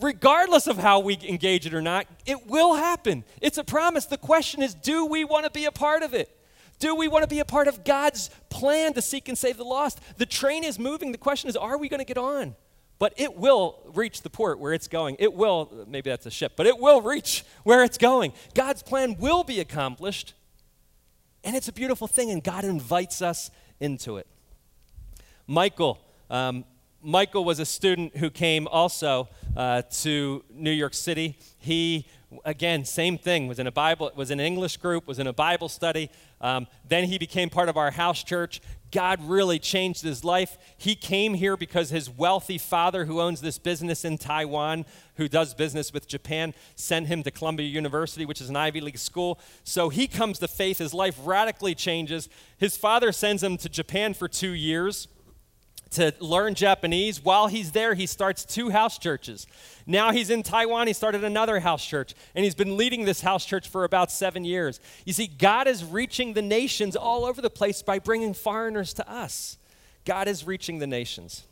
regardless 0.00 0.66
of 0.66 0.78
how 0.78 1.00
we 1.00 1.18
engage 1.22 1.66
it 1.66 1.74
or 1.74 1.82
not. 1.82 2.06
It 2.26 2.46
will 2.46 2.74
happen. 2.74 3.24
It's 3.40 3.58
a 3.58 3.64
promise. 3.64 4.06
The 4.06 4.18
question 4.18 4.62
is 4.62 4.74
do 4.74 5.06
we 5.06 5.24
want 5.24 5.44
to 5.44 5.50
be 5.50 5.64
a 5.64 5.72
part 5.72 6.02
of 6.02 6.14
it? 6.14 6.36
Do 6.78 6.94
we 6.96 7.06
want 7.06 7.22
to 7.22 7.28
be 7.28 7.38
a 7.38 7.44
part 7.44 7.68
of 7.68 7.84
God's 7.84 8.28
plan 8.50 8.92
to 8.94 9.02
seek 9.02 9.28
and 9.28 9.38
save 9.38 9.56
the 9.56 9.64
lost? 9.64 10.00
The 10.18 10.26
train 10.26 10.64
is 10.64 10.78
moving. 10.78 11.12
The 11.12 11.18
question 11.18 11.48
is 11.48 11.56
are 11.56 11.78
we 11.78 11.88
going 11.88 12.00
to 12.00 12.04
get 12.04 12.18
on? 12.18 12.56
But 13.02 13.14
it 13.16 13.36
will 13.36 13.80
reach 13.96 14.22
the 14.22 14.30
port 14.30 14.60
where 14.60 14.72
it's 14.72 14.86
going. 14.86 15.16
It 15.18 15.34
will, 15.34 15.86
maybe 15.88 16.08
that's 16.08 16.24
a 16.24 16.30
ship, 16.30 16.52
but 16.54 16.68
it 16.68 16.78
will 16.78 17.02
reach 17.02 17.44
where 17.64 17.82
it's 17.82 17.98
going. 17.98 18.32
God's 18.54 18.80
plan 18.80 19.16
will 19.18 19.42
be 19.42 19.58
accomplished. 19.58 20.34
And 21.42 21.56
it's 21.56 21.66
a 21.66 21.72
beautiful 21.72 22.06
thing, 22.06 22.30
and 22.30 22.44
God 22.44 22.64
invites 22.64 23.20
us 23.20 23.50
into 23.80 24.18
it. 24.18 24.28
Michael, 25.48 25.98
um, 26.30 26.64
Michael 27.02 27.44
was 27.44 27.58
a 27.58 27.66
student 27.66 28.18
who 28.18 28.30
came 28.30 28.68
also 28.68 29.28
uh, 29.56 29.82
to 30.02 30.44
New 30.54 30.70
York 30.70 30.94
City. 30.94 31.36
He, 31.58 32.06
again, 32.44 32.84
same 32.84 33.18
thing, 33.18 33.48
was 33.48 33.58
in 33.58 33.66
a 33.66 33.72
Bible, 33.72 34.12
was 34.14 34.30
in 34.30 34.38
an 34.38 34.46
English 34.46 34.76
group, 34.76 35.08
was 35.08 35.18
in 35.18 35.26
a 35.26 35.32
Bible 35.32 35.68
study. 35.68 36.08
Um, 36.40 36.68
then 36.86 37.08
he 37.08 37.18
became 37.18 37.50
part 37.50 37.68
of 37.68 37.76
our 37.76 37.90
house 37.90 38.22
church. 38.22 38.60
God 38.92 39.20
really 39.26 39.58
changed 39.58 40.02
his 40.02 40.22
life. 40.22 40.56
He 40.76 40.94
came 40.94 41.34
here 41.34 41.56
because 41.56 41.90
his 41.90 42.08
wealthy 42.08 42.58
father, 42.58 43.06
who 43.06 43.20
owns 43.20 43.40
this 43.40 43.58
business 43.58 44.04
in 44.04 44.18
Taiwan, 44.18 44.84
who 45.16 45.28
does 45.28 45.54
business 45.54 45.92
with 45.92 46.06
Japan, 46.06 46.54
sent 46.76 47.08
him 47.08 47.22
to 47.22 47.30
Columbia 47.30 47.66
University, 47.66 48.24
which 48.24 48.40
is 48.40 48.50
an 48.50 48.56
Ivy 48.56 48.80
League 48.80 48.98
school. 48.98 49.40
So 49.64 49.88
he 49.88 50.06
comes 50.06 50.38
to 50.38 50.48
faith. 50.48 50.78
His 50.78 50.94
life 50.94 51.18
radically 51.24 51.74
changes. 51.74 52.28
His 52.58 52.76
father 52.76 53.10
sends 53.10 53.42
him 53.42 53.56
to 53.56 53.68
Japan 53.68 54.14
for 54.14 54.28
two 54.28 54.52
years 54.52 55.08
to 55.92 56.14
learn 56.20 56.54
Japanese. 56.54 57.22
While 57.22 57.46
he's 57.46 57.72
there, 57.72 57.94
he 57.94 58.06
starts 58.06 58.44
two 58.44 58.70
house 58.70 58.98
churches. 58.98 59.46
Now 59.86 60.12
he's 60.12 60.30
in 60.30 60.42
Taiwan, 60.42 60.86
he 60.86 60.92
started 60.92 61.24
another 61.24 61.60
house 61.60 61.84
church, 61.84 62.14
and 62.34 62.44
he's 62.44 62.54
been 62.54 62.76
leading 62.76 63.04
this 63.04 63.20
house 63.20 63.44
church 63.44 63.68
for 63.68 63.84
about 63.84 64.10
seven 64.10 64.44
years. 64.44 64.80
You 65.04 65.12
see, 65.12 65.26
God 65.26 65.66
is 65.66 65.84
reaching 65.84 66.34
the 66.34 66.42
nations 66.42 66.96
all 66.96 67.24
over 67.24 67.40
the 67.40 67.50
place 67.50 67.82
by 67.82 67.98
bringing 67.98 68.34
foreigners 68.34 68.92
to 68.94 69.10
us. 69.10 69.58
God 70.04 70.28
is 70.28 70.46
reaching 70.46 70.78
the 70.78 70.86
nations. 70.86 71.44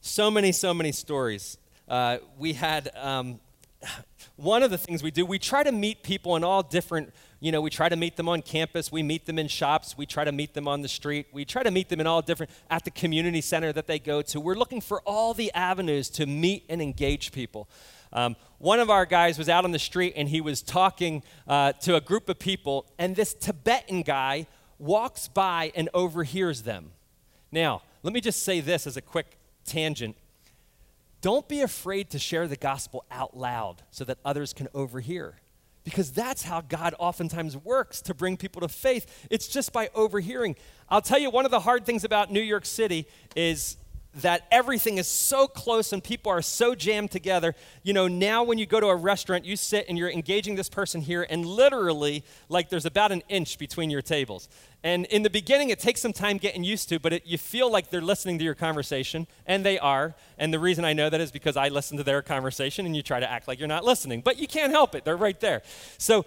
So 0.00 0.30
many, 0.30 0.52
so 0.52 0.72
many 0.72 0.92
stories. 0.92 1.58
Uh, 1.88 2.18
we 2.38 2.54
had 2.54 2.90
um, 2.96 3.40
one 4.36 4.62
of 4.62 4.70
the 4.70 4.78
things 4.78 5.02
we 5.02 5.10
do, 5.10 5.26
we 5.26 5.38
try 5.38 5.62
to 5.62 5.72
meet 5.72 6.02
people 6.02 6.36
in 6.36 6.44
all 6.44 6.62
different 6.62 7.12
you 7.40 7.50
know, 7.50 7.62
we 7.62 7.70
try 7.70 7.88
to 7.88 7.96
meet 7.96 8.16
them 8.16 8.28
on 8.28 8.42
campus, 8.42 8.92
we 8.92 9.02
meet 9.02 9.24
them 9.24 9.38
in 9.38 9.48
shops, 9.48 9.96
we 9.96 10.04
try 10.04 10.24
to 10.24 10.32
meet 10.32 10.52
them 10.52 10.68
on 10.68 10.82
the 10.82 10.88
street, 10.88 11.26
we 11.32 11.46
try 11.46 11.62
to 11.62 11.70
meet 11.70 11.88
them 11.88 11.98
in 11.98 12.06
all 12.06 12.20
different, 12.20 12.52
at 12.70 12.84
the 12.84 12.90
community 12.90 13.40
center 13.40 13.72
that 13.72 13.86
they 13.86 13.98
go 13.98 14.20
to. 14.22 14.38
We're 14.38 14.54
looking 14.56 14.82
for 14.82 15.00
all 15.06 15.32
the 15.32 15.50
avenues 15.52 16.10
to 16.10 16.26
meet 16.26 16.66
and 16.68 16.82
engage 16.82 17.32
people. 17.32 17.68
Um, 18.12 18.36
one 18.58 18.78
of 18.78 18.90
our 18.90 19.06
guys 19.06 19.38
was 19.38 19.48
out 19.48 19.64
on 19.64 19.70
the 19.70 19.78
street 19.78 20.14
and 20.16 20.28
he 20.28 20.40
was 20.40 20.60
talking 20.60 21.22
uh, 21.48 21.72
to 21.80 21.96
a 21.96 22.00
group 22.00 22.28
of 22.28 22.38
people, 22.38 22.86
and 22.98 23.16
this 23.16 23.32
Tibetan 23.32 24.02
guy 24.02 24.46
walks 24.78 25.26
by 25.26 25.72
and 25.74 25.88
overhears 25.94 26.62
them. 26.62 26.92
Now, 27.50 27.82
let 28.02 28.12
me 28.12 28.20
just 28.20 28.42
say 28.42 28.60
this 28.60 28.86
as 28.86 28.96
a 28.98 29.02
quick 29.02 29.38
tangent. 29.64 30.16
Don't 31.22 31.48
be 31.48 31.62
afraid 31.62 32.10
to 32.10 32.18
share 32.18 32.46
the 32.48 32.56
gospel 32.56 33.04
out 33.10 33.36
loud 33.36 33.82
so 33.90 34.04
that 34.04 34.18
others 34.24 34.52
can 34.52 34.68
overhear 34.74 35.36
because 35.90 36.12
that's 36.12 36.42
how 36.42 36.60
God 36.60 36.94
oftentimes 36.98 37.56
works 37.56 38.00
to 38.02 38.14
bring 38.14 38.36
people 38.36 38.60
to 38.62 38.68
faith. 38.68 39.26
It's 39.30 39.48
just 39.48 39.72
by 39.72 39.90
overhearing. 39.94 40.56
I'll 40.88 41.02
tell 41.02 41.18
you, 41.18 41.30
one 41.30 41.44
of 41.44 41.50
the 41.50 41.60
hard 41.60 41.84
things 41.84 42.04
about 42.04 42.32
New 42.32 42.40
York 42.40 42.64
City 42.64 43.06
is 43.36 43.76
that 44.14 44.46
everything 44.50 44.98
is 44.98 45.06
so 45.06 45.46
close 45.46 45.92
and 45.92 46.02
people 46.02 46.32
are 46.32 46.42
so 46.42 46.74
jammed 46.74 47.10
together. 47.10 47.54
You 47.82 47.92
know, 47.92 48.08
now 48.08 48.42
when 48.42 48.58
you 48.58 48.66
go 48.66 48.80
to 48.80 48.88
a 48.88 48.96
restaurant, 48.96 49.44
you 49.44 49.54
sit 49.54 49.86
and 49.88 49.96
you're 49.96 50.10
engaging 50.10 50.56
this 50.56 50.68
person 50.68 51.00
here, 51.00 51.26
and 51.30 51.46
literally, 51.46 52.24
like, 52.48 52.70
there's 52.70 52.86
about 52.86 53.12
an 53.12 53.22
inch 53.28 53.58
between 53.58 53.88
your 53.88 54.02
tables. 54.02 54.48
And 54.82 55.04
in 55.06 55.22
the 55.22 55.30
beginning, 55.30 55.70
it 55.70 55.78
takes 55.78 56.00
some 56.00 56.12
time 56.12 56.38
getting 56.38 56.64
used 56.64 56.88
to, 56.88 56.98
but 56.98 57.12
it, 57.12 57.26
you 57.26 57.38
feel 57.38 57.70
like 57.70 57.90
they're 57.90 58.00
listening 58.00 58.38
to 58.38 58.44
your 58.44 58.54
conversation, 58.54 59.26
and 59.46 59.64
they 59.64 59.78
are. 59.78 60.16
And 60.38 60.52
the 60.52 60.58
reason 60.58 60.84
I 60.84 60.92
know 60.92 61.08
that 61.08 61.20
is 61.20 61.30
because 61.30 61.56
I 61.56 61.68
listen 61.68 61.96
to 61.98 62.02
their 62.02 62.22
conversation, 62.22 62.86
and 62.86 62.96
you 62.96 63.02
try 63.02 63.20
to 63.20 63.30
act 63.30 63.46
like 63.46 63.58
you're 63.58 63.68
not 63.68 63.84
listening, 63.84 64.22
but 64.22 64.38
you 64.38 64.48
can't 64.48 64.72
help 64.72 64.94
it. 64.94 65.04
They're 65.04 65.16
right 65.16 65.38
there. 65.38 65.62
So, 65.98 66.24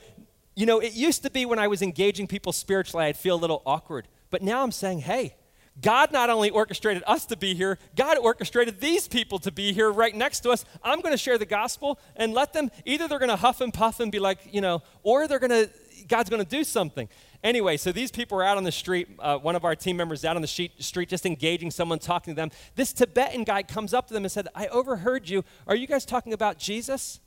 you 0.56 0.66
know, 0.66 0.80
it 0.80 0.94
used 0.94 1.24
to 1.24 1.32
be 1.32 1.46
when 1.46 1.60
I 1.60 1.68
was 1.68 1.82
engaging 1.82 2.28
people 2.28 2.54
spiritually, 2.54 3.06
I'd 3.06 3.18
feel 3.18 3.36
a 3.36 3.42
little 3.42 3.62
awkward. 3.66 4.08
But 4.30 4.42
now 4.42 4.64
I'm 4.64 4.72
saying, 4.72 5.00
hey, 5.00 5.36
God 5.82 6.12
not 6.12 6.30
only 6.30 6.50
orchestrated 6.50 7.04
us 7.08 7.26
to 7.28 7.38
be 7.38 7.56
here, 7.56 7.80
God 7.96 8.18
orchestrated 8.18 8.80
these 8.80 9.08
people 9.08 9.40
to 9.40 9.52
be 9.52 9.74
here 9.74 9.92
right 9.92 10.16
next 10.16 10.42
to 10.42 10.52
us. 10.52 10.66
I'm 10.84 11.02
going 11.02 11.14
to 11.14 11.18
share 11.18 11.38
the 11.38 11.46
gospel 11.46 12.00
and 12.16 12.34
let 12.34 12.54
them, 12.54 12.70
either 12.86 13.08
they're 13.08 13.20
going 13.20 13.30
to 13.30 13.36
huff 13.36 13.60
and 13.60 13.74
puff 13.74 14.00
and 14.00 14.12
be 14.12 14.20
like, 14.20 14.40
you 14.52 14.62
know, 14.62 14.84
or 15.02 15.28
they're 15.28 15.40
going 15.40 15.50
to, 15.50 15.70
God's 16.08 16.30
going 16.30 16.44
to 16.44 16.50
do 16.50 16.64
something. 16.64 17.10
Anyway, 17.44 17.76
so 17.78 17.92
these 17.92 18.12
people 18.12 18.38
are 18.38 18.44
out 18.44 18.58
on 18.58 18.64
the 18.64 18.72
street. 18.72 19.10
Uh, 19.20 19.38
one 19.38 19.56
of 19.56 19.66
our 19.66 19.76
team 19.76 19.98
members 19.98 20.24
out 20.24 20.36
on 20.36 20.42
the 20.42 20.48
street, 20.48 20.82
street 20.82 21.10
just 21.10 21.26
engaging 21.26 21.72
someone, 21.72 22.00
talking 22.00 22.34
to 22.34 22.36
them. 22.36 22.52
This 22.76 22.94
Tibetan 22.94 23.44
guy 23.44 23.64
comes 23.64 23.94
up 23.94 24.08
to 24.08 24.14
them 24.14 24.24
and 24.24 24.32
said, 24.32 24.48
I 24.56 24.68
overheard 24.68 25.28
you. 25.28 25.44
Are 25.68 25.76
you 25.76 25.88
guys 25.88 26.06
talking 26.06 26.34
about 26.34 26.58
Jesus? 26.58 27.20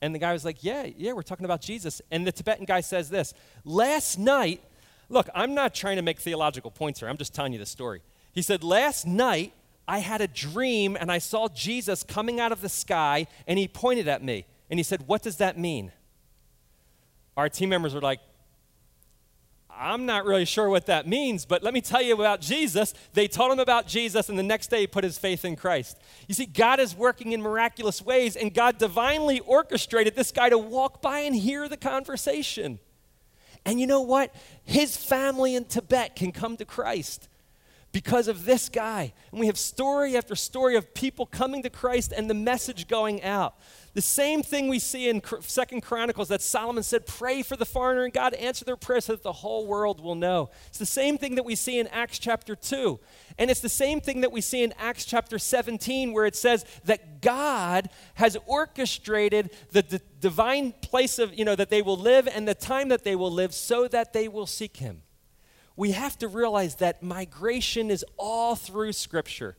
And 0.00 0.12
the 0.12 0.18
guy 0.18 0.32
was 0.32 0.44
like, 0.44 0.64
Yeah, 0.64 0.88
yeah, 0.96 1.12
we're 1.12 1.22
talking 1.22 1.44
about 1.44 1.60
Jesus. 1.60 2.02
And 2.10 2.26
the 2.26 2.32
Tibetan 2.32 2.64
guy 2.64 2.80
says 2.80 3.08
this 3.08 3.34
Last 3.64 4.18
night, 4.18 4.62
Look, 5.08 5.28
I'm 5.34 5.54
not 5.54 5.74
trying 5.74 5.96
to 5.96 6.02
make 6.02 6.20
theological 6.20 6.70
points 6.70 7.00
here. 7.00 7.08
I'm 7.08 7.16
just 7.16 7.34
telling 7.34 7.52
you 7.52 7.58
the 7.58 7.66
story. 7.66 8.02
He 8.32 8.42
said, 8.42 8.64
Last 8.64 9.06
night, 9.06 9.52
I 9.86 9.98
had 9.98 10.20
a 10.20 10.28
dream 10.28 10.96
and 10.98 11.10
I 11.10 11.18
saw 11.18 11.48
Jesus 11.48 12.02
coming 12.02 12.40
out 12.40 12.52
of 12.52 12.60
the 12.60 12.68
sky 12.68 13.26
and 13.46 13.58
he 13.58 13.68
pointed 13.68 14.08
at 14.08 14.22
me. 14.22 14.46
And 14.70 14.78
he 14.78 14.84
said, 14.84 15.06
What 15.06 15.22
does 15.22 15.36
that 15.36 15.58
mean? 15.58 15.92
Our 17.36 17.48
team 17.48 17.70
members 17.70 17.94
were 17.94 18.00
like, 18.00 18.20
I'm 19.74 20.06
not 20.06 20.26
really 20.26 20.44
sure 20.44 20.68
what 20.68 20.86
that 20.86 21.08
means, 21.08 21.44
but 21.44 21.62
let 21.62 21.74
me 21.74 21.80
tell 21.80 22.02
you 22.02 22.14
about 22.14 22.40
Jesus. 22.40 22.92
They 23.14 23.26
told 23.26 23.52
him 23.52 23.58
about 23.58 23.86
Jesus, 23.86 24.28
and 24.28 24.38
the 24.38 24.42
next 24.42 24.68
day 24.68 24.80
he 24.80 24.86
put 24.86 25.02
his 25.02 25.18
faith 25.18 25.44
in 25.44 25.56
Christ. 25.56 25.98
You 26.28 26.34
see, 26.34 26.46
God 26.46 26.78
is 26.78 26.94
working 26.94 27.32
in 27.32 27.40
miraculous 27.40 28.02
ways, 28.02 28.36
and 28.36 28.52
God 28.52 28.78
divinely 28.78 29.40
orchestrated 29.40 30.14
this 30.14 30.30
guy 30.30 30.50
to 30.50 30.58
walk 30.58 31.00
by 31.00 31.20
and 31.20 31.34
hear 31.34 31.68
the 31.68 31.78
conversation. 31.78 32.78
And 33.64 33.80
you 33.80 33.86
know 33.86 34.00
what? 34.00 34.34
His 34.64 34.96
family 34.96 35.54
in 35.54 35.64
Tibet 35.64 36.16
can 36.16 36.32
come 36.32 36.56
to 36.56 36.64
Christ 36.64 37.28
because 37.92 38.26
of 38.26 38.46
this 38.46 38.68
guy. 38.70 39.12
And 39.30 39.38
we 39.38 39.46
have 39.46 39.58
story 39.58 40.16
after 40.16 40.34
story 40.34 40.76
of 40.76 40.94
people 40.94 41.26
coming 41.26 41.62
to 41.62 41.70
Christ 41.70 42.12
and 42.16 42.28
the 42.28 42.34
message 42.34 42.88
going 42.88 43.22
out. 43.22 43.54
The 43.94 44.00
same 44.00 44.42
thing 44.42 44.68
we 44.68 44.78
see 44.78 45.10
in 45.10 45.20
Second 45.42 45.82
Chronicles 45.82 46.28
that 46.28 46.40
Solomon 46.40 46.82
said, 46.82 47.06
pray 47.06 47.42
for 47.42 47.56
the 47.56 47.66
foreigner 47.66 48.04
and 48.04 48.12
God 48.12 48.32
answer 48.34 48.64
their 48.64 48.76
prayer 48.76 49.02
so 49.02 49.12
that 49.12 49.22
the 49.22 49.32
whole 49.32 49.66
world 49.66 50.00
will 50.00 50.14
know. 50.14 50.48
It's 50.68 50.78
the 50.78 50.86
same 50.86 51.18
thing 51.18 51.34
that 51.34 51.44
we 51.44 51.54
see 51.54 51.78
in 51.78 51.86
Acts 51.88 52.18
chapter 52.18 52.56
2. 52.56 52.98
And 53.38 53.50
it's 53.50 53.60
the 53.60 53.68
same 53.68 54.00
thing 54.00 54.22
that 54.22 54.32
we 54.32 54.40
see 54.40 54.62
in 54.62 54.72
Acts 54.78 55.04
chapter 55.04 55.38
17 55.38 56.14
where 56.14 56.24
it 56.24 56.36
says 56.36 56.64
that 56.84 57.20
God 57.20 57.90
has 58.14 58.38
orchestrated 58.46 59.50
the, 59.72 59.82
the 59.82 60.00
divine 60.20 60.72
place 60.72 61.18
of, 61.18 61.38
you 61.38 61.44
know, 61.44 61.54
that 61.54 61.68
they 61.68 61.82
will 61.82 61.98
live 61.98 62.26
and 62.26 62.48
the 62.48 62.54
time 62.54 62.88
that 62.88 63.04
they 63.04 63.14
will 63.14 63.30
live 63.30 63.52
so 63.52 63.86
that 63.88 64.14
they 64.14 64.26
will 64.26 64.46
seek 64.46 64.78
him. 64.78 65.02
We 65.82 65.90
have 65.90 66.16
to 66.18 66.28
realize 66.28 66.76
that 66.76 67.02
migration 67.02 67.90
is 67.90 68.04
all 68.16 68.54
through 68.54 68.92
Scripture. 68.92 69.56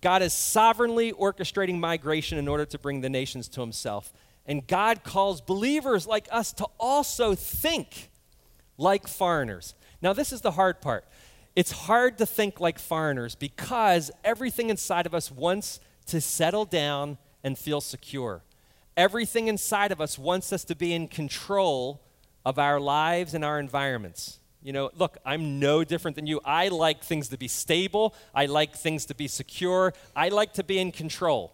God 0.00 0.22
is 0.22 0.32
sovereignly 0.32 1.12
orchestrating 1.12 1.78
migration 1.78 2.38
in 2.38 2.48
order 2.48 2.64
to 2.64 2.78
bring 2.78 3.02
the 3.02 3.10
nations 3.10 3.48
to 3.48 3.60
himself. 3.60 4.10
And 4.46 4.66
God 4.66 5.04
calls 5.04 5.42
believers 5.42 6.06
like 6.06 6.26
us 6.32 6.54
to 6.54 6.66
also 6.80 7.34
think 7.34 8.08
like 8.78 9.06
foreigners. 9.06 9.74
Now, 10.00 10.14
this 10.14 10.32
is 10.32 10.40
the 10.40 10.52
hard 10.52 10.80
part. 10.80 11.04
It's 11.54 11.72
hard 11.72 12.16
to 12.16 12.24
think 12.24 12.60
like 12.60 12.78
foreigners 12.78 13.34
because 13.34 14.10
everything 14.24 14.70
inside 14.70 15.04
of 15.04 15.14
us 15.14 15.30
wants 15.30 15.80
to 16.06 16.22
settle 16.22 16.64
down 16.64 17.18
and 17.44 17.58
feel 17.58 17.82
secure. 17.82 18.40
Everything 18.96 19.48
inside 19.48 19.92
of 19.92 20.00
us 20.00 20.18
wants 20.18 20.50
us 20.50 20.64
to 20.64 20.74
be 20.74 20.94
in 20.94 21.08
control 21.08 22.00
of 22.42 22.58
our 22.58 22.80
lives 22.80 23.34
and 23.34 23.44
our 23.44 23.60
environments. 23.60 24.40
You 24.62 24.72
know, 24.72 24.90
look, 24.96 25.18
I'm 25.24 25.60
no 25.60 25.84
different 25.84 26.16
than 26.16 26.26
you. 26.26 26.40
I 26.44 26.68
like 26.68 27.02
things 27.02 27.28
to 27.28 27.38
be 27.38 27.48
stable. 27.48 28.14
I 28.34 28.46
like 28.46 28.74
things 28.74 29.06
to 29.06 29.14
be 29.14 29.28
secure. 29.28 29.94
I 30.16 30.28
like 30.28 30.54
to 30.54 30.64
be 30.64 30.78
in 30.78 30.92
control. 30.92 31.52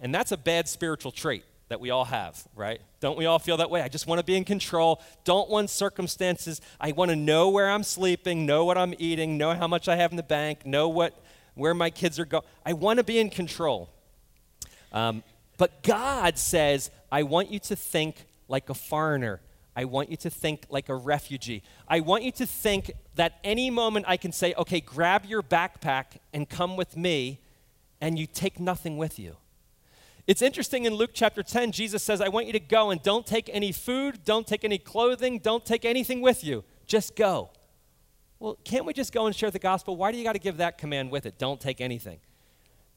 And 0.00 0.14
that's 0.14 0.32
a 0.32 0.36
bad 0.36 0.68
spiritual 0.68 1.12
trait 1.12 1.44
that 1.68 1.80
we 1.80 1.90
all 1.90 2.04
have, 2.04 2.46
right? 2.54 2.80
Don't 3.00 3.16
we 3.16 3.24
all 3.24 3.38
feel 3.38 3.56
that 3.56 3.70
way? 3.70 3.80
I 3.80 3.88
just 3.88 4.06
want 4.06 4.18
to 4.18 4.24
be 4.24 4.36
in 4.36 4.44
control. 4.44 5.00
Don't 5.24 5.48
want 5.48 5.70
circumstances. 5.70 6.60
I 6.78 6.92
want 6.92 7.10
to 7.10 7.16
know 7.16 7.48
where 7.48 7.70
I'm 7.70 7.82
sleeping, 7.82 8.44
know 8.44 8.64
what 8.64 8.76
I'm 8.76 8.94
eating, 8.98 9.38
know 9.38 9.54
how 9.54 9.66
much 9.66 9.88
I 9.88 9.96
have 9.96 10.10
in 10.10 10.16
the 10.16 10.22
bank, 10.22 10.66
know 10.66 10.88
what 10.88 11.18
where 11.54 11.74
my 11.74 11.88
kids 11.88 12.18
are 12.18 12.24
going. 12.24 12.44
I 12.66 12.72
want 12.72 12.98
to 12.98 13.04
be 13.04 13.18
in 13.18 13.30
control. 13.30 13.88
Um, 14.92 15.22
but 15.56 15.82
God 15.82 16.36
says, 16.36 16.90
I 17.10 17.22
want 17.22 17.50
you 17.50 17.58
to 17.60 17.76
think 17.76 18.26
like 18.48 18.68
a 18.70 18.74
foreigner. 18.74 19.40
I 19.76 19.84
want 19.84 20.10
you 20.10 20.16
to 20.18 20.30
think 20.30 20.66
like 20.68 20.88
a 20.88 20.94
refugee. 20.94 21.62
I 21.88 22.00
want 22.00 22.22
you 22.22 22.32
to 22.32 22.46
think 22.46 22.92
that 23.16 23.38
any 23.42 23.70
moment 23.70 24.06
I 24.08 24.16
can 24.16 24.32
say, 24.32 24.54
okay, 24.56 24.80
grab 24.80 25.24
your 25.24 25.42
backpack 25.42 26.18
and 26.32 26.48
come 26.48 26.76
with 26.76 26.96
me, 26.96 27.40
and 28.00 28.18
you 28.18 28.26
take 28.26 28.60
nothing 28.60 28.98
with 28.98 29.18
you. 29.18 29.36
It's 30.26 30.42
interesting 30.42 30.84
in 30.84 30.94
Luke 30.94 31.10
chapter 31.12 31.42
10, 31.42 31.72
Jesus 31.72 32.02
says, 32.02 32.20
I 32.20 32.28
want 32.28 32.46
you 32.46 32.52
to 32.52 32.60
go 32.60 32.90
and 32.90 33.02
don't 33.02 33.26
take 33.26 33.50
any 33.52 33.72
food, 33.72 34.24
don't 34.24 34.46
take 34.46 34.64
any 34.64 34.78
clothing, 34.78 35.38
don't 35.38 35.64
take 35.64 35.84
anything 35.84 36.22
with 36.22 36.42
you. 36.42 36.64
Just 36.86 37.14
go. 37.14 37.50
Well, 38.38 38.58
can't 38.64 38.84
we 38.84 38.92
just 38.92 39.12
go 39.12 39.26
and 39.26 39.34
share 39.34 39.50
the 39.50 39.58
gospel? 39.58 39.96
Why 39.96 40.12
do 40.12 40.18
you 40.18 40.24
got 40.24 40.32
to 40.32 40.38
give 40.38 40.58
that 40.58 40.78
command 40.78 41.10
with 41.10 41.26
it? 41.26 41.38
Don't 41.38 41.60
take 41.60 41.80
anything. 41.80 42.20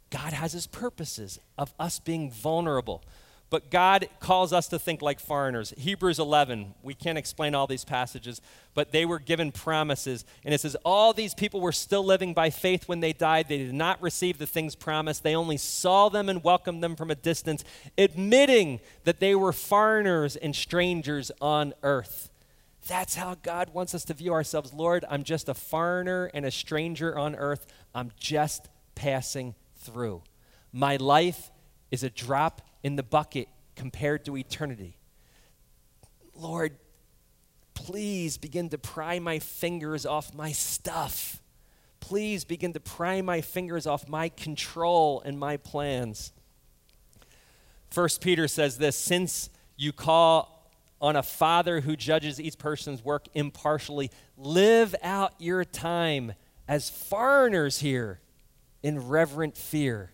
God 0.10 0.32
has 0.32 0.54
his 0.54 0.68
purposes 0.68 1.40
of 1.58 1.74
us 1.80 2.00
being 2.00 2.32
vulnerable. 2.32 3.04
But 3.50 3.72
God 3.72 4.10
calls 4.20 4.52
us 4.52 4.68
to 4.68 4.80
think 4.80 5.02
like 5.02 5.22
foreigners. 5.22 5.74
Hebrews 5.78 6.20
11, 6.20 6.74
we 6.84 6.94
can't 6.94 7.18
explain 7.18 7.56
all 7.56 7.66
these 7.66 7.86
passages, 7.86 8.42
but 8.74 8.92
they 8.92 9.06
were 9.06 9.20
given 9.20 9.54
promises. 9.54 10.26
And 10.44 10.54
it 10.54 10.60
says, 10.60 10.76
All 10.84 11.14
these 11.14 11.34
people 11.34 11.62
were 11.62 11.72
still 11.72 12.04
living 12.04 12.34
by 12.34 12.50
faith 12.50 12.90
when 12.90 13.00
they 13.00 13.14
died. 13.14 13.48
They 13.48 13.60
did 13.60 13.74
not 13.74 14.02
receive 14.02 14.38
the 14.38 14.46
things 14.46 14.76
promised. 14.76 15.24
They 15.24 15.36
only 15.36 15.56
saw 15.56 16.10
them 16.10 16.28
and 16.28 16.44
welcomed 16.44 16.84
them 16.84 16.98
from 16.98 17.10
a 17.10 17.16
distance, 17.16 17.64
admitting 17.98 18.82
that 19.06 19.22
they 19.22 19.34
were 19.34 19.54
foreigners 19.54 20.36
and 20.36 20.54
strangers 20.54 21.32
on 21.40 21.74
earth. 21.84 22.30
That's 22.86 23.16
how 23.16 23.36
God 23.36 23.74
wants 23.74 23.96
us 23.96 24.04
to 24.06 24.14
view 24.14 24.34
ourselves. 24.34 24.74
Lord, 24.74 25.06
I'm 25.10 25.24
just 25.24 25.48
a 25.48 25.54
foreigner 25.54 26.30
and 26.34 26.46
a 26.46 26.52
stranger 26.52 27.18
on 27.18 27.34
earth. 27.36 27.66
I'm 27.96 28.12
just 28.20 28.68
passing 28.94 29.56
through. 29.78 30.24
My 30.74 30.98
life 30.98 31.50
is 31.92 32.04
a 32.04 32.10
drop 32.10 32.62
in 32.84 32.96
the 32.96 33.04
bucket 33.04 33.48
compared 33.76 34.26
to 34.26 34.38
eternity. 34.38 34.98
Lord, 36.34 36.78
please 37.74 38.38
begin 38.38 38.70
to 38.70 38.78
pry 38.78 39.20
my 39.20 39.40
fingers 39.40 40.06
off 40.06 40.34
my 40.34 40.52
stuff. 40.52 41.42
Please 42.00 42.44
begin 42.44 42.74
to 42.74 42.80
pry 42.80 43.22
my 43.22 43.42
fingers 43.42 43.88
off 43.88 44.08
my 44.08 44.30
control 44.30 45.22
and 45.26 45.40
my 45.40 45.58
plans. 45.58 46.32
First 47.90 48.22
Peter 48.22 48.48
says 48.48 48.78
this 48.78 48.96
since 48.96 49.50
you 49.76 49.94
call 49.94 50.70
on 51.00 51.16
a 51.16 51.24
father 51.24 51.82
who 51.82 51.96
judges 51.96 52.40
each 52.42 52.58
person's 52.58 53.04
work 53.04 53.28
impartially, 53.34 54.12
live 54.36 54.96
out 55.04 55.34
your 55.40 55.64
time 55.64 56.34
as 56.68 56.90
foreigners 56.90 57.80
here 57.80 58.20
in 58.82 59.08
reverent 59.08 59.56
fear. 59.56 60.12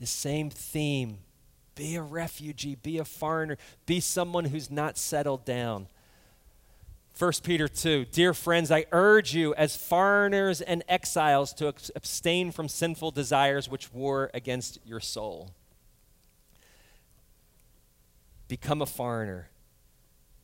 The 0.00 0.06
same 0.06 0.50
theme. 0.50 1.18
Be 1.76 1.94
a 1.94 2.02
refugee, 2.02 2.74
be 2.74 2.98
a 2.98 3.04
foreigner, 3.04 3.58
be 3.84 4.00
someone 4.00 4.46
who's 4.46 4.70
not 4.70 4.98
settled 4.98 5.44
down. 5.44 5.86
1 7.18 7.32
Peter 7.42 7.68
2 7.68 8.06
Dear 8.06 8.34
friends, 8.34 8.70
I 8.70 8.86
urge 8.92 9.34
you 9.34 9.54
as 9.54 9.76
foreigners 9.76 10.60
and 10.60 10.82
exiles 10.88 11.52
to 11.54 11.68
abstain 11.68 12.50
from 12.50 12.68
sinful 12.68 13.10
desires 13.12 13.68
which 13.68 13.92
war 13.92 14.30
against 14.34 14.78
your 14.84 15.00
soul. 15.00 15.52
Become 18.48 18.80
a 18.80 18.86
foreigner, 18.86 19.48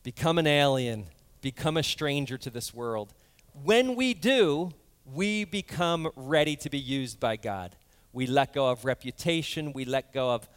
become 0.02 0.38
an 0.38 0.46
alien, 0.46 1.06
become 1.40 1.78
a 1.78 1.82
stranger 1.82 2.36
to 2.36 2.50
this 2.50 2.74
world. 2.74 3.14
When 3.64 3.94
we 3.94 4.12
do, 4.12 4.72
we 5.14 5.44
become 5.44 6.10
ready 6.14 6.56
to 6.56 6.70
be 6.70 6.78
used 6.78 7.18
by 7.20 7.36
God. 7.36 7.74
We 8.12 8.26
let 8.26 8.52
go 8.52 8.70
of 8.70 8.84
reputation, 8.84 9.72
we 9.72 9.86
let 9.86 10.12
go 10.12 10.30
of 10.30 10.48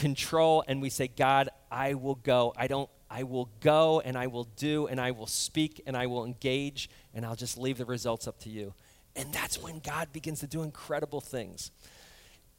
control, 0.00 0.64
and 0.66 0.80
we 0.82 0.90
say, 0.90 1.08
God, 1.08 1.50
I 1.70 1.94
will 1.94 2.16
go. 2.16 2.52
I 2.56 2.66
don't 2.66 2.90
I 3.10 3.24
will 3.24 3.50
go 3.60 4.00
and 4.00 4.16
I 4.16 4.28
will 4.28 4.44
do 4.44 4.86
and 4.86 5.00
I 5.00 5.10
will 5.10 5.26
speak 5.26 5.82
and 5.84 5.96
I 5.96 6.06
will 6.06 6.24
engage 6.24 6.88
and 7.12 7.26
I'll 7.26 7.34
just 7.34 7.58
leave 7.58 7.76
the 7.76 7.84
results 7.84 8.28
up 8.28 8.38
to 8.42 8.48
you. 8.48 8.72
And 9.16 9.32
that's 9.32 9.60
when 9.60 9.80
God 9.80 10.12
begins 10.12 10.38
to 10.40 10.46
do 10.46 10.62
incredible 10.62 11.20
things. 11.20 11.72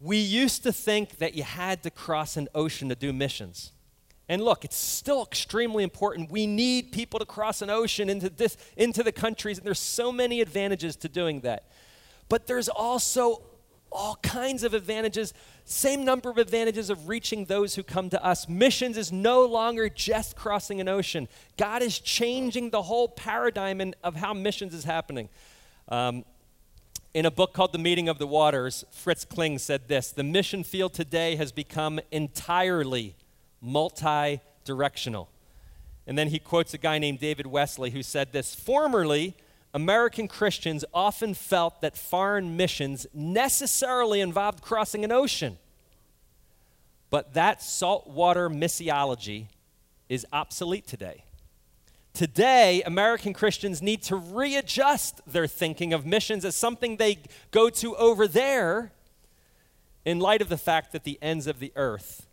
We 0.02 0.18
used 0.18 0.64
to 0.64 0.74
think 0.74 1.20
that 1.20 1.36
you 1.36 1.44
had 1.44 1.84
to 1.84 1.90
cross 1.90 2.36
an 2.36 2.50
ocean 2.54 2.90
to 2.90 2.96
do 2.96 3.14
missions. 3.14 3.72
And 4.28 4.42
look, 4.42 4.66
it's 4.66 4.76
still 4.76 5.24
extremely 5.24 5.84
important. 5.86 6.32
We 6.32 6.48
need 6.48 6.92
people 6.92 7.20
to 7.20 7.26
cross 7.26 7.62
an 7.62 7.70
ocean 7.70 8.10
into, 8.10 8.30
this, 8.30 8.58
into 8.76 9.04
the 9.04 9.12
countries, 9.12 9.58
and 9.58 9.66
there's 9.66 9.80
so 9.80 10.12
many 10.12 10.42
advantages 10.42 10.96
to 10.98 11.10
doing 11.10 11.42
that. 11.42 11.68
But 12.30 12.48
there's 12.48 12.70
also 12.70 13.44
all 13.92 14.18
kinds 14.24 14.64
of 14.64 14.74
advantages, 14.74 15.34
same 15.66 16.06
number 16.06 16.30
of 16.30 16.38
advantages 16.38 16.90
of 16.90 17.10
reaching 17.10 17.46
those 17.46 17.76
who 17.76 17.84
come 17.84 18.10
to 18.10 18.24
us. 18.24 18.48
Missions 18.48 18.98
is 18.98 19.12
no 19.12 19.46
longer 19.46 19.90
just 19.90 20.36
crossing 20.36 20.80
an 20.80 20.88
ocean. 20.88 21.28
God 21.58 21.82
is 21.82 22.00
changing 22.00 22.70
the 22.70 22.82
whole 22.84 23.08
paradigm 23.08 23.82
in, 23.82 23.96
of 24.04 24.16
how 24.16 24.34
missions 24.34 24.74
is 24.74 24.86
happening. 24.86 25.30
Um, 25.90 26.24
in 27.14 27.26
a 27.26 27.32
book 27.32 27.54
called 27.54 27.74
The 27.74 27.78
Meeting 27.78 28.08
of 28.08 28.20
the 28.20 28.28
Waters, 28.28 28.86
Fritz 28.92 29.26
Kling 29.26 29.58
said 29.58 29.90
this 29.90 30.12
The 30.12 30.24
mission 30.24 30.64
field 30.64 30.94
today 30.94 31.36
has 31.36 31.52
become 31.52 32.00
entirely 32.12 33.16
multi 33.62 34.40
directional. 34.64 35.30
And 36.08 36.18
then 36.18 36.30
he 36.30 36.40
quotes 36.40 36.74
a 36.74 36.78
guy 36.78 36.98
named 36.98 37.20
David 37.20 37.48
Wesley 37.48 37.92
who 37.92 38.02
said 38.02 38.32
this 38.32 38.56
Formerly, 38.56 39.36
American 39.74 40.28
Christians 40.28 40.84
often 40.94 41.34
felt 41.34 41.82
that 41.82 41.98
foreign 41.98 42.58
missions 42.58 43.08
necessarily 43.14 44.20
involved 44.20 44.62
crossing 44.62 45.06
an 45.06 45.12
ocean. 45.12 45.58
But 47.10 47.34
that 47.34 47.62
saltwater 47.62 48.50
missiology 48.50 49.48
is 50.10 50.26
obsolete 50.34 50.88
today. 50.88 51.26
Today, 52.14 52.82
American 52.86 53.34
Christians 53.34 53.82
need 53.82 54.02
to 54.04 54.18
readjust 54.18 55.22
their 55.26 55.48
thinking 55.48 55.94
of 55.94 56.06
missions 56.06 56.44
as 56.44 56.56
something 56.56 56.98
they 56.98 57.20
go 57.52 57.70
to 57.70 57.96
over 57.96 58.28
there 58.28 58.92
in 60.04 60.20
light 60.20 60.42
of 60.42 60.50
the 60.50 60.58
fact 60.58 60.92
that 60.92 61.06
the 61.06 61.18
ends 61.22 61.48
of 61.48 61.60
the 61.60 61.72
earth 61.76 62.28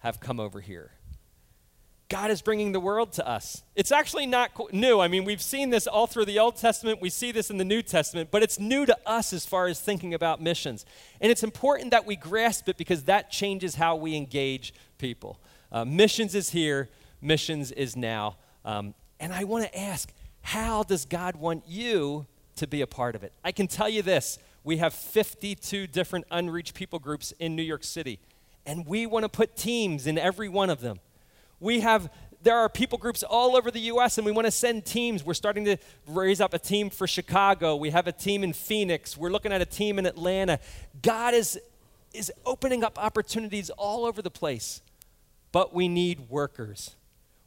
have 0.00 0.20
come 0.20 0.38
over 0.38 0.60
here. 0.60 0.92
God 2.12 2.30
is 2.30 2.42
bringing 2.42 2.72
the 2.72 2.78
world 2.78 3.12
to 3.14 3.26
us. 3.26 3.62
It's 3.74 3.90
actually 3.90 4.26
not 4.26 4.50
new. 4.70 5.00
I 5.00 5.08
mean, 5.08 5.24
we've 5.24 5.40
seen 5.40 5.70
this 5.70 5.86
all 5.86 6.06
through 6.06 6.26
the 6.26 6.38
Old 6.38 6.56
Testament, 6.56 7.00
we 7.00 7.08
see 7.08 7.32
this 7.32 7.48
in 7.48 7.56
the 7.56 7.64
New 7.64 7.80
Testament, 7.80 8.28
but 8.30 8.42
it's 8.42 8.60
new 8.60 8.84
to 8.84 8.94
us 9.06 9.32
as 9.32 9.46
far 9.46 9.66
as 9.66 9.80
thinking 9.80 10.12
about 10.12 10.38
missions. 10.38 10.84
And 11.22 11.32
it's 11.32 11.42
important 11.42 11.90
that 11.92 12.04
we 12.04 12.16
grasp 12.16 12.68
it 12.68 12.76
because 12.76 13.04
that 13.04 13.30
changes 13.30 13.76
how 13.76 13.96
we 13.96 14.14
engage 14.14 14.74
people. 14.98 15.40
Uh, 15.72 15.86
missions 15.86 16.34
is 16.34 16.50
here, 16.50 16.90
missions 17.22 17.72
is 17.72 17.96
now. 17.96 18.36
Um, 18.66 18.92
and 19.18 19.32
I 19.32 19.44
want 19.44 19.64
to 19.64 19.78
ask, 19.78 20.12
how 20.42 20.82
does 20.82 21.06
God 21.06 21.36
want 21.36 21.64
you 21.66 22.26
to 22.56 22.66
be 22.66 22.82
a 22.82 22.86
part 22.86 23.14
of 23.14 23.24
it? 23.24 23.32
I 23.42 23.52
can 23.52 23.68
tell 23.68 23.88
you 23.88 24.02
this 24.02 24.38
we 24.64 24.76
have 24.76 24.92
52 24.92 25.86
different 25.86 26.26
unreached 26.30 26.74
people 26.74 26.98
groups 26.98 27.32
in 27.38 27.56
New 27.56 27.62
York 27.62 27.84
City, 27.84 28.18
and 28.66 28.86
we 28.86 29.06
want 29.06 29.24
to 29.24 29.30
put 29.30 29.56
teams 29.56 30.06
in 30.06 30.18
every 30.18 30.50
one 30.50 30.68
of 30.68 30.82
them. 30.82 31.00
We 31.62 31.80
have 31.80 32.10
there 32.42 32.58
are 32.58 32.68
people 32.68 32.98
groups 32.98 33.22
all 33.22 33.56
over 33.56 33.70
the 33.70 33.78
US 33.80 34.18
and 34.18 34.26
we 34.26 34.32
want 34.32 34.46
to 34.46 34.50
send 34.50 34.84
teams. 34.84 35.24
We're 35.24 35.32
starting 35.32 35.64
to 35.66 35.76
raise 36.08 36.40
up 36.40 36.54
a 36.54 36.58
team 36.58 36.90
for 36.90 37.06
Chicago. 37.06 37.76
We 37.76 37.90
have 37.90 38.08
a 38.08 38.12
team 38.12 38.42
in 38.42 38.52
Phoenix. 38.52 39.16
We're 39.16 39.30
looking 39.30 39.52
at 39.52 39.62
a 39.62 39.66
team 39.66 39.98
in 40.00 40.06
Atlanta. 40.06 40.58
God 41.02 41.34
is 41.34 41.58
is 42.12 42.30
opening 42.44 42.84
up 42.84 42.98
opportunities 42.98 43.70
all 43.70 44.04
over 44.04 44.20
the 44.20 44.30
place. 44.30 44.82
But 45.52 45.72
we 45.72 45.88
need 45.88 46.28
workers. 46.28 46.96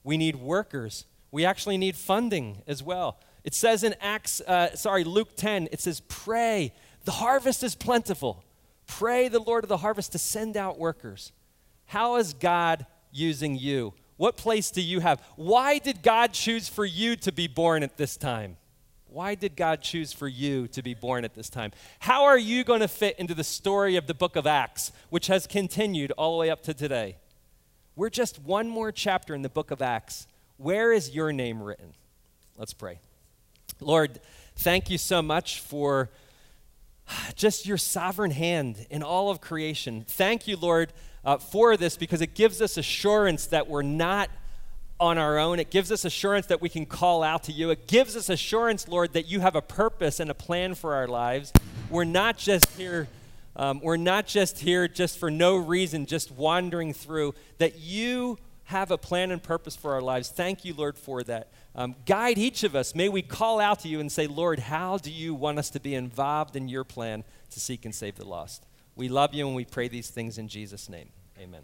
We 0.03 0.18
need 0.18 0.38
workers. 0.38 1.05
We 1.30 1.43
actually 1.45 1.78
need 1.78 1.95
funding 1.95 2.61
as 2.66 2.82
well. 2.82 3.20
It 3.43 3.53
says 3.53 3.84
in 3.84 3.95
Acts, 3.99 4.41
uh, 4.41 4.76
sorry, 4.76 5.03
Luke 5.03 5.36
10, 5.36 5.70
it 5.72 5.82
says, 5.82 6.01
Pray. 6.07 6.74
The 7.03 7.11
harvest 7.11 7.63
is 7.63 7.76
plentiful. 7.76 8.43
Pray 8.88 9.28
the 9.28 9.39
Lord 9.39 9.63
of 9.63 9.68
the 9.68 9.78
harvest 9.78 10.13
to 10.13 10.18
send 10.18 10.57
out 10.57 10.80
workers. 10.80 11.32
How 11.86 12.16
is 12.16 12.34
God 12.34 12.86
using 13.11 13.55
you? 13.55 13.93
What 14.18 14.38
place 14.38 14.72
do 14.72 14.82
you 14.82 15.01
have? 15.01 15.22
Why 15.36 15.78
did 15.78 16.01
God 16.01 16.34
choose 16.34 16.70
for 16.70 16.86
you 16.86 17.16
to 17.18 17.32
be 17.32 17.47
born 17.47 17.84
at 17.84 17.97
this 17.97 18.16
time? 18.18 18.57
Why 19.07 19.36
did 19.36 19.55
God 19.55 19.82
choose 19.82 20.11
for 20.11 20.28
you 20.28 20.68
to 20.70 20.82
be 20.82 20.93
born 20.93 21.24
at 21.24 21.36
this 21.36 21.49
time? 21.49 21.72
How 21.99 22.26
are 22.26 22.38
you 22.38 22.63
going 22.63 22.82
to 22.82 22.88
fit 22.88 23.18
into 23.18 23.34
the 23.34 23.43
story 23.43 23.95
of 23.95 24.07
the 24.07 24.13
book 24.13 24.36
of 24.36 24.45
Acts, 24.45 24.91
which 25.09 25.28
has 25.28 25.47
continued 25.47 26.11
all 26.18 26.34
the 26.34 26.38
way 26.39 26.49
up 26.49 26.63
to 26.63 26.74
today? 26.74 27.16
We're 27.95 28.09
just 28.09 28.41
one 28.41 28.68
more 28.68 28.91
chapter 28.91 29.34
in 29.34 29.41
the 29.41 29.49
book 29.49 29.72
of 29.72 29.82
Acts. 29.82 30.28
Where 30.57 30.91
is 30.91 31.11
your 31.11 31.32
name 31.32 31.61
written? 31.61 31.93
Let's 32.57 32.74
pray. 32.74 32.99
Lord, 33.80 34.20
thank 34.57 34.89
you 34.89 34.97
so 34.97 35.22
much 35.22 35.59
for 35.59 36.09
just 37.36 37.66
your 37.66 37.78
sovereign 37.78 38.32
hand 38.32 38.86
in 38.89 39.03
all 39.03 39.30
of 39.30 39.39
creation. 39.39 40.05
Thank 40.07 40.47
you, 40.47 40.57
Lord, 40.57 40.91
uh, 41.26 41.38
for 41.38 41.76
this 41.76 41.97
because 41.97 42.21
it 42.21 42.36
gives 42.36 42.61
us 42.61 42.78
assurance 42.78 43.47
that 43.47 43.67
we're 43.67 43.82
not 43.82 44.30
on 44.99 45.17
our 45.17 45.38
own. 45.38 45.59
It 45.59 45.71
gives 45.71 45.91
us 45.91 46.05
assurance 46.05 46.45
that 46.47 46.61
we 46.61 46.69
can 46.69 46.86
call 46.86 47.23
out 47.23 47.43
to 47.43 47.51
you. 47.51 47.69
It 47.69 47.88
gives 47.88 48.15
us 48.15 48.30
assurance, 48.30 48.88
Lord, 48.88 49.13
that 49.13 49.28
you 49.28 49.41
have 49.41 49.55
a 49.55 49.61
purpose 49.61 50.19
and 50.19 50.30
a 50.30 50.34
plan 50.34 50.76
for 50.76 50.93
our 50.93 51.07
lives. 51.07 51.51
We're 51.89 52.05
not 52.05 52.38
just 52.38 52.78
here. 52.78 53.07
Um, 53.57 53.80
we're 53.82 53.97
not 53.97 54.28
just 54.28 54.59
here 54.59 54.88
just 54.88 55.17
for 55.17 55.32
no 55.32 55.57
reason, 55.57 56.05
just 56.05 56.32
wandering 56.32 56.93
through. 56.93 57.36
That 57.57 57.80
you 57.80 58.38
have 58.65 58.91
a 58.91 58.97
plan 58.97 59.32
and 59.32 59.41
purpose 59.41 59.76
for 59.76 59.93
our 59.93 60.01
lives. 60.01 60.30
Thank 60.30 60.65
you, 60.65 60.73
Lord, 60.73 60.97
for 60.97 61.23
that. 61.23 61.49
Um, 61.76 61.95
guide 62.05 62.38
each 62.38 62.63
of 62.63 62.76
us. 62.76 62.95
May 62.95 63.09
we 63.09 63.21
call 63.21 63.59
out 63.59 63.80
to 63.82 63.88
you 63.88 63.99
and 63.99 64.11
say, 64.11 64.28
Lord, 64.28 64.59
how 64.59 64.97
do 64.97 65.11
you 65.11 65.34
want 65.34 65.59
us 65.59 65.69
to 65.71 65.80
be 65.80 65.93
involved 65.93 66.55
in 66.55 66.67
your 66.67 66.84
plan 66.84 67.23
to 67.51 67.59
seek 67.59 67.86
and 67.86 67.93
save 67.93 68.15
the 68.15 68.26
lost? 68.26 68.65
We 68.96 69.10
love 69.10 69.34
you 69.34 69.48
and 69.48 69.56
we 69.56 69.66
pray 69.66 69.88
these 69.88 70.10
things 70.10 70.38
in 70.38 70.48
Jesus' 70.48 70.89
name. 70.89 71.10
Amen. 71.39 71.62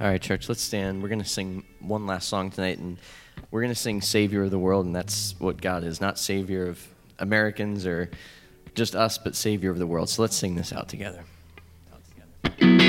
All 0.00 0.08
right, 0.08 0.20
church, 0.20 0.48
let's 0.48 0.60
stand. 0.60 1.02
We're 1.02 1.08
going 1.08 1.22
to 1.22 1.24
sing 1.24 1.64
one 1.80 2.04
last 2.06 2.28
song 2.28 2.50
tonight, 2.50 2.78
and 2.78 2.98
we're 3.52 3.60
going 3.60 3.72
to 3.72 3.78
sing 3.78 4.00
Savior 4.00 4.42
of 4.42 4.50
the 4.50 4.58
World, 4.58 4.86
and 4.86 4.94
that's 4.94 5.36
what 5.38 5.60
God 5.60 5.84
is 5.84 6.00
not 6.00 6.18
Savior 6.18 6.66
of 6.66 6.84
Americans 7.20 7.86
or 7.86 8.10
just 8.74 8.96
us, 8.96 9.18
but 9.18 9.36
Savior 9.36 9.70
of 9.70 9.78
the 9.78 9.86
world. 9.86 10.08
So 10.08 10.22
let's 10.22 10.36
sing 10.36 10.56
this 10.56 10.72
out 10.72 10.88
together. 10.88 11.24
Out 11.92 12.02
together. 12.08 12.83